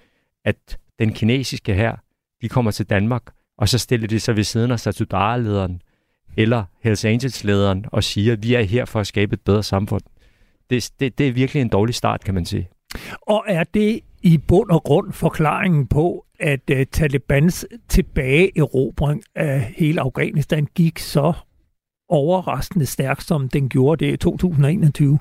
at 0.44 0.78
den 0.98 1.12
kinesiske 1.12 1.74
her, 1.74 1.96
de 2.42 2.48
kommer 2.48 2.70
til 2.70 2.86
Danmark, 2.86 3.22
og 3.58 3.68
så 3.68 3.78
stiller 3.78 4.08
de 4.08 4.20
sig 4.20 4.36
ved 4.36 4.44
siden 4.44 4.70
af 4.70 4.80
Satudara-lederen 4.80 5.82
eller 6.36 6.64
Hells 6.82 7.04
Angels-lederen 7.04 7.84
og 7.92 8.04
siger, 8.04 8.32
at 8.32 8.42
vi 8.42 8.54
er 8.54 8.62
her 8.62 8.84
for 8.84 9.00
at 9.00 9.06
skabe 9.06 9.34
et 9.34 9.40
bedre 9.40 9.62
samfund. 9.62 10.02
Det, 10.70 10.90
det, 11.00 11.18
det 11.18 11.28
er 11.28 11.32
virkelig 11.32 11.60
en 11.60 11.68
dårlig 11.68 11.94
start, 11.94 12.24
kan 12.24 12.34
man 12.34 12.44
sige. 12.44 12.68
Og 13.22 13.44
er 13.48 13.64
det 13.64 14.00
i 14.22 14.38
bund 14.38 14.70
og 14.70 14.82
grund 14.82 15.12
forklaringen 15.12 15.86
på, 15.86 16.26
at 16.40 16.70
uh, 16.72 16.82
Talibans 16.92 17.66
tilbageerobring 17.88 19.22
af 19.34 19.60
hele 19.76 20.00
Afghanistan 20.00 20.68
gik 20.74 20.98
så 20.98 21.32
overraskende 22.08 22.86
stærkt, 22.86 23.22
som 23.22 23.48
den 23.48 23.68
gjorde 23.68 24.04
det 24.04 24.12
i 24.12 24.16
2021? 24.16 25.18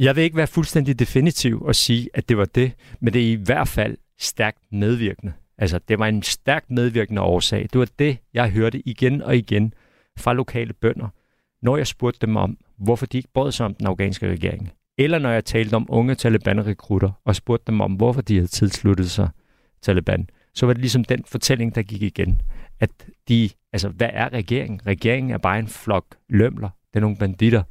Jeg 0.00 0.16
vil 0.16 0.24
ikke 0.24 0.36
være 0.36 0.46
fuldstændig 0.46 0.98
definitiv 0.98 1.62
og 1.62 1.74
sige, 1.74 2.08
at 2.14 2.28
det 2.28 2.36
var 2.38 2.44
det, 2.44 2.72
men 3.00 3.12
det 3.12 3.22
er 3.22 3.32
i 3.32 3.34
hvert 3.34 3.68
fald 3.68 3.96
stærkt 4.18 4.58
medvirkende. 4.72 5.32
Altså, 5.58 5.80
det 5.88 5.98
var 5.98 6.06
en 6.06 6.22
stærkt 6.22 6.70
medvirkende 6.70 7.22
årsag. 7.22 7.68
Det 7.72 7.78
var 7.78 7.88
det, 7.98 8.18
jeg 8.34 8.50
hørte 8.50 8.88
igen 8.88 9.22
og 9.22 9.36
igen 9.36 9.74
fra 10.18 10.32
lokale 10.32 10.72
bønder, 10.72 11.08
når 11.62 11.76
jeg 11.76 11.86
spurgte 11.86 12.26
dem 12.26 12.36
om, 12.36 12.58
hvorfor 12.78 13.06
de 13.06 13.16
ikke 13.16 13.28
brød 13.34 13.52
sig 13.52 13.66
om 13.66 13.74
den 13.74 13.86
afghanske 13.86 14.30
regering. 14.30 14.72
Eller 14.98 15.18
når 15.18 15.30
jeg 15.30 15.44
talte 15.44 15.74
om 15.74 15.86
unge 15.88 16.14
Taliban-rekrutter 16.14 17.10
og 17.24 17.36
spurgte 17.36 17.64
dem 17.66 17.80
om, 17.80 17.92
hvorfor 17.92 18.20
de 18.20 18.34
havde 18.34 18.46
tilsluttet 18.46 19.10
sig 19.10 19.28
Taliban, 19.82 20.28
så 20.54 20.66
var 20.66 20.72
det 20.72 20.80
ligesom 20.80 21.04
den 21.04 21.24
fortælling, 21.26 21.74
der 21.74 21.82
gik 21.82 22.02
igen. 22.02 22.42
At 22.80 22.90
de, 23.28 23.50
altså, 23.72 23.88
hvad 23.88 24.10
er 24.12 24.32
regeringen? 24.32 24.80
Regeringen 24.86 25.30
er 25.30 25.38
bare 25.38 25.58
en 25.58 25.68
flok 25.68 26.04
lømler. 26.28 26.68
Det 26.68 26.96
er 26.96 27.00
nogle 27.00 27.16
banditter. 27.16 27.62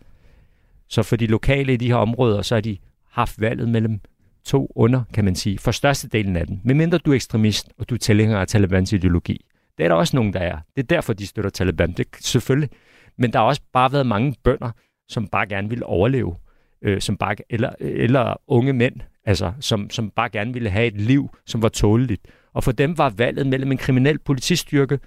Så 0.89 1.03
for 1.03 1.15
de 1.15 1.27
lokale 1.27 1.73
i 1.73 1.77
de 1.77 1.87
her 1.87 1.95
områder, 1.95 2.41
så 2.41 2.55
har 2.55 2.61
de 2.61 2.77
haft 3.11 3.41
valget 3.41 3.69
mellem 3.69 4.01
to 4.43 4.71
under, 4.75 5.03
kan 5.13 5.25
man 5.25 5.35
sige, 5.35 5.57
for 5.57 5.71
størstedelen 5.71 6.35
af 6.35 6.47
den. 6.47 6.61
Medmindre 6.63 6.97
du 6.97 7.11
er 7.11 7.15
ekstremist, 7.15 7.69
og 7.77 7.89
du 7.89 7.95
er 7.95 7.99
tilhænger 7.99 8.37
af 8.37 8.47
Talibans 8.47 8.93
ideologi. 8.93 9.45
Det 9.77 9.83
er 9.83 9.87
der 9.87 9.95
også 9.95 10.15
nogen, 10.15 10.33
der 10.33 10.39
er. 10.39 10.57
Det 10.75 10.83
er 10.83 10.87
derfor, 10.87 11.13
de 11.13 11.27
støtter 11.27 11.49
Taliban. 11.49 11.91
Det 11.91 12.07
selvfølgelig. 12.19 12.69
Men 13.17 13.33
der 13.33 13.39
har 13.39 13.45
også 13.45 13.61
bare 13.73 13.91
været 13.91 14.07
mange 14.07 14.35
bønder, 14.43 14.71
som 15.07 15.27
bare 15.27 15.47
gerne 15.47 15.69
ville 15.69 15.85
overleve 15.85 16.35
øh, 16.81 17.01
som 17.01 17.17
bare, 17.17 17.35
eller, 17.49 17.71
eller 17.79 18.41
unge 18.47 18.73
mænd, 18.73 18.95
altså, 19.25 19.53
som, 19.59 19.89
som 19.89 20.09
bare 20.09 20.29
gerne 20.29 20.53
ville 20.53 20.69
have 20.69 20.87
et 20.87 21.01
liv, 21.01 21.29
som 21.45 21.61
var 21.61 21.69
tåleligt. 21.69 22.21
Og 22.53 22.63
for 22.63 22.71
dem 22.71 22.97
var 22.97 23.09
valget 23.09 23.47
mellem 23.47 23.71
en 23.71 23.77
kriminel 23.77 24.19
politistyrke, 24.19 24.99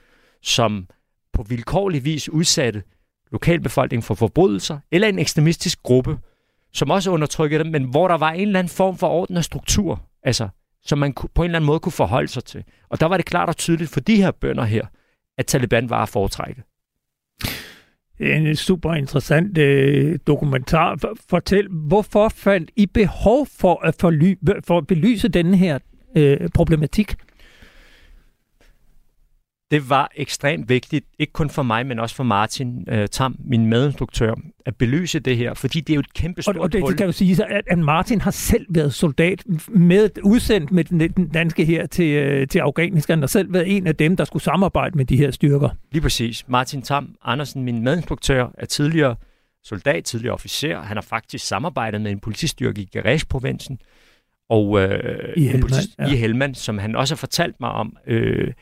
som 0.43 0.89
på 1.33 1.43
vilkårlig 1.43 2.05
vis 2.05 2.29
udsatte 2.29 2.83
lokalbefolkningen 3.33 4.03
for 4.03 4.15
forbrydelser, 4.15 4.79
eller 4.91 5.09
en 5.09 5.19
ekstremistisk 5.19 5.83
gruppe, 5.83 6.19
som 6.73 6.91
også 6.91 7.11
undertrykkede 7.11 7.65
dem, 7.65 7.73
men 7.73 7.85
hvor 7.85 8.09
der 8.09 8.17
var 8.17 8.31
en 8.31 8.41
eller 8.41 8.59
anden 8.59 8.71
form 8.71 8.97
for 8.97 9.09
orden 9.09 9.37
og 9.37 9.45
struktur, 9.45 10.03
altså, 10.23 10.49
som 10.85 10.99
man 10.99 11.13
på 11.13 11.43
en 11.43 11.45
eller 11.45 11.59
anden 11.59 11.67
måde 11.67 11.81
kunne 11.81 11.93
forholde 11.93 12.29
sig 12.29 12.45
til. 12.45 12.65
Og 12.91 13.01
der 13.01 13.07
var 13.07 13.17
det 13.17 13.27
klart 13.27 13.49
og 13.49 13.57
tydeligt 13.57 13.91
for 13.91 14.01
de 14.01 14.17
her 14.17 14.31
bønder 14.31 14.65
her, 14.65 14.87
at 15.39 15.47
Taliban 15.47 15.91
var 15.91 16.03
at 16.03 16.09
foretrække 16.09 16.63
en 18.23 18.57
super 18.57 18.95
interessant 18.95 19.59
øh, 19.59 20.19
dokumentar. 20.27 21.15
Fortæl, 21.31 21.69
hvorfor 21.69 22.29
fandt 22.29 22.71
I 22.77 22.87
behov 22.87 23.47
for 23.47 23.85
at, 23.85 23.95
forly, 24.01 24.35
for 24.65 24.79
at 24.79 24.87
belyse 24.87 25.29
denne 25.29 25.57
her 25.57 25.79
øh, 26.17 26.49
problematik? 26.55 27.15
Det 29.73 29.91
var 29.91 30.11
ekstremt 30.17 30.69
vigtigt, 30.69 31.07
ikke 31.19 31.33
kun 31.33 31.51
for 31.51 31.63
mig, 31.63 31.87
men 31.87 31.99
også 31.99 32.17
for 32.17 32.25
Martin 32.25 32.85
øh, 32.89 33.09
Tam, 33.09 33.37
min 33.45 33.67
medinstruktør, 33.67 34.35
at 34.67 34.77
belyse 34.77 35.21
det 35.21 35.37
her, 35.37 35.55
fordi 35.55 35.81
det 35.81 35.91
er 35.91 35.95
jo 35.95 36.01
et 36.01 36.15
kæmpe 36.15 36.43
stort 36.43 36.57
Og, 36.57 36.63
og 36.63 36.73
det, 36.73 36.85
det 36.89 36.97
kan 36.97 37.07
jo 37.07 37.13
sige, 37.13 37.45
at, 37.45 37.65
at 37.67 37.79
Martin 37.79 38.21
har 38.21 38.31
selv 38.31 38.67
været 38.71 38.95
soldat, 38.95 39.43
med 39.69 40.09
udsendt 40.25 40.71
med 40.73 40.85
den 40.85 41.29
danske 41.29 41.65
her 41.65 41.87
til, 41.87 42.05
øh, 42.05 42.49
til 42.49 42.59
Afghanistan, 42.59 43.23
og 43.23 43.31
selv 43.31 43.53
været 43.53 43.77
en 43.77 43.87
af 43.87 43.97
dem, 43.97 44.17
der 44.17 44.25
skulle 44.25 44.43
samarbejde 44.43 44.97
med 44.97 45.05
de 45.05 45.17
her 45.17 45.31
styrker. 45.31 45.69
Lige 45.93 46.03
præcis. 46.03 46.49
Martin 46.49 46.83
Tam 46.83 47.15
Andersen, 47.25 47.63
min 47.63 47.83
medinstruktør, 47.83 48.47
er 48.59 48.67
tidligere 48.67 49.17
soldat, 49.65 50.05
tidligere 50.05 50.35
officer. 50.35 50.81
Han 50.81 50.97
har 50.97 51.03
faktisk 51.03 51.47
samarbejdet 51.47 52.01
med 52.01 52.11
en 52.11 52.21
politistyrke 52.21 52.83
i 52.83 52.89
Garage-provinsen, 52.93 53.79
og 54.49 54.81
øh, 54.81 55.33
I, 55.37 55.47
Helmand, 55.47 55.73
ja. 55.99 56.07
i 56.07 56.17
Helmand, 56.17 56.55
som 56.55 56.79
han 56.79 56.97
også 56.97 57.15
har 57.15 57.19
fortalt 57.19 57.61
mig 57.61 57.71
om, 57.71 57.97
øh, 58.07 58.53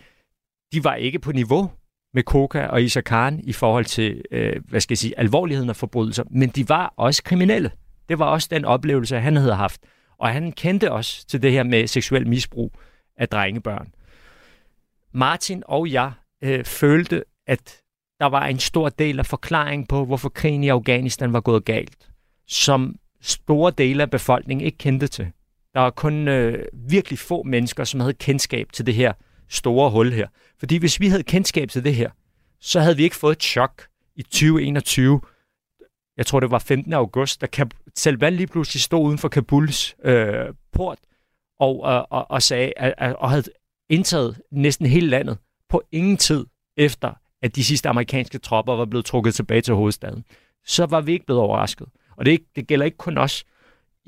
de 0.73 0.85
var 0.85 0.95
ikke 0.95 1.19
på 1.19 1.33
niveau 1.33 1.71
med 2.15 2.23
Koka 2.23 2.67
og 2.67 2.83
Isaac 2.83 3.05
Khan 3.05 3.41
i 3.45 3.53
forhold 3.53 3.85
til, 3.85 4.23
øh, 4.31 4.57
hvad 4.69 4.81
skal 4.81 4.93
jeg 4.93 4.99
sige, 4.99 5.19
alvorligheden 5.19 5.71
af 5.71 5.77
forbrydelser, 5.77 6.25
men 6.31 6.49
de 6.49 6.69
var 6.69 6.95
også 6.97 7.23
kriminelle. 7.23 7.71
Det 8.09 8.19
var 8.19 8.27
også 8.27 8.49
den 8.51 8.65
oplevelse, 8.65 9.21
han 9.21 9.37
havde 9.37 9.55
haft. 9.55 9.81
Og 10.19 10.29
han 10.29 10.53
kendte 10.53 10.93
også 10.93 11.27
til 11.27 11.43
det 11.43 11.53
her 11.53 11.63
med 11.63 11.87
seksuel 11.87 12.29
misbrug 12.29 12.73
af 13.17 13.29
drengebørn. 13.29 13.93
Martin 15.13 15.63
og 15.67 15.93
jeg 15.93 16.13
øh, 16.45 16.65
følte, 16.65 17.25
at 17.47 17.81
der 18.21 18.27
var 18.27 18.47
en 18.47 18.59
stor 18.59 18.89
del 18.89 19.19
af 19.19 19.27
forklaringen 19.27 19.87
på, 19.87 20.05
hvorfor 20.05 20.29
krigen 20.29 20.65
i 20.65 20.69
Afghanistan 20.69 21.33
var 21.33 21.41
gået 21.41 21.65
galt, 21.65 22.11
som 22.47 22.97
store 23.21 23.73
dele 23.79 24.03
af 24.03 24.11
befolkningen 24.11 24.67
ikke 24.67 24.79
kendte 24.79 25.07
til. 25.07 25.31
Der 25.75 25.81
var 25.81 25.91
kun 25.91 26.29
øh, 26.29 26.65
virkelig 26.73 27.19
få 27.19 27.43
mennesker, 27.43 27.85
som 27.85 28.01
havde 28.01 28.15
kendskab 28.15 28.73
til 28.73 28.87
det 28.87 28.95
her 28.95 29.13
store 29.51 29.91
hul 29.91 30.13
her. 30.13 30.29
Fordi 30.59 30.77
hvis 30.77 31.01
vi 31.01 31.09
havde 31.09 31.23
kendskab 31.23 31.69
til 31.71 31.85
det 31.85 31.95
her, 31.95 32.11
så 32.61 32.81
havde 32.81 32.97
vi 32.97 33.03
ikke 33.03 33.17
fået 33.17 33.37
et 33.37 33.43
chok 33.43 33.87
i 34.17 34.23
2021. 34.23 35.21
Jeg 36.17 36.27
tror, 36.27 36.41
det 36.41 36.51
var 36.51 36.59
15. 36.59 36.93
august, 36.93 37.41
da 37.41 37.47
Taliban 37.95 38.33
lige 38.33 38.47
pludselig 38.47 38.83
stod 38.83 39.07
uden 39.07 39.19
for 39.19 39.29
Kabuls 39.29 39.97
øh, 40.05 40.55
port 40.73 40.99
og, 41.59 41.81
og, 41.83 42.07
og, 42.11 42.31
og 42.31 42.43
sagde, 42.43 42.73
at, 42.77 43.17
og 43.17 43.31
havde 43.31 43.45
indtaget 43.89 44.41
næsten 44.53 44.87
hele 44.87 45.07
landet 45.07 45.39
på 45.69 45.83
ingen 45.93 46.17
tid 46.17 46.47
efter, 46.77 47.13
at 47.43 47.57
de 47.57 47.65
sidste 47.65 47.89
amerikanske 47.89 48.39
tropper 48.39 48.77
var 48.77 48.85
blevet 48.85 49.07
trukket 49.07 49.35
tilbage 49.35 49.61
til 49.61 49.75
hovedstaden. 49.75 50.25
Så 50.67 50.87
var 50.87 51.01
vi 51.01 51.13
ikke 51.13 51.27
blevet 51.27 51.43
overrasket. 51.43 51.89
Og 52.17 52.27
det, 52.27 52.41
det 52.57 52.67
gælder 52.67 52.85
ikke 52.85 52.97
kun 52.97 53.19
os 53.19 53.45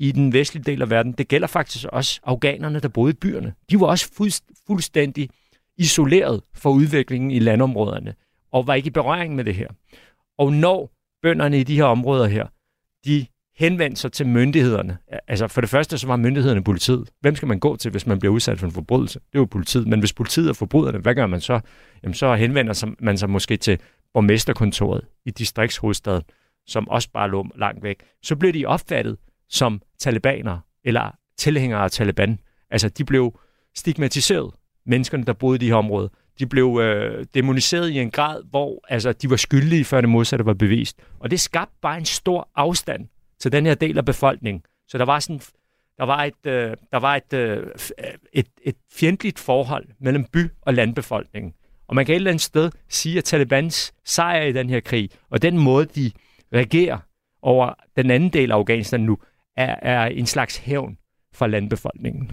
i 0.03 0.11
den 0.11 0.33
vestlige 0.33 0.63
del 0.63 0.81
af 0.81 0.89
verden. 0.89 1.11
Det 1.11 1.27
gælder 1.27 1.47
faktisk 1.47 1.85
også 1.91 2.19
afghanerne, 2.23 2.79
der 2.79 2.87
boede 2.87 3.11
i 3.11 3.15
byerne. 3.21 3.53
De 3.69 3.79
var 3.79 3.85
også 3.85 4.31
fuldstændig 4.67 5.29
isoleret 5.77 6.41
fra 6.55 6.69
udviklingen 6.69 7.31
i 7.31 7.39
landområderne, 7.39 8.13
og 8.51 8.67
var 8.67 8.73
ikke 8.73 8.87
i 8.87 8.91
berøring 8.91 9.35
med 9.35 9.43
det 9.43 9.55
her. 9.55 9.67
Og 10.37 10.53
når 10.53 10.91
bønderne 11.21 11.59
i 11.59 11.63
de 11.63 11.75
her 11.75 11.83
områder 11.83 12.27
her, 12.27 12.47
de 13.05 13.25
henvendte 13.55 14.01
sig 14.01 14.11
til 14.11 14.27
myndighederne. 14.27 14.97
Altså 15.27 15.47
for 15.47 15.61
det 15.61 15.69
første, 15.69 15.97
så 15.97 16.07
var 16.07 16.15
myndighederne 16.15 16.63
politiet. 16.63 17.09
Hvem 17.21 17.35
skal 17.35 17.47
man 17.47 17.59
gå 17.59 17.75
til, 17.75 17.91
hvis 17.91 18.07
man 18.07 18.19
bliver 18.19 18.33
udsat 18.33 18.59
for 18.59 18.65
en 18.65 18.71
forbrydelse? 18.71 19.19
Det 19.19 19.35
er 19.35 19.39
jo 19.39 19.45
politiet. 19.45 19.87
Men 19.87 19.99
hvis 19.99 20.13
politiet 20.13 20.49
er 20.49 20.53
forbryderne, 20.53 20.97
hvad 20.97 21.15
gør 21.15 21.27
man 21.27 21.41
så? 21.41 21.59
Jamen 22.03 22.13
så 22.13 22.35
henvender 22.35 22.95
man 22.99 23.17
sig 23.17 23.29
måske 23.29 23.57
til 23.57 23.79
borgmesterkontoret 24.13 25.01
i 25.25 25.31
distriktshovedstaden, 25.31 26.23
som 26.67 26.89
også 26.89 27.09
bare 27.13 27.29
lå 27.29 27.47
langt 27.55 27.83
væk. 27.83 28.03
Så 28.23 28.35
blev 28.35 28.53
de 28.53 28.65
opfattet 28.65 29.17
som 29.53 29.81
talibaner 29.99 30.59
eller 30.83 31.11
tilhængere 31.37 31.83
af 31.83 31.91
Taliban. 31.91 32.39
Altså 32.69 32.89
de 32.89 33.05
blev 33.05 33.39
stigmatiseret 33.75 34.53
menneskerne, 34.85 35.25
der 35.25 35.33
boede 35.33 35.55
i 35.55 35.59
de 35.59 35.67
her 35.67 35.75
områder. 35.75 36.07
De 36.39 36.45
blev 36.45 36.79
øh, 36.81 37.25
demoniseret 37.33 37.89
i 37.89 37.99
en 37.99 38.11
grad, 38.11 38.43
hvor 38.49 38.85
altså, 38.89 39.13
de 39.13 39.29
var 39.29 39.35
skyldige, 39.35 39.85
før 39.85 40.01
det 40.01 40.09
modsatte 40.09 40.45
var 40.45 40.53
bevist. 40.53 40.97
Og 41.19 41.31
det 41.31 41.39
skabte 41.39 41.75
bare 41.81 41.97
en 41.97 42.05
stor 42.05 42.49
afstand 42.55 43.07
til 43.39 43.51
den 43.51 43.65
her 43.65 43.75
del 43.75 43.97
af 43.97 44.05
befolkningen. 44.05 44.63
Så 44.87 44.97
der 44.97 45.05
var 45.05 45.19
sådan 45.19 45.41
der 45.97 46.03
var 46.03 46.23
et, 46.23 46.45
øh, 46.45 46.77
der 46.91 46.97
var 46.97 47.15
et, 47.15 47.33
øh, 47.33 47.57
øh 47.57 47.65
et, 48.33 48.47
et 48.63 48.75
fjendtligt 48.93 49.39
forhold 49.39 49.85
mellem 49.99 50.25
by- 50.25 50.51
og 50.61 50.73
landbefolkningen. 50.73 51.53
Og 51.87 51.95
man 51.95 52.05
kan 52.05 52.13
et 52.13 52.15
eller 52.15 52.31
andet 52.31 52.41
sted 52.41 52.71
sige, 52.89 53.17
at 53.17 53.23
Talibans 53.23 53.93
sejr 54.05 54.41
i 54.41 54.51
den 54.51 54.69
her 54.69 54.79
krig, 54.79 55.09
og 55.29 55.41
den 55.41 55.57
måde, 55.57 55.85
de 55.85 56.11
regerer 56.53 56.97
over 57.41 57.73
den 57.95 58.11
anden 58.11 58.29
del 58.29 58.51
af 58.51 58.55
Afghanistan 58.55 59.01
nu, 59.01 59.17
er, 59.57 59.75
er 59.81 60.05
en 60.05 60.25
slags 60.25 60.57
hævn 60.57 60.97
for 61.33 61.47
landbefolkningen 61.47 62.31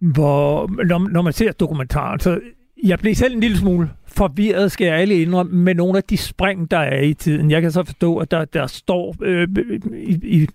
hvor, 0.00 0.70
når, 0.84 1.08
når 1.08 1.22
man 1.22 1.32
ser 1.32 1.52
dokumentaren, 1.52 2.20
så 2.20 2.40
Jeg 2.84 2.98
blev 2.98 3.14
selv 3.14 3.34
en 3.34 3.40
lille 3.40 3.56
smule 3.56 3.90
forvirret, 4.06 4.72
skal 4.72 4.86
jeg 4.86 4.96
alle 4.96 5.22
indrømme, 5.22 5.62
med 5.62 5.74
nogle 5.74 5.98
af 5.98 6.04
de 6.04 6.16
spring, 6.16 6.70
der 6.70 6.78
er 6.78 7.00
i 7.00 7.14
tiden. 7.14 7.50
Jeg 7.50 7.62
kan 7.62 7.72
så 7.72 7.84
forstå, 7.84 8.16
at 8.16 8.30
der, 8.30 8.44
der 8.44 8.66
står, 8.66 9.16
øh, 9.22 9.48
i, 9.94 10.18
i, 10.22 10.46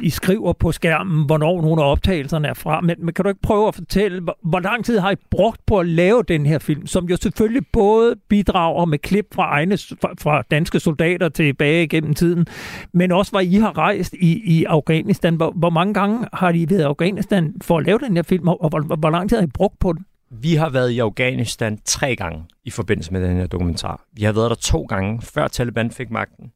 i 0.00 0.10
skriver 0.10 0.52
på 0.52 0.72
skærmen, 0.72 1.26
hvornår 1.26 1.62
nogle 1.62 1.82
af 1.82 1.90
optagelserne 1.90 2.48
er 2.48 2.54
fra. 2.54 2.80
Men, 2.80 2.96
men 2.98 3.14
kan 3.14 3.22
du 3.22 3.28
ikke 3.28 3.42
prøve 3.42 3.68
at 3.68 3.74
fortælle, 3.74 4.20
hvor, 4.20 4.38
hvor 4.42 4.60
lang 4.60 4.84
tid 4.84 4.98
har 4.98 5.10
I 5.10 5.16
brugt 5.30 5.66
på 5.66 5.78
at 5.78 5.86
lave 5.86 6.22
den 6.28 6.46
her 6.46 6.58
film, 6.58 6.86
som 6.86 7.04
jo 7.04 7.16
selvfølgelig 7.16 7.66
både 7.72 8.16
bidrager 8.28 8.84
med 8.84 8.98
klip 8.98 9.34
fra 9.34 9.42
egne 9.42 9.78
fra, 9.78 10.14
fra 10.20 10.42
danske 10.50 10.80
soldater 10.80 11.28
tilbage 11.28 11.88
gennem 11.88 12.14
tiden, 12.14 12.46
men 12.92 13.12
også 13.12 13.32
hvor 13.32 13.40
I 13.40 13.54
har 13.54 13.78
rejst 13.78 14.14
i, 14.14 14.58
i 14.58 14.64
Afghanistan. 14.64 15.36
Hvor, 15.36 15.50
hvor 15.50 15.70
mange 15.70 15.94
gange 15.94 16.26
har 16.32 16.50
I 16.50 16.66
været 16.70 16.80
i 16.80 16.82
Afghanistan 16.82 17.54
for 17.62 17.78
at 17.78 17.86
lave 17.86 17.98
den 17.98 18.16
her 18.16 18.22
film, 18.22 18.48
og 18.48 18.68
hvor, 18.68 18.80
hvor, 18.80 18.96
hvor 18.96 19.10
lang 19.10 19.28
tid 19.28 19.36
har 19.36 19.44
I 19.44 19.50
brugt 19.54 19.78
på 19.78 19.92
den? 19.92 20.04
Vi 20.30 20.54
har 20.54 20.70
været 20.70 20.90
i 20.90 20.98
Afghanistan 20.98 21.78
tre 21.84 22.16
gange 22.16 22.44
i 22.64 22.70
forbindelse 22.70 23.12
med 23.12 23.22
den 23.28 23.36
her 23.36 23.46
dokumentar. 23.46 24.04
Vi 24.12 24.22
har 24.22 24.32
været 24.32 24.50
der 24.50 24.56
to 24.56 24.82
gange, 24.82 25.22
før 25.22 25.48
Taliban 25.48 25.90
fik 25.90 26.10
magten. 26.10 26.50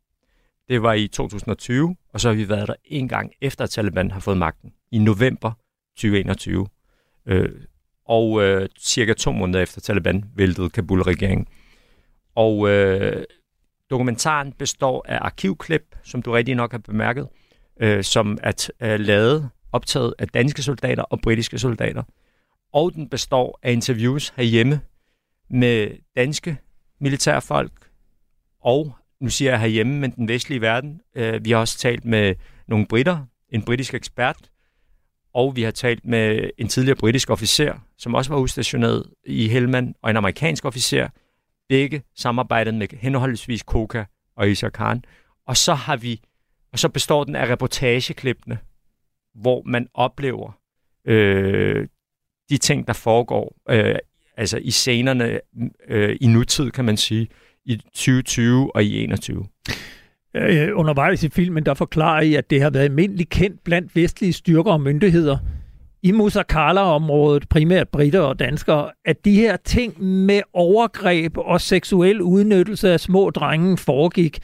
Det 0.69 0.83
var 0.83 0.93
i 0.93 1.09
2020, 1.09 1.97
og 2.13 2.21
så 2.21 2.29
har 2.29 2.35
vi 2.35 2.49
været 2.49 2.69
der 2.69 2.75
en 2.85 3.09
gang 3.09 3.33
efter, 3.41 3.65
at 3.65 3.71
Taliban 3.71 4.11
har 4.11 4.21
fået 4.21 4.37
magten, 4.37 4.73
i 4.91 4.99
november 4.99 5.53
2021. 5.97 6.67
Øh, 7.27 7.51
og 8.05 8.43
øh, 8.43 8.69
cirka 8.79 9.13
to 9.13 9.33
måneder 9.33 9.61
efter 9.61 9.81
Taliban 9.81 10.25
væltede 10.35 10.71
Kabul-regeringen. 10.71 11.49
Og 12.35 12.71
øh, 12.71 13.25
dokumentaren 13.91 14.53
består 14.53 15.05
af 15.09 15.19
arkivklip, 15.21 15.97
som 16.03 16.23
du 16.23 16.33
rigtig 16.33 16.55
nok 16.55 16.71
har 16.71 16.79
bemærket, 16.79 17.29
øh, 17.81 18.05
som 18.05 18.39
er 18.43 18.69
er 18.81 18.95
øh, 18.95 19.01
lavet, 19.01 19.51
optaget 19.73 20.15
af 20.19 20.29
danske 20.29 20.63
soldater 20.63 21.03
og 21.03 21.21
britiske 21.21 21.59
soldater 21.59 22.03
og 22.77 22.95
den 22.95 23.09
består 23.09 23.59
af 23.63 23.73
interviews 23.73 24.29
herhjemme 24.29 24.81
med 25.51 25.91
danske 26.17 26.59
militærfolk, 27.01 27.91
og 28.61 28.97
nu 29.21 29.29
siger 29.29 29.51
jeg 29.51 29.61
herhjemme, 29.61 29.99
men 29.99 30.11
den 30.11 30.29
vestlige 30.29 30.61
verden. 30.61 31.01
Øh, 31.15 31.45
vi 31.45 31.51
har 31.51 31.59
også 31.59 31.79
talt 31.79 32.05
med 32.05 32.35
nogle 32.69 32.87
britter, 32.87 33.25
en 33.49 33.63
britisk 33.63 33.95
ekspert, 33.95 34.51
og 35.35 35.57
vi 35.57 35.63
har 35.63 35.71
talt 35.71 36.05
med 36.05 36.51
en 36.59 36.69
tidligere 36.69 36.97
britisk 36.97 37.31
officer, 37.31 37.75
som 37.99 38.15
også 38.15 38.33
var 38.33 38.41
udstationeret 38.41 39.11
i 39.27 39.49
Helmand, 39.49 39.95
og 40.03 40.11
en 40.11 40.17
amerikansk 40.17 40.65
officer, 40.65 41.09
begge 41.69 42.03
samarbejdede 42.15 42.77
med 42.77 42.89
henholdsvis 42.93 43.63
Koka 43.63 44.05
og 44.37 44.51
Isak 44.51 44.73
Khan. 44.73 45.05
Og 45.47 45.57
så 45.57 45.75
har 45.75 45.97
vi, 45.97 46.21
og 46.73 46.79
så 46.79 46.89
består 46.89 47.25
den 47.25 47.37
af 47.37 47.49
reportageklippene, 47.49 48.59
hvor 49.35 49.63
man 49.67 49.89
oplever 49.95 50.53
øh, 51.05 51.89
de 52.51 52.59
ting, 52.59 52.87
der 52.87 52.93
foregår 52.93 53.57
øh, 53.69 53.97
altså 54.37 54.59
i 54.59 54.71
scenerne 54.71 55.41
øh, 55.89 56.17
i 56.21 56.27
nutid, 56.27 56.71
kan 56.71 56.85
man 56.85 56.97
sige, 56.97 57.29
i 57.67 57.77
2020 57.77 58.77
og 58.77 58.85
i 58.85 59.05
21. 59.05 59.47
Øh, 60.37 60.69
undervejs 60.75 61.23
i 61.23 61.29
filmen, 61.29 61.67
der 61.67 61.75
forklarer 61.75 62.21
I, 62.21 62.35
at 62.35 62.51
det 62.51 62.63
har 62.63 62.71
været 62.71 62.85
almindeligt 62.85 63.31
kendt 63.31 63.65
blandt 63.65 63.97
vestlige 63.97 64.33
styrker 64.33 64.73
og 64.73 64.81
myndigheder 64.81 65.39
i 66.03 66.13
Musakala-området, 66.13 67.49
primært 67.49 67.89
britter 67.89 68.21
og 68.21 68.39
danskere, 68.39 68.91
at 69.05 69.25
de 69.25 69.35
her 69.35 69.57
ting 69.57 70.03
med 70.05 70.41
overgreb 70.53 71.39
og 71.39 71.61
seksuel 71.61 72.23
udnyttelse 72.23 72.93
af 72.93 73.01
små 73.01 73.31
drenge 73.31 73.77
foregik. 73.77 74.39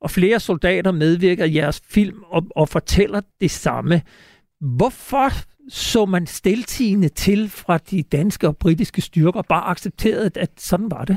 Og 0.00 0.10
flere 0.10 0.40
soldater 0.40 0.92
medvirker 0.92 1.44
i 1.44 1.54
jeres 1.56 1.80
film 1.90 2.22
og, 2.30 2.42
og 2.56 2.68
fortæller 2.68 3.20
det 3.40 3.50
samme. 3.50 4.02
Hvorfor 4.60 5.30
så 5.68 6.04
man 6.06 6.26
stiltigende 6.26 7.08
til 7.08 7.48
fra 7.48 7.78
de 7.78 8.02
danske 8.02 8.48
og 8.48 8.56
britiske 8.56 9.00
styrker, 9.00 9.42
bare 9.42 9.70
accepteret, 9.70 10.36
at 10.36 10.50
sådan 10.58 10.90
var 10.90 11.04
det? 11.04 11.16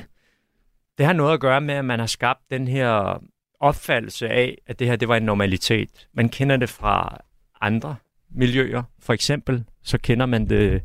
Det 0.98 1.06
har 1.06 1.14
noget 1.14 1.34
at 1.34 1.40
gøre 1.40 1.62
med, 1.62 1.74
at 1.74 1.86
man 1.86 2.00
har 2.00 2.06
skabt 2.06 2.40
den 2.50 2.68
her 2.68 3.22
opfattelse 3.60 4.30
af, 4.30 4.58
at 4.68 4.80
det 4.80 4.88
her 4.88 4.96
det 4.96 5.08
var 5.08 5.16
en 5.16 5.24
normalitet. 5.24 6.08
Man 6.14 6.30
kender 6.30 6.58
det 6.58 6.70
fra 6.70 7.18
andre 7.62 7.96
miljøer. 8.30 8.84
For 9.00 9.14
eksempel 9.14 9.64
så 9.84 9.98
kender 9.98 10.26
man 10.26 10.50
det 10.50 10.84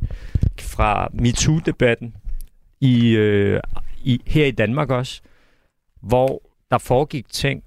fra 0.61 1.09
MeToo-debatten 1.13 2.17
i, 2.81 3.11
øh, 3.11 3.61
i, 4.03 4.23
her 4.27 4.47
i 4.47 4.51
Danmark 4.51 4.91
også, 4.91 5.23
hvor 6.03 6.43
der 6.71 6.79
foregik 6.79 7.29
ting, 7.29 7.65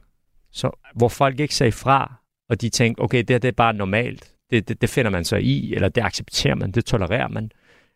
så, 0.52 0.72
hvor 0.96 1.08
folk 1.08 1.40
ikke 1.40 1.56
sagde 1.56 1.72
fra, 1.72 2.14
og 2.50 2.62
de 2.62 2.70
tænkte, 2.70 3.02
okay, 3.02 3.18
det 3.18 3.30
her 3.30 3.38
det 3.38 3.48
er 3.48 3.52
bare 3.52 3.74
normalt 3.74 4.34
det, 4.50 4.68
det, 4.68 4.82
det 4.82 4.90
finder 4.90 5.12
man 5.12 5.26
sig 5.26 5.44
i, 5.44 5.74
eller 5.74 5.90
det 5.90 6.02
accepterer 6.02 6.56
man, 6.56 6.72
det 6.72 6.86
tolererer 6.86 7.28
man. 7.28 7.52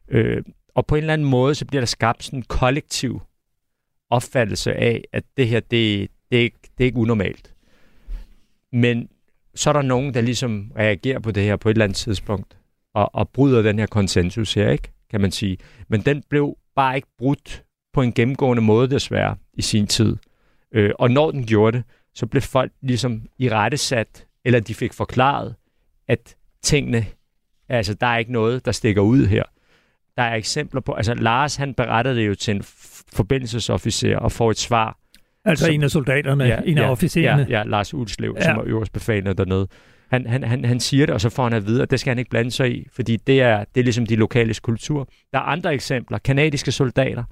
Øh, 0.07 0.43
og 0.75 0.85
på 0.85 0.95
en 0.95 1.01
eller 1.03 1.13
anden 1.13 1.29
måde, 1.29 1.55
så 1.55 1.65
bliver 1.65 1.81
der 1.81 1.85
skabt 1.85 2.23
sådan 2.23 2.39
en 2.39 2.43
kollektiv 2.43 3.21
opfattelse 4.09 4.73
af, 4.73 5.03
at 5.13 5.23
det 5.37 5.47
her, 5.47 5.59
det, 5.59 6.11
det, 6.31 6.37
er, 6.37 6.43
ikke, 6.43 6.59
det 6.77 6.83
er 6.83 6.85
ikke 6.85 6.97
unormalt. 6.97 7.53
Men 8.71 9.09
så 9.55 9.69
er 9.69 9.73
der 9.73 9.81
nogen, 9.81 10.13
der 10.13 10.21
ligesom 10.21 10.71
reagerer 10.77 11.19
på 11.19 11.31
det 11.31 11.43
her 11.43 11.55
på 11.55 11.69
et 11.69 11.73
eller 11.73 11.85
andet 11.85 11.95
tidspunkt, 11.95 12.57
og, 12.93 13.15
og 13.15 13.29
bryder 13.29 13.61
den 13.61 13.79
her 13.79 13.85
konsensus 13.85 14.53
her, 14.53 14.69
ikke? 14.69 14.91
kan 15.09 15.21
man 15.21 15.31
sige. 15.31 15.57
Men 15.87 16.01
den 16.01 16.23
blev 16.29 16.57
bare 16.75 16.95
ikke 16.95 17.07
brudt 17.17 17.63
på 17.93 18.01
en 18.01 18.13
gennemgående 18.13 18.61
måde, 18.61 18.89
desværre, 18.89 19.35
i 19.53 19.61
sin 19.61 19.87
tid. 19.87 20.17
Øh, 20.71 20.91
og 20.99 21.11
når 21.11 21.31
den 21.31 21.45
gjorde 21.45 21.77
det, 21.77 21.85
så 22.15 22.25
blev 22.25 22.41
folk 22.41 22.71
ligesom 22.81 23.21
i 23.37 23.49
rette 23.49 23.77
sat, 23.77 24.25
eller 24.45 24.59
de 24.59 24.75
fik 24.75 24.93
forklaret, 24.93 25.55
at 26.07 26.35
tingene, 26.61 27.05
altså 27.69 27.93
der 27.93 28.07
er 28.07 28.17
ikke 28.17 28.31
noget, 28.31 28.65
der 28.65 28.71
stikker 28.71 29.01
ud 29.01 29.25
her. 29.25 29.43
Der 30.17 30.23
er 30.23 30.35
eksempler 30.35 30.81
på, 30.81 30.93
altså 30.93 31.13
Lars 31.13 31.55
han 31.55 31.73
berettede 31.73 32.15
det 32.15 32.27
jo 32.27 32.35
til 32.35 32.55
en 32.55 32.63
forbindelsesofficer 33.13 34.17
og 34.17 34.31
får 34.31 34.51
et 34.51 34.57
svar. 34.57 34.97
Altså 35.45 35.65
som, 35.65 35.73
en 35.73 35.83
af 35.83 35.91
soldaterne, 35.91 36.43
ja, 36.43 36.59
en 36.65 36.77
af 36.77 36.81
ja, 36.81 36.91
officererne. 36.91 37.45
Ja, 37.49 37.57
ja, 37.57 37.63
Lars 37.63 37.93
Ulslev, 37.93 38.35
ja. 38.37 38.43
som 38.43 38.57
er 38.57 38.63
øverst 38.65 38.93
befalende 38.93 39.33
dernede. 39.33 39.67
Han, 40.09 40.27
han, 40.27 40.43
han, 40.43 40.65
han 40.65 40.79
siger 40.79 41.05
det, 41.05 41.15
og 41.15 41.21
så 41.21 41.29
får 41.29 41.43
han 41.43 41.53
at 41.53 41.65
vide, 41.65 41.81
at 41.81 41.91
det 41.91 41.99
skal 41.99 42.11
han 42.11 42.19
ikke 42.19 42.29
blande 42.29 42.51
sig 42.51 42.77
i, 42.77 42.87
fordi 42.91 43.17
det 43.17 43.41
er, 43.41 43.63
det 43.75 43.79
er 43.79 43.83
ligesom 43.83 44.05
de 44.05 44.15
lokale 44.15 44.53
kultur. 44.53 45.09
Der 45.33 45.39
er 45.39 45.43
andre 45.43 45.73
eksempler. 45.73 46.17
Kanadiske 46.17 46.71
soldater, 46.71 47.23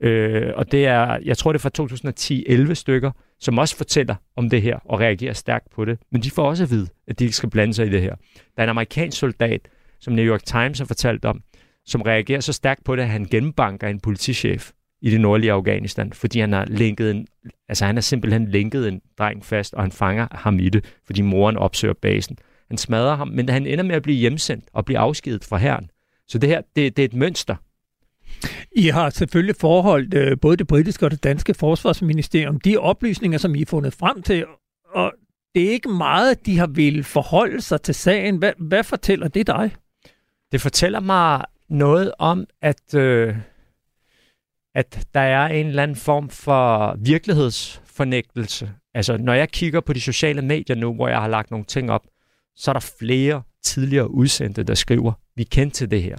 øh, 0.00 0.52
og 0.56 0.72
det 0.72 0.86
er, 0.86 1.18
jeg 1.24 1.38
tror 1.38 1.52
det 1.52 1.64
er 1.64 1.70
fra 1.70 2.68
2010-11 2.70 2.74
stykker, 2.74 3.10
som 3.40 3.58
også 3.58 3.76
fortæller 3.76 4.14
om 4.36 4.50
det 4.50 4.62
her 4.62 4.78
og 4.84 5.00
reagerer 5.00 5.32
stærkt 5.32 5.70
på 5.74 5.84
det. 5.84 5.98
Men 6.12 6.22
de 6.22 6.30
får 6.30 6.48
også 6.48 6.64
at 6.64 6.70
vide, 6.70 6.88
at 7.08 7.18
de 7.18 7.24
ikke 7.24 7.36
skal 7.36 7.50
blande 7.50 7.74
sig 7.74 7.86
i 7.86 7.90
det 7.90 8.02
her. 8.02 8.14
Der 8.34 8.62
er 8.62 8.62
en 8.62 8.68
amerikansk 8.70 9.18
soldat, 9.18 9.60
som 10.00 10.12
New 10.12 10.24
York 10.24 10.44
Times 10.44 10.78
har 10.78 10.86
fortalt 10.86 11.24
om, 11.24 11.42
som 11.88 12.02
reagerer 12.02 12.40
så 12.40 12.52
stærkt 12.52 12.84
på 12.84 12.96
det, 12.96 13.02
at 13.02 13.08
han 13.08 13.24
gennembanker 13.24 13.88
en 13.88 14.00
politichef 14.00 14.70
i 15.00 15.10
det 15.10 15.20
nordlige 15.20 15.52
Afghanistan, 15.52 16.12
fordi 16.12 16.40
han 16.40 16.52
har 16.52 16.64
linket 16.64 17.10
en, 17.10 17.26
altså 17.68 17.84
han 17.86 17.96
har 17.96 18.00
simpelthen 18.00 18.48
linket 18.48 18.88
en 18.88 19.00
dreng 19.18 19.44
fast, 19.44 19.74
og 19.74 19.82
han 19.82 19.92
fanger 19.92 20.26
ham 20.32 20.58
i 20.58 20.68
det, 20.68 20.84
fordi 21.06 21.22
moren 21.22 21.56
opsøger 21.56 21.94
basen. 22.02 22.38
Han 22.68 22.78
smadrer 22.78 23.16
ham, 23.16 23.28
men 23.28 23.48
han 23.48 23.66
ender 23.66 23.84
med 23.84 23.94
at 23.94 24.02
blive 24.02 24.18
hjemsendt 24.18 24.64
og 24.72 24.84
blive 24.84 24.98
afskedet 24.98 25.44
fra 25.44 25.56
herren. 25.56 25.90
Så 26.28 26.38
det 26.38 26.48
her, 26.48 26.60
det, 26.76 26.96
det 26.96 27.02
er 27.02 27.06
et 27.06 27.14
mønster, 27.14 27.56
i 28.72 28.88
har 28.88 29.10
selvfølgelig 29.10 29.56
forholdt 29.56 30.14
øh, 30.14 30.40
både 30.40 30.56
det 30.56 30.66
britiske 30.66 31.06
og 31.06 31.10
det 31.10 31.24
danske 31.24 31.54
forsvarsministerium 31.54 32.60
de 32.60 32.76
oplysninger, 32.76 33.38
som 33.38 33.54
I 33.54 33.58
har 33.58 33.66
fundet 33.66 33.94
frem 33.94 34.22
til, 34.22 34.44
og 34.94 35.12
det 35.54 35.66
er 35.66 35.70
ikke 35.70 35.88
meget, 35.88 36.46
de 36.46 36.58
har 36.58 36.66
vil 36.66 37.04
forholde 37.04 37.60
sig 37.60 37.82
til 37.82 37.94
sagen. 37.94 38.36
Hvad, 38.36 38.52
hvad 38.58 38.84
fortæller 38.84 39.28
det 39.28 39.46
dig? 39.46 39.70
Det 40.52 40.60
fortæller 40.60 41.00
mig 41.00 41.44
noget 41.70 42.12
om, 42.18 42.46
at, 42.62 42.94
øh, 42.94 43.36
at 44.74 45.06
der 45.14 45.20
er 45.20 45.46
en 45.46 45.66
eller 45.66 45.82
anden 45.82 45.96
form 45.96 46.28
for 46.28 46.96
virkelighedsfornægtelse. 46.98 48.70
Altså, 48.94 49.16
når 49.16 49.32
jeg 49.32 49.48
kigger 49.48 49.80
på 49.80 49.92
de 49.92 50.00
sociale 50.00 50.42
medier 50.42 50.76
nu, 50.76 50.94
hvor 50.94 51.08
jeg 51.08 51.20
har 51.20 51.28
lagt 51.28 51.50
nogle 51.50 51.66
ting 51.66 51.90
op, 51.90 52.06
så 52.56 52.70
er 52.70 52.72
der 52.72 52.92
flere 52.98 53.42
tidligere 53.62 54.10
udsendte, 54.10 54.62
der 54.62 54.74
skriver, 54.74 55.12
vi 55.36 55.44
kendte 55.44 55.76
til 55.76 55.90
det 55.90 56.02
her 56.02 56.18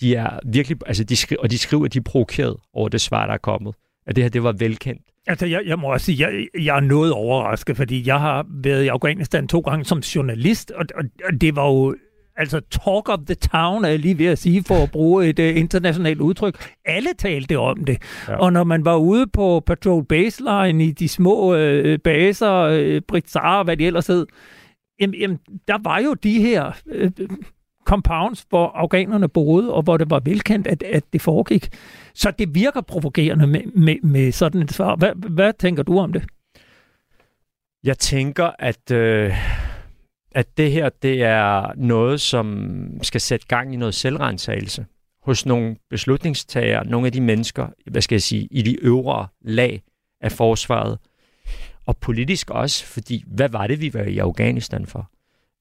de 0.00 0.14
er 0.14 0.38
virkelig, 0.46 0.78
altså 0.86 1.04
de 1.04 1.16
skriver, 1.16 1.42
og 1.42 1.50
de 1.50 1.58
skriver, 1.58 1.84
at 1.84 1.92
de 1.92 1.98
er 1.98 2.02
provokeret 2.02 2.56
over 2.72 2.88
det 2.88 3.00
svar, 3.00 3.26
der 3.26 3.32
er 3.32 3.38
kommet. 3.38 3.74
At 4.06 4.16
det 4.16 4.24
her, 4.24 4.28
det 4.28 4.42
var 4.42 4.52
velkendt. 4.52 5.02
Altså, 5.26 5.46
jeg, 5.46 5.62
jeg 5.66 5.78
må 5.78 5.92
også 5.92 6.06
sige, 6.06 6.26
jeg, 6.26 6.46
jeg 6.64 6.76
er 6.76 6.80
noget 6.80 7.12
overrasket, 7.12 7.76
fordi 7.76 8.06
jeg 8.06 8.20
har 8.20 8.46
været 8.62 8.84
i 8.84 8.88
Afghanistan 8.88 9.48
to 9.48 9.60
gange 9.60 9.84
som 9.84 9.98
journalist, 9.98 10.70
og, 10.70 10.84
og, 10.94 11.04
og 11.24 11.40
det 11.40 11.56
var 11.56 11.66
jo 11.66 11.96
altså 12.36 12.60
talk 12.60 13.08
of 13.08 13.18
the 13.26 13.34
town, 13.34 13.84
er 13.84 13.88
jeg 13.88 13.98
lige 13.98 14.18
ved 14.18 14.26
at 14.26 14.38
sige, 14.38 14.64
for 14.64 14.82
at 14.82 14.90
bruge 14.90 15.26
et 15.28 15.38
uh, 15.38 15.56
internationalt 15.56 16.20
udtryk. 16.20 16.72
Alle 16.84 17.10
talte 17.18 17.58
om 17.58 17.84
det. 17.84 17.98
Ja. 18.28 18.36
Og 18.36 18.52
når 18.52 18.64
man 18.64 18.84
var 18.84 18.96
ude 18.96 19.26
på 19.26 19.60
Patrol 19.66 20.04
Baseline 20.04 20.84
i 20.84 20.92
de 20.92 21.08
små 21.08 21.54
uh, 21.54 21.98
baser, 22.04 22.94
uh, 22.96 23.02
Britsar, 23.08 23.62
hvad 23.62 23.76
de 23.76 23.86
ellers 23.86 24.06
hed, 24.06 24.26
jamen, 25.00 25.14
jamen, 25.14 25.38
der 25.68 25.78
var 25.82 25.98
jo 25.98 26.14
de 26.14 26.40
her 26.40 26.72
uh, 27.02 27.10
compounds, 27.84 28.46
hvor 28.48 28.66
afghanerne 28.68 29.28
boede, 29.28 29.72
og 29.72 29.82
hvor 29.82 29.96
det 29.96 30.10
var 30.10 30.20
velkendt, 30.24 30.66
at, 30.66 30.82
at 30.82 31.04
det 31.12 31.22
foregik. 31.22 31.68
Så 32.14 32.30
det 32.30 32.54
virker 32.54 32.80
provokerende 32.80 33.46
med, 33.46 33.62
med, 33.74 33.96
med 34.02 34.32
sådan 34.32 34.62
et 34.62 34.72
svar. 34.72 34.96
Hvad, 34.96 35.12
hvad 35.14 35.52
tænker 35.58 35.82
du 35.82 35.98
om 35.98 36.12
det? 36.12 36.22
Jeg 37.84 37.98
tænker, 37.98 38.50
at, 38.58 38.90
øh, 38.90 39.32
at 40.36 40.56
det 40.56 40.72
her 40.72 40.88
det 40.88 41.22
er 41.22 41.72
noget, 41.76 42.20
som 42.20 42.98
skal 43.02 43.20
sætte 43.20 43.46
gang 43.46 43.74
i 43.74 43.76
noget 43.76 43.94
selvrensagelse 43.94 44.86
hos 45.22 45.46
nogle 45.46 45.76
beslutningstagere, 45.90 46.86
nogle 46.86 47.06
af 47.06 47.12
de 47.12 47.20
mennesker, 47.20 47.68
hvad 47.90 48.02
skal 48.02 48.14
jeg 48.14 48.22
sige, 48.22 48.48
i 48.50 48.62
de 48.62 48.84
øvre 48.84 49.26
lag 49.40 49.82
af 50.20 50.32
forsvaret, 50.32 50.98
og 51.86 51.96
politisk 51.96 52.50
også, 52.50 52.86
fordi 52.86 53.24
hvad 53.26 53.48
var 53.48 53.66
det, 53.66 53.80
vi 53.80 53.94
var 53.94 54.02
i 54.02 54.18
Afghanistan 54.18 54.86
for? 54.86 55.10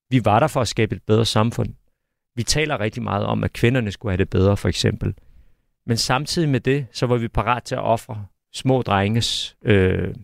Vi 0.09 0.26
var 0.26 0.39
der 0.39 0.47
for 0.47 0.61
at 0.61 0.67
skabe 0.67 0.95
et 0.95 1.03
bedre 1.03 1.26
samfund. 1.26 1.73
Vi 2.36 2.43
taler 2.43 2.80
rigtig 2.80 3.03
meget 3.03 3.26
om, 3.26 3.43
at 3.43 3.53
kvinderne 3.53 3.91
skulle 3.91 4.11
have 4.11 4.17
det 4.17 4.30
bedre, 4.30 4.57
for 4.57 4.69
eksempel. 4.69 5.13
Men 5.86 5.97
samtidig 5.97 6.49
med 6.49 6.59
det, 6.59 6.86
så 6.91 7.05
var 7.05 7.17
vi 7.17 7.28
parat 7.28 7.63
til 7.63 7.76
at 7.76 7.82
ofre 7.82 8.26
små 8.53 8.82
drenges 8.82 9.57
øh, 9.65 10.15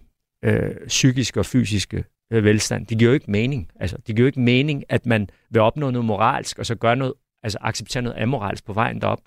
øh, 0.43 0.87
psykiske 0.87 1.39
og 1.39 1.45
fysiske 1.45 2.03
øh, 2.31 2.43
velstand. 2.43 2.85
Det 2.85 2.97
giver 2.97 3.09
jo 3.09 3.13
ikke 3.13 3.31
mening. 3.31 3.67
Altså, 3.79 3.97
det 4.07 4.15
giver 4.15 4.19
jo 4.19 4.27
ikke 4.27 4.39
mening, 4.39 4.83
at 4.89 5.05
man 5.05 5.29
vil 5.49 5.61
opnå 5.61 5.91
noget 5.91 6.05
moralsk, 6.05 6.59
og 6.59 6.65
så 6.65 6.75
gøre 6.75 6.95
noget, 6.95 7.13
altså 7.43 7.57
acceptere 7.61 8.03
noget 8.03 8.21
amoralsk 8.21 8.65
på 8.65 8.73
vejen 8.73 9.01
derop. 9.01 9.21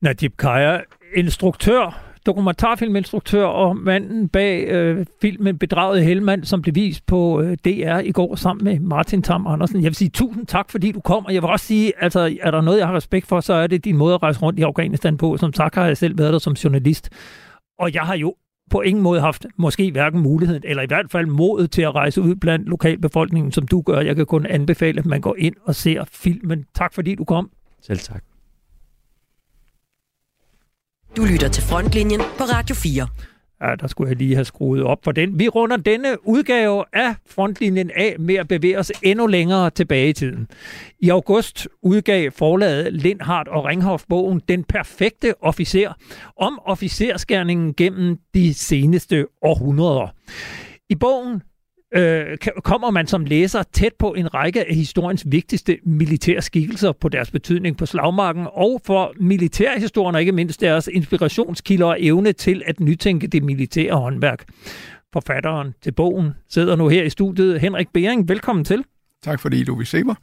Najib 0.00 0.36
Kaya, 0.36 0.80
instruktør, 1.14 2.08
dokumentarfilminstruktør 2.26 3.44
og 3.44 3.76
manden 3.76 4.28
bag 4.28 4.68
øh, 4.68 5.06
filmen 5.20 5.58
Bedraget 5.58 6.04
Helmand, 6.04 6.44
som 6.44 6.62
blev 6.62 6.74
vist 6.74 7.06
på 7.06 7.40
øh, 7.40 7.56
DR 7.64 7.98
i 7.98 8.12
går 8.12 8.34
sammen 8.36 8.64
med 8.64 8.80
Martin 8.80 9.22
Tam 9.22 9.46
Andersen. 9.46 9.76
Jeg 9.76 9.88
vil 9.88 9.94
sige 9.94 10.10
tusind 10.10 10.46
tak, 10.46 10.70
fordi 10.70 10.92
du 10.92 11.00
kom, 11.00 11.26
og 11.26 11.34
jeg 11.34 11.42
vil 11.42 11.50
også 11.50 11.66
sige, 11.66 11.92
altså 12.00 12.36
er 12.40 12.50
der 12.50 12.60
noget, 12.60 12.78
jeg 12.78 12.86
har 12.86 12.96
respekt 12.96 13.26
for, 13.26 13.40
så 13.40 13.52
er 13.52 13.66
det 13.66 13.84
din 13.84 13.96
måde 13.96 14.14
at 14.14 14.22
rejse 14.22 14.40
rundt 14.40 14.58
i 14.58 14.62
Afghanistan 14.62 15.16
på. 15.16 15.36
Som 15.36 15.52
tak 15.52 15.74
har 15.74 15.86
jeg 15.86 15.96
selv 15.96 16.18
været 16.18 16.32
der 16.32 16.38
som 16.38 16.52
journalist, 16.52 17.10
og 17.78 17.94
jeg 17.94 18.02
har 18.02 18.16
jo 18.16 18.34
på 18.70 18.80
ingen 18.80 19.02
måde 19.02 19.20
haft 19.20 19.46
måske 19.56 19.90
hverken 19.90 20.20
muligheden, 20.20 20.62
eller 20.66 20.82
i 20.82 20.86
hvert 20.86 21.10
fald 21.10 21.26
modet 21.26 21.70
til 21.70 21.82
at 21.82 21.94
rejse 21.94 22.22
ud 22.22 22.34
blandt 22.34 22.68
lokalbefolkningen, 22.68 23.52
som 23.52 23.66
du 23.66 23.80
gør. 23.80 24.00
Jeg 24.00 24.16
kan 24.16 24.26
kun 24.26 24.46
anbefale, 24.46 24.98
at 24.98 25.06
man 25.06 25.20
går 25.20 25.36
ind 25.38 25.54
og 25.64 25.74
ser 25.74 26.04
filmen. 26.04 26.64
Tak 26.74 26.94
fordi 26.94 27.14
du 27.14 27.24
kom. 27.24 27.50
Selv 27.80 27.98
tak. 27.98 28.24
Du 31.16 31.24
lytter 31.24 31.48
til 31.48 31.62
Frontlinjen 31.62 32.20
på 32.20 32.44
Radio 32.44 32.74
4. 32.74 33.08
Ja, 33.62 33.74
der 33.74 33.86
skulle 33.86 34.08
jeg 34.08 34.16
lige 34.16 34.34
have 34.34 34.44
skruet 34.44 34.82
op 34.82 34.98
for 35.04 35.12
den. 35.12 35.38
Vi 35.38 35.48
runder 35.48 35.76
denne 35.76 36.28
udgave 36.28 36.84
af 36.92 37.14
Frontlinjen 37.26 37.90
af 37.94 38.16
med 38.18 38.34
at 38.34 38.48
bevæge 38.48 38.78
os 38.78 38.92
endnu 39.02 39.26
længere 39.26 39.70
tilbage 39.70 40.08
i 40.08 40.12
tiden. 40.12 40.48
I 41.00 41.08
august 41.08 41.68
udgav 41.82 42.30
forlaget 42.30 42.92
Lindhardt 42.92 43.48
og 43.48 43.64
Ringhoff 43.64 44.04
bogen 44.08 44.40
Den 44.48 44.64
perfekte 44.64 45.34
officer 45.42 45.92
om 46.36 46.58
officerskærningen 46.64 47.74
gennem 47.74 48.16
de 48.34 48.54
seneste 48.54 49.26
århundreder. 49.42 50.08
I 50.88 50.94
bogen 50.94 51.42
øh, 51.94 52.36
kommer 52.64 52.90
man 52.90 53.06
som 53.06 53.24
læser 53.24 53.62
tæt 53.62 53.92
på 53.98 54.14
en 54.14 54.34
række 54.34 54.68
af 54.68 54.74
historiens 54.74 55.24
vigtigste 55.26 55.78
militære 55.84 56.42
skikkelser 56.42 56.92
på 56.92 57.08
deres 57.08 57.30
betydning 57.30 57.76
på 57.76 57.86
slagmarken, 57.86 58.46
og 58.52 58.80
for 58.84 59.12
militærhistorien 59.20 60.14
og 60.14 60.20
ikke 60.20 60.32
mindst 60.32 60.60
deres 60.60 60.88
inspirationskilder 60.92 61.86
og 61.86 61.96
evne 62.00 62.32
til 62.32 62.62
at 62.66 62.80
nytænke 62.80 63.26
det 63.26 63.42
militære 63.42 63.94
håndværk. 63.94 64.44
Forfatteren 65.12 65.74
til 65.82 65.92
bogen 65.92 66.30
sidder 66.48 66.76
nu 66.76 66.88
her 66.88 67.02
i 67.02 67.10
studiet. 67.10 67.60
Henrik 67.60 67.88
Bering, 67.92 68.28
velkommen 68.28 68.64
til. 68.64 68.84
Tak 69.22 69.40
fordi 69.40 69.64
du 69.64 69.74
vil 69.74 69.86
se 69.86 70.04
mig. 70.04 70.16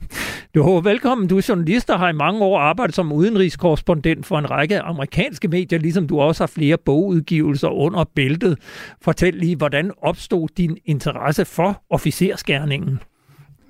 Du 0.55 0.61
er 0.63 0.81
velkommen. 0.81 1.27
Du 1.27 1.37
er 1.37 1.45
journalist 1.49 1.89
og 1.89 1.99
har 1.99 2.09
i 2.09 2.13
mange 2.13 2.41
år 2.41 2.59
arbejdet 2.59 2.95
som 2.95 3.11
udenrigskorrespondent 3.11 4.25
for 4.25 4.39
en 4.39 4.51
række 4.51 4.79
amerikanske 4.79 5.47
medier, 5.47 5.79
ligesom 5.79 6.07
du 6.07 6.19
også 6.19 6.43
har 6.43 6.47
flere 6.47 6.77
bogudgivelser 6.77 7.67
under 7.67 8.03
bæltet. 8.15 8.59
Fortæl 9.01 9.33
lige, 9.33 9.55
hvordan 9.55 9.91
opstod 10.01 10.47
din 10.57 10.77
interesse 10.85 11.45
for 11.45 11.83
officerskærningen? 11.89 12.99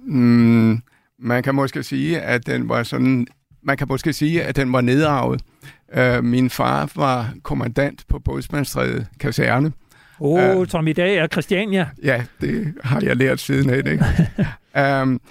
Mm, 0.06 0.82
man 1.20 1.44
kan 1.44 1.56
måske 1.56 1.84
sige, 1.84 2.22
at 2.22 2.48
den 2.48 2.70
var 2.70 2.84
sådan 2.84 3.28
man 3.66 3.78
kan 3.78 3.88
måske 3.90 4.14
sige, 4.14 4.44
at 4.44 4.56
den 4.56 4.74
var 4.74 4.82
nedarvet. 4.82 5.42
Uh, 5.98 6.24
min 6.24 6.50
far 6.50 6.92
var 6.96 7.34
kommandant 7.44 8.04
på 8.10 8.20
Bådsmandstræde 8.20 9.06
kaserne. 9.20 9.72
Åh, 10.20 10.50
oh, 10.50 10.58
uh, 10.58 10.68
som 10.68 10.88
i 10.88 10.94
dag 10.94 11.18
er 11.18 11.28
Christiania. 11.28 11.90
Ja, 12.04 12.24
det 12.42 12.74
har 12.84 13.02
jeg 13.02 13.16
lært 13.16 13.40
siden 13.40 13.70
af, 13.70 13.78
ikke? 13.78 14.06
um, 14.80 15.22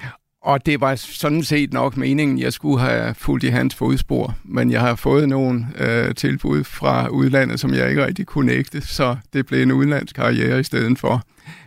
og 0.45 0.67
det 0.67 0.81
var 0.81 0.95
sådan 0.95 1.43
set 1.43 1.73
nok 1.73 1.97
meningen, 1.97 2.39
jeg 2.39 2.53
skulle 2.53 2.81
have 2.81 3.15
fulgt 3.15 3.45
i 3.45 3.49
hans 3.49 3.75
fodspor, 3.75 4.35
men 4.45 4.71
jeg 4.71 4.81
har 4.81 4.95
fået 4.95 5.29
nogle 5.29 5.67
øh, 5.79 6.15
tilbud 6.15 6.65
fra 6.65 7.09
udlandet, 7.09 7.61
som 7.61 7.75
jeg 7.75 7.89
ikke 7.89 8.07
rigtig 8.07 8.27
kunne 8.27 8.47
nægte, 8.47 8.81
så 8.81 9.17
det 9.33 9.47
blev 9.47 9.63
en 9.63 9.73
udenlandsk 9.73 10.17
karriere 10.17 10.61
i 10.61 10.63
stedet 10.63 10.99
for. 10.99 11.23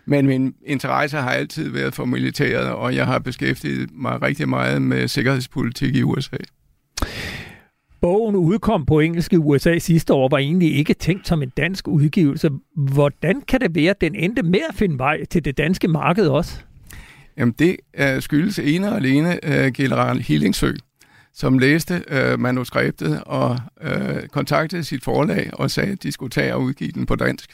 Men 0.06 0.28
min 0.28 0.54
interesse 0.66 1.18
har 1.18 1.32
altid 1.32 1.70
været 1.70 1.94
for 1.94 2.06
militæret, 2.06 2.70
og 2.70 2.96
jeg 2.96 3.06
har 3.06 3.20
beskæftiget 3.20 3.90
mig 3.94 4.22
rigtig 4.22 4.50
meget 4.50 4.82
med 4.82 5.08
sikkerhedspolitik 5.08 5.96
i 5.96 6.04
USA. 6.04 6.38
Bogen 8.02 8.36
udkom 8.36 8.86
på 8.86 9.00
engelsk 9.00 9.34
i 9.34 9.38
USA 9.38 9.78
sidste 9.78 10.14
år, 10.14 10.30
var 10.30 10.38
egentlig 10.38 10.76
ikke 10.76 10.94
tænkt 10.94 11.28
som 11.28 11.42
en 11.44 11.52
dansk 11.58 11.88
udgivelse. 11.88 12.50
Hvordan 12.76 13.42
kan 13.42 13.62
det 13.62 13.76
være, 13.76 13.90
at 13.90 14.02
den 14.02 14.16
endte 14.16 14.44
med 14.44 14.60
at 14.70 14.76
finde 14.76 15.00
vej 15.00 15.26
til 15.26 15.46
det 15.46 15.58
danske 15.58 15.88
marked 15.88 16.28
også? 16.28 16.62
Jamen 17.38 17.56
det 17.60 17.78
uh, 18.00 18.22
skyldes 18.22 18.60
ene 18.60 18.90
og 18.92 18.96
alene 18.96 19.40
uh, 19.48 19.74
general 19.74 20.20
Hillingsø, 20.20 20.72
som 21.34 21.60
læste 21.60 22.04
uh, 22.12 22.40
manuskriptet 22.40 23.24
og 23.26 23.60
uh, 23.86 24.28
kontaktede 24.32 24.84
sit 24.84 25.04
forlag 25.04 25.50
og 25.54 25.72
sagde, 25.72 25.92
at 25.92 26.04
de 26.04 26.12
skulle 26.12 26.30
tage 26.30 26.56
og 26.56 26.62
udgive 26.62 26.92
den 26.92 27.06
på 27.06 27.16
dansk. 27.16 27.54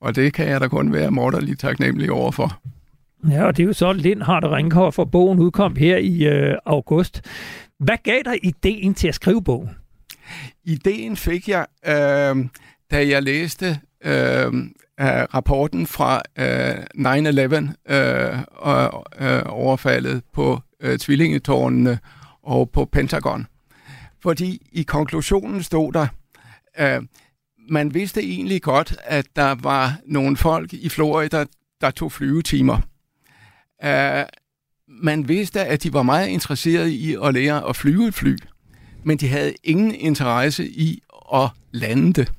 Og 0.00 0.16
det 0.16 0.32
kan 0.32 0.48
jeg 0.48 0.60
da 0.60 0.68
kun 0.68 0.92
være 0.92 1.10
morderligt 1.10 1.60
taknemmelig 1.60 2.10
overfor. 2.10 2.60
Ja, 3.30 3.44
og 3.44 3.56
det 3.56 3.62
er 3.62 3.66
jo 3.66 3.72
så 3.72 3.92
Lindhardt 3.92 4.44
og 4.44 4.52
Ringhoff, 4.52 4.94
for 4.94 5.04
bogen 5.04 5.38
udkom 5.38 5.76
her 5.76 5.96
i 5.96 6.24
øh, 6.24 6.54
august. 6.66 7.22
Hvad 7.78 7.96
gav 8.04 8.22
dig 8.24 8.38
ideen 8.42 8.94
til 8.94 9.08
at 9.08 9.14
skrive 9.14 9.42
bogen? 9.42 9.70
Ideen 10.64 11.16
fik 11.16 11.48
jeg, 11.48 11.66
øh, 11.86 12.46
da 12.90 13.08
jeg 13.08 13.22
læste 13.22 13.78
øh, 14.04 14.52
rapporten 15.34 15.86
fra 15.86 16.22
øh, 16.38 16.74
9-11 17.88 17.92
øh, 17.94 18.38
øh, 19.20 19.42
overfaldet 19.46 20.22
på 20.32 20.60
øh, 20.80 20.98
tvillingetårnene 20.98 21.98
og 22.42 22.70
på 22.70 22.84
Pentagon. 22.84 23.46
Fordi 24.22 24.66
i 24.72 24.82
konklusionen 24.82 25.62
stod 25.62 25.92
der, 25.92 26.06
øh, 26.78 27.02
man 27.70 27.94
vidste 27.94 28.22
egentlig 28.22 28.62
godt, 28.62 28.96
at 29.04 29.26
der 29.36 29.54
var 29.62 29.98
nogle 30.06 30.36
folk 30.36 30.72
i 30.72 30.88
Florida, 30.88 31.44
der 31.80 31.90
tog 31.90 32.12
flyvetimer. 32.12 32.78
Uh, 33.84 34.22
man 34.88 35.28
vidste, 35.28 35.60
at 35.60 35.82
de 35.82 35.92
var 35.92 36.02
meget 36.02 36.28
interesserede 36.28 36.94
i 36.94 37.16
at 37.24 37.34
lære 37.34 37.68
at 37.68 37.76
flyve 37.76 38.08
et 38.08 38.14
fly, 38.14 38.36
men 39.04 39.18
de 39.18 39.28
havde 39.28 39.54
ingen 39.64 39.94
interesse 39.94 40.68
i 40.68 41.02
at 41.34 41.48
lande 41.72 42.12
det. 42.12 42.32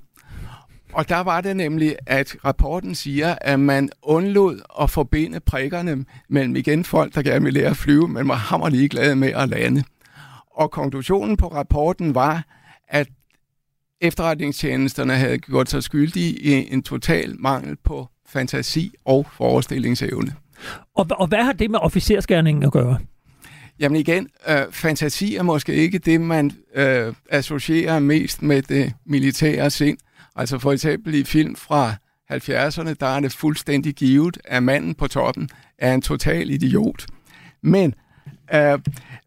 Og 0.94 1.10
der 1.10 1.20
var 1.20 1.41
det 1.41 1.58
nemlig, 1.58 1.96
at 2.06 2.36
rapporten 2.46 2.96
siger, 2.96 3.36
at 3.41 3.60
man 3.60 3.89
undlod 4.02 4.62
at 4.82 4.89
forbinde 4.89 5.39
prikkerne 5.39 6.06
mellem 6.30 6.56
igen 6.56 6.84
folk, 6.84 7.16
der 7.16 7.22
gerne 7.22 7.44
ville 7.44 7.60
lære 7.60 7.70
at 7.70 7.78
flyve, 7.78 8.08
men 8.08 8.28
var 8.28 8.36
hammerlig 8.36 8.89
glade 8.89 9.16
med 9.16 9.34
at 9.34 9.50
lande. 9.50 9.84
Og 10.52 10.72
konklusionen 10.72 11.38
på 11.38 11.48
rapporten 11.48 12.16
var, 12.16 12.46
at 12.88 13.08
efterretningstjenesterne 14.02 15.14
havde 15.14 15.38
gjort 15.38 15.70
sig 15.70 15.84
skyldige 15.84 16.39
i 16.39 16.74
en 16.74 16.84
total 16.84 17.36
mangel 17.39 17.78
på 17.84 18.08
fantasi 18.28 18.94
og 19.06 19.28
forestillingsevne. 19.38 20.36
Og, 20.96 21.08
og 21.12 21.28
hvad 21.28 21.44
har 21.44 21.54
det 21.54 21.72
med 21.72 21.80
officerskærningen 21.80 22.64
at 22.64 22.72
gøre? 22.72 22.98
Jamen 23.80 24.00
igen, 24.00 24.28
øh, 24.48 24.58
fantasi 24.72 25.36
er 25.36 25.44
måske 25.44 25.74
ikke 25.74 25.98
det, 25.98 26.22
man 26.22 26.52
øh, 26.76 27.14
associerer 27.30 28.00
mest 28.00 28.41
med 28.41 28.62
det 28.62 28.94
militære 29.06 29.70
sind. 29.70 29.98
Altså 30.36 30.59
for 30.59 30.71
eksempel 30.71 31.13
i 31.13 31.23
film 31.23 31.55
fra 31.55 31.93
70'erne, 32.31 32.93
der 32.99 33.07
er 33.07 33.19
det 33.19 33.31
fuldstændig 33.31 33.93
givet, 33.93 34.38
at 34.45 34.63
manden 34.63 34.95
på 34.95 35.07
toppen 35.07 35.49
er 35.77 35.93
en 35.93 36.01
total 36.01 36.49
idiot. 36.49 37.05
Men 37.61 37.93
øh, 38.53 38.79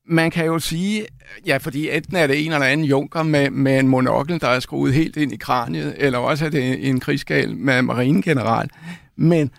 man 0.09 0.31
kan 0.31 0.47
jo 0.47 0.59
sige, 0.59 1.07
ja, 1.47 1.57
fordi 1.57 1.91
enten 1.91 2.17
er 2.17 2.27
det 2.27 2.47
en 2.47 2.53
eller 2.53 2.67
anden 2.67 2.87
junker 2.87 3.23
med, 3.23 3.51
med 3.51 3.79
en 3.79 3.89
monokkel, 3.89 4.41
der 4.41 4.49
er 4.49 4.61
skruet 4.61 4.95
helt 4.95 5.17
ind 5.17 5.33
i 5.33 5.37
kraniet, 5.37 5.95
eller 5.99 6.19
også 6.19 6.45
er 6.45 6.51
det 6.51 6.89
en 6.89 7.01
krigsgal 7.01 7.57
med 7.57 7.83
marinegeneral. 7.83 8.71
Men 9.17 9.51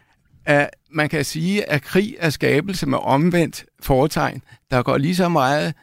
øh, 0.49 0.65
man 0.91 1.09
kan 1.09 1.25
sige, 1.25 1.69
at 1.69 1.81
krig 1.81 2.15
er 2.19 2.29
skabelse 2.29 2.85
med 2.85 2.97
omvendt 3.01 3.65
foretegn. 3.81 4.41
Der 4.71 4.83
går 4.83 4.97
lige 4.97 5.15
så 5.15 5.29
meget 5.29 5.73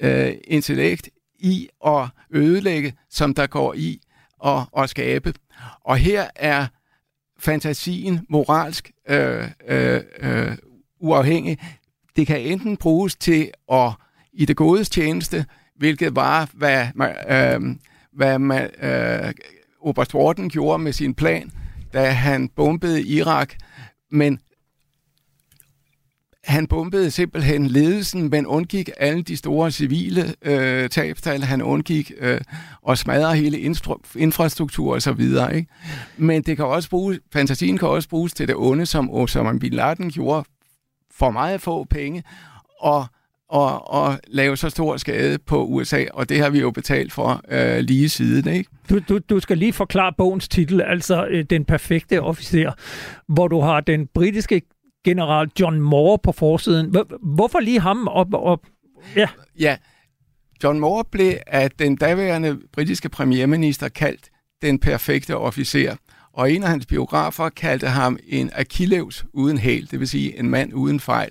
øh, 0.00 0.32
intellekt 0.44 1.08
i 1.38 1.68
at 1.86 2.06
ødelægge, 2.30 2.94
som 3.10 3.34
der 3.34 3.46
går 3.46 3.74
i 3.74 4.00
at, 4.44 4.60
at 4.78 4.90
skabe. 4.90 5.34
Og 5.80 5.96
her 5.96 6.26
er 6.36 6.66
fantasien 7.38 8.26
moralsk 8.28 8.90
øh, 9.08 9.48
øh, 9.68 10.00
øh, 10.18 10.56
uafhængig. 11.00 11.58
Det 12.16 12.26
kan 12.26 12.40
enten 12.40 12.76
bruges 12.76 13.14
til 13.14 13.50
at 13.72 13.92
i 14.32 14.44
det 14.44 14.56
godes 14.56 14.90
tjeneste, 14.90 15.46
hvilket 15.76 16.16
var, 16.16 16.50
hvad, 16.52 16.86
øh, 17.28 17.76
hvad 18.12 18.38
man, 18.38 18.70
øh, 18.82 19.32
Oberst 19.80 20.14
Warden 20.14 20.50
gjorde 20.50 20.78
med 20.78 20.92
sin 20.92 21.14
plan, 21.14 21.50
da 21.92 22.10
han 22.10 22.48
bombede 22.48 23.02
Irak. 23.02 23.54
Men 24.10 24.40
han 26.46 26.66
bombede 26.66 27.10
simpelthen 27.10 27.66
ledelsen, 27.66 28.30
men 28.30 28.46
undgik 28.46 28.90
alle 28.96 29.22
de 29.22 29.36
store 29.36 29.70
civile 29.70 30.34
øh, 30.42 30.88
tabstal. 30.88 31.42
Han 31.42 31.62
undgik 31.62 32.12
øh, 32.18 32.40
og 32.82 32.98
smadrede 32.98 33.36
hele 33.36 33.58
instru- 33.58 34.16
infrastruktur 34.16 34.94
og 34.94 35.02
så 35.02 35.12
videre. 35.12 35.56
Ikke? 35.56 35.68
Men 36.16 36.42
det 36.42 36.56
kan 36.56 36.64
også 36.64 36.90
bruges, 36.90 37.18
fantasien 37.32 37.78
kan 37.78 37.88
også 37.88 38.08
bruges 38.08 38.32
til 38.34 38.48
det 38.48 38.56
onde, 38.56 38.86
som 38.86 39.10
Osama 39.10 39.58
Bin 39.58 39.72
Laden 39.72 40.10
gjorde 40.10 40.44
for 41.18 41.30
meget 41.30 41.60
få 41.60 41.84
penge, 41.84 42.22
og, 42.80 43.06
og, 43.48 43.90
og 43.90 44.18
lave 44.26 44.56
så 44.56 44.70
stor 44.70 44.96
skade 44.96 45.38
på 45.38 45.64
USA, 45.64 46.04
og 46.14 46.28
det 46.28 46.38
har 46.38 46.50
vi 46.50 46.60
jo 46.60 46.70
betalt 46.70 47.12
for 47.12 47.42
øh, 47.48 47.78
lige 47.78 48.08
siden. 48.08 48.52
Ikke? 48.52 48.70
Du, 48.90 48.98
du, 48.98 49.18
du 49.18 49.40
skal 49.40 49.58
lige 49.58 49.72
forklare 49.72 50.12
bogens 50.18 50.48
titel, 50.48 50.80
altså 50.80 51.26
øh, 51.30 51.44
Den 51.50 51.64
perfekte 51.64 52.20
officer, 52.20 52.72
hvor 53.28 53.48
du 53.48 53.60
har 53.60 53.80
den 53.80 54.06
britiske 54.14 54.62
general 55.04 55.50
John 55.60 55.80
Moore 55.80 56.18
på 56.18 56.32
forsiden. 56.32 56.96
Hvorfor 57.22 57.60
lige 57.60 57.80
ham? 57.80 58.08
Og, 58.08 58.26
og, 58.32 58.60
ja. 59.16 59.28
Ja, 59.58 59.76
John 60.64 60.80
Moore 60.80 61.04
blev 61.04 61.34
af 61.46 61.70
den 61.70 61.96
daværende 61.96 62.58
britiske 62.72 63.08
premierminister 63.08 63.88
kaldt 63.88 64.30
den 64.62 64.78
perfekte 64.78 65.36
officer. 65.36 65.96
Og 66.32 66.52
en 66.52 66.62
af 66.62 66.68
hans 66.68 66.86
biografer 66.86 67.48
kaldte 67.48 67.88
ham 67.88 68.18
en 68.26 68.50
Achilles 68.52 69.24
uden 69.32 69.58
hæl, 69.58 69.88
det 69.90 70.00
vil 70.00 70.08
sige 70.08 70.38
en 70.38 70.50
mand 70.50 70.74
uden 70.74 71.00
fejl. 71.00 71.30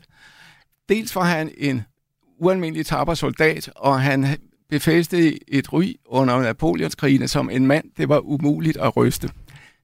Dels 0.89 1.15
var 1.15 1.23
han 1.23 1.51
en 1.57 1.81
ualmindelig 2.39 2.85
tapper 2.85 3.13
soldat, 3.13 3.69
og 3.75 4.01
han 4.01 4.37
befæstede 4.69 5.37
et 5.47 5.73
ry 5.73 5.93
under 6.05 6.41
Napoleonskrigene 6.41 7.27
som 7.27 7.49
en 7.49 7.67
mand, 7.67 7.85
det 7.97 8.09
var 8.09 8.19
umuligt 8.19 8.77
at 8.77 8.97
ryste. 8.97 9.29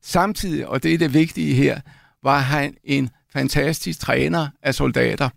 Samtidig, 0.02 0.68
og 0.68 0.84
det 0.84 0.94
er 0.94 0.98
det 0.98 1.14
vigtige 1.14 1.54
her, 1.54 1.80
var 2.24 2.40
han 2.40 2.76
en 2.84 3.10
fantastisk 3.34 4.00
træner 4.00 4.48
af 4.62 4.76
soldater. 4.76 5.30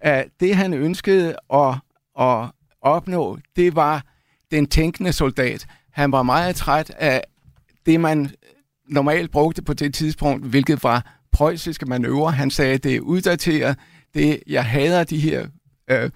At 0.00 0.28
det 0.40 0.56
han 0.56 0.74
ønskede 0.74 1.36
at, 1.54 1.74
at 2.20 2.50
opnå, 2.80 3.38
det 3.56 3.76
var 3.76 4.04
den 4.50 4.66
tænkende 4.66 5.12
soldat. 5.12 5.66
Han 5.90 6.12
var 6.12 6.22
meget 6.22 6.56
træt 6.56 6.90
af 6.90 7.24
det, 7.86 8.00
man 8.00 8.30
normalt 8.88 9.30
brugte 9.30 9.62
på 9.62 9.74
det 9.74 9.94
tidspunkt, 9.94 10.46
hvilket 10.46 10.82
var 10.82 11.18
preussiske 11.32 11.86
manøvrer. 11.86 12.30
Han 12.30 12.50
sagde, 12.50 12.78
det 12.78 12.96
er 12.96 13.00
uddateret, 13.00 13.78
det, 14.14 14.42
jeg 14.46 14.64
hader 14.64 15.04
de 15.04 15.18
her 15.18 15.46
øh, 15.88 16.10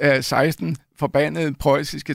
øh, 0.00 0.22
16 0.22 0.76
forbandede 0.98 1.54
preussiske 1.54 2.14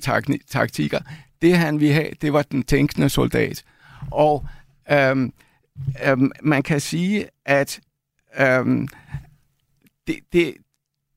taktikker. 0.50 1.00
Det 1.42 1.58
han 1.58 1.80
ville 1.80 1.94
have, 1.94 2.10
det 2.22 2.34
var 2.34 2.42
den 2.42 2.64
tænkende 2.64 3.10
soldat. 3.10 3.64
Og 4.12 4.46
øhm, 4.92 5.34
øhm, 6.06 6.32
man 6.44 6.64
kan 6.64 6.80
sige, 6.80 7.26
at 7.46 7.80
øhm, 8.40 8.88
det, 10.08 10.16
det, 10.34 10.54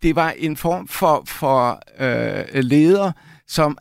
det 0.02 0.16
var 0.16 0.30
en 0.30 0.56
form 0.56 0.88
for, 0.88 1.22
for 1.26 1.82
øh, 1.98 2.44
leder, 2.54 3.12
som 3.46 3.78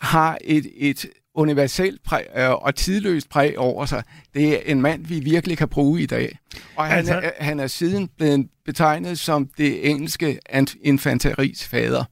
har 0.00 0.38
et, 0.44 0.66
et 0.76 1.06
universelt 1.34 2.02
præg, 2.02 2.26
øh, 2.36 2.50
og 2.50 2.74
tidløst 2.74 3.28
præg 3.28 3.58
over 3.58 3.86
sig. 3.86 4.02
Det 4.34 4.48
er 4.54 4.72
en 4.72 4.82
mand, 4.82 5.06
vi 5.06 5.20
virkelig 5.20 5.58
kan 5.58 5.68
bruge 5.68 6.00
i 6.02 6.06
dag. 6.06 6.38
Og 6.76 6.86
han, 6.86 6.98
Altså- 6.98 7.14
er, 7.14 7.30
han 7.38 7.60
er 7.60 7.66
siden 7.66 8.08
blevet 8.08 8.48
betegnet 8.64 9.18
som 9.18 9.48
det 9.58 9.90
engelske 9.90 10.38
ant- 10.52 10.78
infanteris 10.82 11.68
fader. 11.68 12.04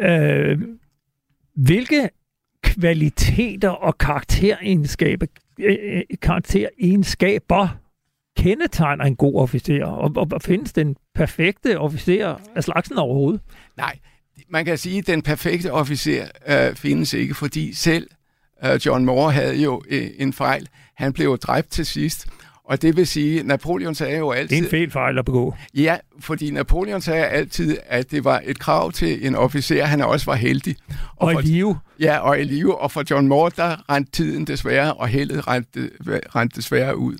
Øh, 0.00 0.58
hvilke 1.54 2.08
kvaliteter 2.62 3.68
og 3.68 3.98
karakteregenskaber, 3.98 5.26
øh, 5.60 5.76
øh, 5.82 6.02
karakteregenskaber 6.22 7.68
kendetegner 8.36 9.04
en 9.04 9.16
god 9.16 9.40
officer? 9.40 9.84
Og, 9.84 10.12
og, 10.16 10.28
og 10.32 10.42
findes 10.42 10.72
den 10.72 10.96
perfekte 11.14 11.78
officer 11.78 12.40
af 12.54 12.64
slagsen 12.64 12.98
overhovedet? 12.98 13.40
Nej, 13.76 13.98
man 14.48 14.64
kan 14.64 14.78
sige, 14.78 14.98
at 14.98 15.06
den 15.06 15.22
perfekte 15.22 15.72
officer 15.72 16.24
øh, 16.48 16.74
findes 16.74 17.12
ikke, 17.12 17.34
fordi 17.34 17.74
selv 17.74 18.08
øh, 18.64 18.80
John 18.86 19.04
Moore 19.04 19.32
havde 19.32 19.56
jo 19.56 19.82
øh, 19.88 20.10
en 20.18 20.32
fejl. 20.32 20.68
Han 20.96 21.12
blev 21.12 21.26
jo 21.26 21.36
dræbt 21.36 21.70
til 21.70 21.86
sidst. 21.86 22.26
Og 22.68 22.82
det 22.82 22.96
vil 22.96 23.06
sige, 23.06 23.42
Napoleon 23.42 23.94
sagde 23.94 24.18
jo 24.18 24.30
altid... 24.30 24.56
Det 24.56 24.62
er 24.62 24.66
en 24.66 24.70
fejl 24.70 24.90
fejl 24.90 25.18
at 25.18 25.24
begå. 25.24 25.54
Ja, 25.74 25.96
fordi 26.20 26.50
Napoleon 26.50 27.00
sagde 27.00 27.26
altid, 27.26 27.78
at 27.86 28.10
det 28.10 28.24
var 28.24 28.42
et 28.44 28.58
krav 28.58 28.92
til 28.92 29.26
en 29.26 29.34
officer, 29.34 29.84
han 29.84 30.00
også 30.00 30.26
var 30.26 30.34
heldig. 30.34 30.76
Og 31.16 31.32
i 31.32 31.34
for, 31.34 31.40
live. 31.40 31.78
Ja, 32.00 32.18
og 32.18 32.40
i 32.40 32.44
live. 32.44 32.78
Og 32.78 32.90
for 32.90 33.04
John 33.10 33.28
Moore, 33.28 33.50
der 33.56 33.90
rendte 33.90 34.12
tiden 34.12 34.46
desværre, 34.46 34.94
og 34.94 35.08
heldet 35.08 35.48
rendte, 35.48 35.90
rendte 36.06 36.56
desværre 36.56 36.96
ud. 36.96 37.16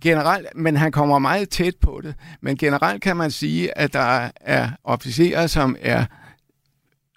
Generelt, 0.00 0.46
men 0.54 0.76
han 0.76 0.92
kommer 0.92 1.18
meget 1.18 1.48
tæt 1.48 1.74
på 1.80 2.00
det. 2.02 2.14
Men 2.40 2.56
generelt 2.56 3.02
kan 3.02 3.16
man 3.16 3.30
sige, 3.30 3.78
at 3.78 3.92
der 3.92 4.30
er 4.40 4.70
officerer, 4.84 5.46
som 5.46 5.76
er 5.80 6.04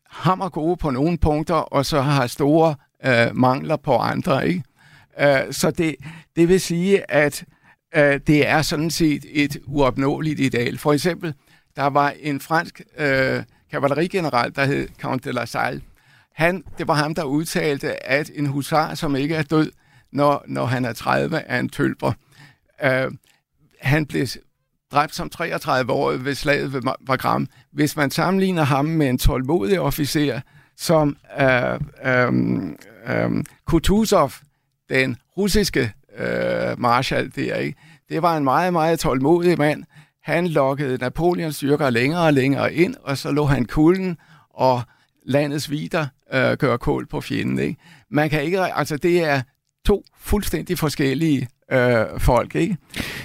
hammer 0.10 0.50
gode 0.50 0.78
på 0.78 0.90
nogle 0.90 1.18
punkter, 1.18 1.56
og 1.56 1.86
så 1.86 2.02
har 2.02 2.28
store 2.28 2.76
øh, 3.06 3.36
mangler 3.36 3.76
på 3.76 3.98
andre. 3.98 4.48
Ikke? 4.48 4.64
Øh, 5.20 5.54
så 5.54 5.72
det, 5.72 5.96
det 6.36 6.50
vil 6.50 6.62
sige, 6.62 7.12
at 7.12 7.46
øh, 7.96 8.20
det 8.28 8.48
er 8.48 8.62
sådan 8.62 8.92
set 8.92 9.26
et 9.32 9.58
uopnåeligt 9.66 10.40
ideal. 10.40 10.78
For 10.78 10.94
eksempel, 10.94 11.34
der 11.76 11.88
var 11.88 12.14
en 12.20 12.40
fransk 12.40 12.82
øh, 12.98 13.44
kavalerigeneral, 13.72 14.56
der 14.56 14.66
hed 14.66 14.88
Count 15.02 15.26
de 15.26 15.32
la 15.32 15.46
Salle. 15.46 15.82
Han, 16.34 16.64
det 16.78 16.88
var 16.88 16.94
ham, 16.94 17.16
der 17.16 17.24
udtalte, 17.24 18.08
at 18.08 18.32
en 18.36 18.46
husar, 18.46 18.96
som 18.96 19.16
ikke 19.16 19.36
er 19.36 19.44
død, 19.44 19.72
når, 20.12 20.44
når 20.48 20.66
han 20.66 20.86
er 20.86 20.94
30, 20.94 21.38
er 21.38 21.60
en 21.60 21.70
tølper. 21.70 22.12
Øh, 22.84 23.12
han 23.82 24.06
blev 24.06 24.28
dræbt 24.92 25.16
som 25.16 25.30
33 25.30 25.92
år 25.92 26.12
ved 26.12 26.36
slaget 26.36 26.74
ved 26.74 26.82
Wagram. 27.10 27.48
Hvis 27.72 27.96
man 27.96 28.12
sammenligner 28.12 28.64
ham 28.64 28.86
med 28.86 29.10
en 29.10 29.18
tålmodig 29.18 29.80
officer, 29.80 30.42
som 30.78 31.18
øh, 31.42 31.80
øh, 32.06 32.34
øh, 33.08 33.44
Kutuzov, 33.66 34.32
den 34.90 35.18
russiske 35.38 35.92
øh, 36.18 36.80
marshal 36.80 37.32
der, 37.36 37.56
ikke? 37.56 37.80
det 38.10 38.22
var 38.22 38.38
en 38.38 38.44
meget, 38.44 38.74
meget 38.74 39.00
tålmodig 39.00 39.58
mand. 39.58 39.84
Han 40.24 40.48
lokkede 40.48 40.98
Napoleons 40.98 41.56
styrker 41.56 41.90
længere 41.90 42.26
og 42.26 42.34
længere 42.34 42.74
ind, 42.74 42.96
og 43.04 43.18
så 43.18 43.32
lå 43.32 43.46
han 43.46 43.66
kulden, 43.66 44.18
og 44.50 44.82
landets 45.26 45.70
vider 45.70 46.08
øh, 46.34 46.58
gør 46.58 46.78
kål 46.78 47.08
på 47.08 47.22
fjenden. 47.22 47.60
Ikke? 47.60 47.82
Man 48.12 48.30
kan 48.30 48.44
ikke, 48.44 48.60
altså 48.60 48.98
det 48.98 49.24
er 49.24 49.42
to 49.86 50.04
fuldstændig 50.18 50.80
forskellige 50.80 51.48
øh, 51.72 52.20
folk, 52.20 52.56
ikke? 52.56 52.78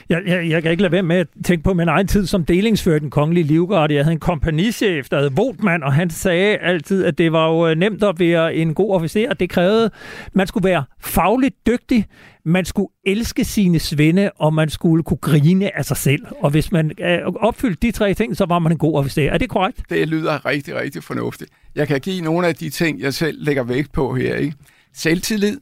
Jeg, 0.08 0.22
jeg, 0.26 0.48
jeg 0.48 0.62
kan 0.62 0.70
ikke 0.70 0.82
lade 0.82 0.92
være 0.92 1.02
med 1.02 1.16
at 1.16 1.26
tænke 1.44 1.64
på 1.64 1.74
min 1.74 1.88
egen 1.88 2.06
tid 2.06 2.26
som 2.26 2.44
delingsfører 2.44 2.98
den 2.98 3.10
kongelige 3.10 3.44
livgarde. 3.44 3.94
Jeg 3.94 4.04
havde 4.04 4.12
en 4.12 4.20
kompagnichef, 4.20 5.08
der 5.08 5.20
hed 5.20 5.30
Votman, 5.30 5.82
og 5.82 5.92
han 5.92 6.10
sagde 6.10 6.56
altid, 6.56 7.04
at 7.04 7.18
det 7.18 7.32
var 7.32 7.48
jo 7.48 7.68
øh, 7.68 7.76
nemt 7.76 8.02
at 8.02 8.14
være 8.18 8.54
en 8.54 8.74
god 8.74 8.94
officer. 8.94 9.34
Det 9.34 9.50
krævede, 9.50 9.90
man 10.32 10.46
skulle 10.46 10.68
være 10.68 10.84
fagligt 11.00 11.66
dygtig, 11.66 12.06
man 12.44 12.64
skulle 12.64 12.88
elske 13.06 13.44
sine 13.44 13.78
svende, 13.78 14.30
og 14.36 14.54
man 14.54 14.68
skulle 14.68 15.02
kunne 15.02 15.18
grine 15.18 15.76
af 15.76 15.84
sig 15.84 15.96
selv. 15.96 16.26
Og 16.40 16.50
hvis 16.50 16.72
man 16.72 16.90
øh, 17.00 17.18
opfyldte 17.36 17.86
de 17.86 17.90
tre 17.90 18.14
ting, 18.14 18.36
så 18.36 18.44
var 18.44 18.58
man 18.58 18.72
en 18.72 18.78
god 18.78 18.98
officer. 18.98 19.30
Er 19.30 19.38
det 19.38 19.48
korrekt? 19.48 19.82
Det 19.90 20.08
lyder 20.08 20.46
rigtig, 20.46 20.74
rigtig 20.74 21.02
fornuftigt. 21.02 21.50
Jeg 21.74 21.88
kan 21.88 22.00
give 22.00 22.24
nogle 22.24 22.46
af 22.46 22.54
de 22.54 22.70
ting, 22.70 23.00
jeg 23.00 23.14
selv 23.14 23.44
lægger 23.44 23.62
vægt 23.62 23.92
på 23.92 24.14
her. 24.14 24.34
Ikke? 24.34 24.56
Selvtillid. 24.94 25.56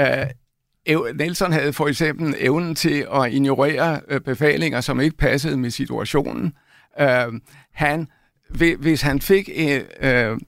Uh, 0.00 0.06
Nelson 1.14 1.52
havde 1.52 1.72
for 1.72 1.88
eksempel 1.88 2.34
evnen 2.38 2.74
til 2.74 3.06
at 3.14 3.32
ignorere 3.32 4.00
øh, 4.08 4.20
befalinger, 4.20 4.80
som 4.80 5.00
ikke 5.00 5.16
passede 5.16 5.56
med 5.56 5.70
situationen. 5.70 6.52
Øh, 7.00 7.32
han, 7.72 8.08
hvis 8.78 9.02
han 9.02 9.20
fik, 9.20 9.48
øh, 9.56 9.80
øh, 10.00 10.38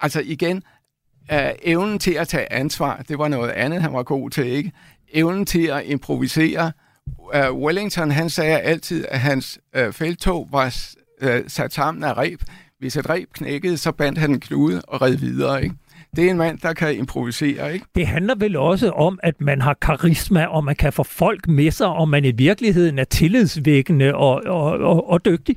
altså 0.00 0.22
igen, 0.24 0.62
øh, 1.32 1.50
evnen 1.62 1.98
til 1.98 2.14
at 2.14 2.28
tage 2.28 2.52
ansvar, 2.52 3.02
det 3.08 3.18
var 3.18 3.28
noget 3.28 3.50
andet, 3.50 3.82
han 3.82 3.92
var 3.92 4.02
god 4.02 4.30
til, 4.30 4.46
ikke? 4.46 4.72
Evnen 5.12 5.46
til 5.46 5.66
at 5.66 5.82
improvisere. 5.84 6.72
Øh, 7.34 7.52
Wellington, 7.52 8.10
han 8.10 8.30
sagde 8.30 8.58
altid, 8.58 9.04
at 9.08 9.20
hans 9.20 9.58
øh, 9.76 9.92
feltog 9.92 10.48
var 10.52 10.76
øh, 11.20 11.44
sat 11.46 11.72
sammen 11.72 12.04
af 12.04 12.18
reb. 12.18 12.40
Hvis 12.78 12.96
et 12.96 13.10
reb 13.10 13.32
knækkede, 13.32 13.78
så 13.78 13.92
bandt 13.92 14.18
han 14.18 14.30
en 14.30 14.40
knude 14.40 14.82
og 14.88 15.02
red 15.02 15.16
videre, 15.16 15.62
ikke? 15.62 15.74
Det 16.16 16.26
er 16.26 16.30
en 16.30 16.36
mand, 16.36 16.58
der 16.58 16.72
kan 16.72 16.94
improvisere, 16.94 17.72
ikke? 17.74 17.86
Det 17.94 18.06
handler 18.06 18.34
vel 18.34 18.56
også 18.56 18.90
om, 18.90 19.18
at 19.22 19.40
man 19.40 19.60
har 19.60 19.74
karisma, 19.74 20.44
og 20.44 20.64
man 20.64 20.76
kan 20.76 20.92
få 20.92 21.02
folk 21.02 21.48
med 21.48 21.70
sig, 21.70 21.86
og 21.86 22.08
man 22.08 22.24
i 22.24 22.30
virkeligheden 22.30 22.98
er 22.98 23.04
tillidsvækkende 23.04 24.14
og, 24.14 24.42
og, 24.46 24.78
og, 24.78 25.10
og 25.10 25.24
dygtig. 25.24 25.56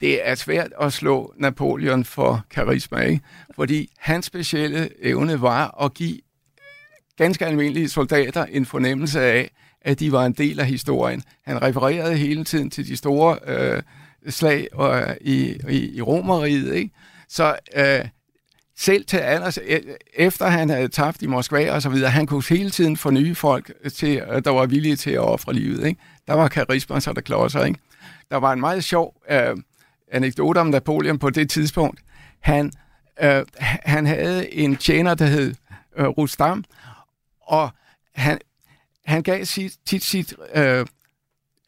Det 0.00 0.28
er 0.28 0.34
svært 0.34 0.68
at 0.80 0.92
slå 0.92 1.34
Napoleon 1.38 2.04
for 2.04 2.44
karisma, 2.50 3.00
ikke? 3.00 3.20
Fordi 3.54 3.90
hans 3.98 4.26
specielle 4.26 4.88
evne 5.02 5.40
var 5.40 5.84
at 5.84 5.94
give 5.94 6.18
ganske 7.16 7.46
almindelige 7.46 7.88
soldater 7.88 8.44
en 8.44 8.66
fornemmelse 8.66 9.20
af, 9.20 9.50
at 9.80 10.00
de 10.00 10.12
var 10.12 10.26
en 10.26 10.32
del 10.32 10.60
af 10.60 10.66
historien. 10.66 11.22
Han 11.46 11.62
refererede 11.62 12.16
hele 12.16 12.44
tiden 12.44 12.70
til 12.70 12.88
de 12.88 12.96
store 12.96 13.38
øh, 13.46 13.82
slag 14.28 14.68
og, 14.72 15.16
i, 15.20 15.58
i, 15.68 15.96
i 15.96 16.02
Romeriet, 16.02 16.74
ikke? 16.74 16.90
Så 17.28 17.56
øh, 17.76 18.08
selv 18.78 19.04
til 19.04 19.16
alders, 19.16 19.58
e, 19.58 19.80
efter 20.14 20.46
han 20.46 20.70
havde 20.70 20.88
tabt 20.88 21.22
i 21.22 21.26
Moskva 21.26 21.72
og 21.72 21.82
så 21.82 21.88
videre, 21.88 22.10
han 22.10 22.26
kunne 22.26 22.42
hele 22.48 22.70
tiden 22.70 22.96
få 22.96 23.10
nye 23.10 23.34
folk, 23.34 23.72
til, 23.94 24.16
øh, 24.16 24.44
der 24.44 24.50
var 24.50 24.66
villige 24.66 24.96
til 24.96 25.10
at 25.10 25.20
ofre 25.20 25.52
livet. 25.52 25.86
Ikke? 25.86 26.00
Der 26.26 26.34
var 26.34 26.48
karisma, 26.48 27.00
så 27.00 27.12
der 27.12 27.20
klodser. 27.20 27.64
Ikke? 27.64 27.78
Der 28.30 28.36
var 28.36 28.52
en 28.52 28.60
meget 28.60 28.84
sjov 28.84 29.14
øh, 29.30 29.56
anekdote 30.12 30.58
om 30.58 30.66
Napoleon 30.66 31.18
på 31.18 31.30
det 31.30 31.50
tidspunkt. 31.50 32.00
Han, 32.40 32.72
øh, 33.22 33.44
han 33.84 34.06
havde 34.06 34.54
en 34.54 34.76
tjener, 34.76 35.14
der 35.14 35.26
hed 35.26 35.54
øh, 35.96 36.06
Rustam, 36.06 36.64
og 37.40 37.70
han, 38.14 38.38
han 39.06 39.22
gav 39.22 39.44
sit, 39.44 39.72
tit 39.86 40.04
sit 40.04 40.34
øh, 40.54 40.86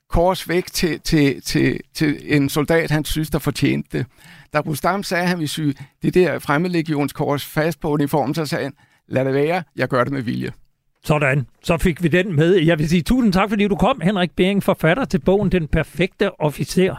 kors 0.09 0.49
væk 0.49 0.67
til, 0.67 1.01
til, 1.01 1.43
til, 1.43 1.81
til 1.95 2.37
en 2.37 2.49
soldat, 2.49 2.91
han 2.91 3.05
synes, 3.05 3.31
der 3.31 3.39
fortjente 3.39 3.99
det. 3.99 4.07
Da 4.53 4.61
Rustam 4.61 5.03
sagde, 5.03 5.23
at 5.23 5.29
han 5.29 5.39
ville 5.39 5.49
syge 5.49 5.75
det 6.03 6.15
der 6.15 6.39
fremmedlegionskors 6.39 7.45
fast 7.45 7.81
på 7.81 7.91
uniformen, 7.91 8.35
så 8.35 8.47
sagde 8.47 8.65
han, 8.65 8.73
lad 9.09 9.25
det 9.25 9.35
være, 9.35 9.63
jeg 9.77 9.89
gør 9.89 10.05
det 10.05 10.13
med 10.13 10.23
vilje. 10.23 10.53
Sådan, 11.05 11.47
så 11.63 11.79
fik 11.79 12.03
vi 12.03 12.09
den 12.09 12.37
med. 12.37 12.55
Jeg 12.55 12.79
vil 12.79 12.89
sige 12.89 13.03
tusind 13.03 13.33
tak, 13.33 13.49
fordi 13.49 13.69
du 13.69 13.77
kom, 13.77 14.01
Henrik 14.01 14.31
Bering, 14.37 14.63
forfatter 14.63 15.05
til 15.05 15.19
bogen 15.19 15.53
Den 15.53 15.69
Perfekte 15.69 16.41
Officer. 16.41 16.97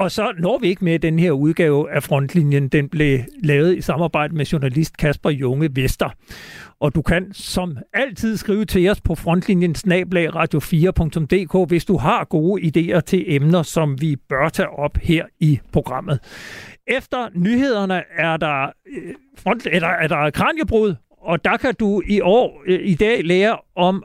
Og 0.00 0.10
så 0.10 0.32
når 0.38 0.58
vi 0.58 0.68
ikke 0.68 0.84
med 0.84 0.98
den 0.98 1.18
her 1.18 1.30
udgave 1.30 1.90
af 1.90 2.02
Frontlinjen. 2.02 2.68
Den 2.68 2.88
blev 2.88 3.20
lavet 3.42 3.76
i 3.76 3.80
samarbejde 3.80 4.34
med 4.34 4.44
journalist 4.44 4.96
Kasper 4.96 5.30
Junge 5.30 5.70
Vester. 5.76 6.10
Og 6.80 6.94
du 6.94 7.02
kan 7.02 7.32
som 7.32 7.78
altid 7.92 8.36
skrive 8.36 8.64
til 8.64 8.90
os 8.90 9.00
på 9.00 9.14
frontlinjen 9.14 9.74
snablag 9.74 10.28
radio4.dk, 10.34 11.68
hvis 11.68 11.84
du 11.84 11.96
har 11.96 12.24
gode 12.24 12.62
idéer 12.62 13.00
til 13.00 13.24
emner, 13.26 13.62
som 13.62 14.00
vi 14.00 14.16
bør 14.16 14.48
tage 14.48 14.68
op 14.68 14.96
her 14.96 15.24
i 15.40 15.60
programmet. 15.72 16.20
Efter 16.86 17.28
nyhederne 17.34 18.02
er 18.18 18.36
der, 18.36 18.66
øh, 18.66 19.14
front, 19.38 19.66
er 19.66 19.80
der, 19.80 19.88
er 19.88 20.08
der 20.08 20.30
kranjebrud, 20.30 20.94
og 21.10 21.44
der 21.44 21.56
kan 21.56 21.74
du 21.74 22.02
i 22.06 22.20
år, 22.20 22.62
øh, 22.66 22.80
i 22.82 22.94
dag 22.94 23.24
lære 23.24 23.58
om 23.76 24.04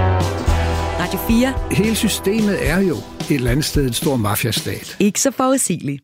Radio 0.99 1.19
4. 1.27 1.53
Hele 1.71 1.95
systemet 1.95 2.69
er 2.69 2.79
jo 2.79 2.95
et 2.95 3.31
eller 3.31 3.51
andet 3.51 3.65
sted 3.65 3.87
en 3.87 3.93
stor 3.93 4.15
mafiastat. 4.15 4.97
Ikke 4.99 5.21
så 5.21 5.31
forudsigeligt. 5.31 6.03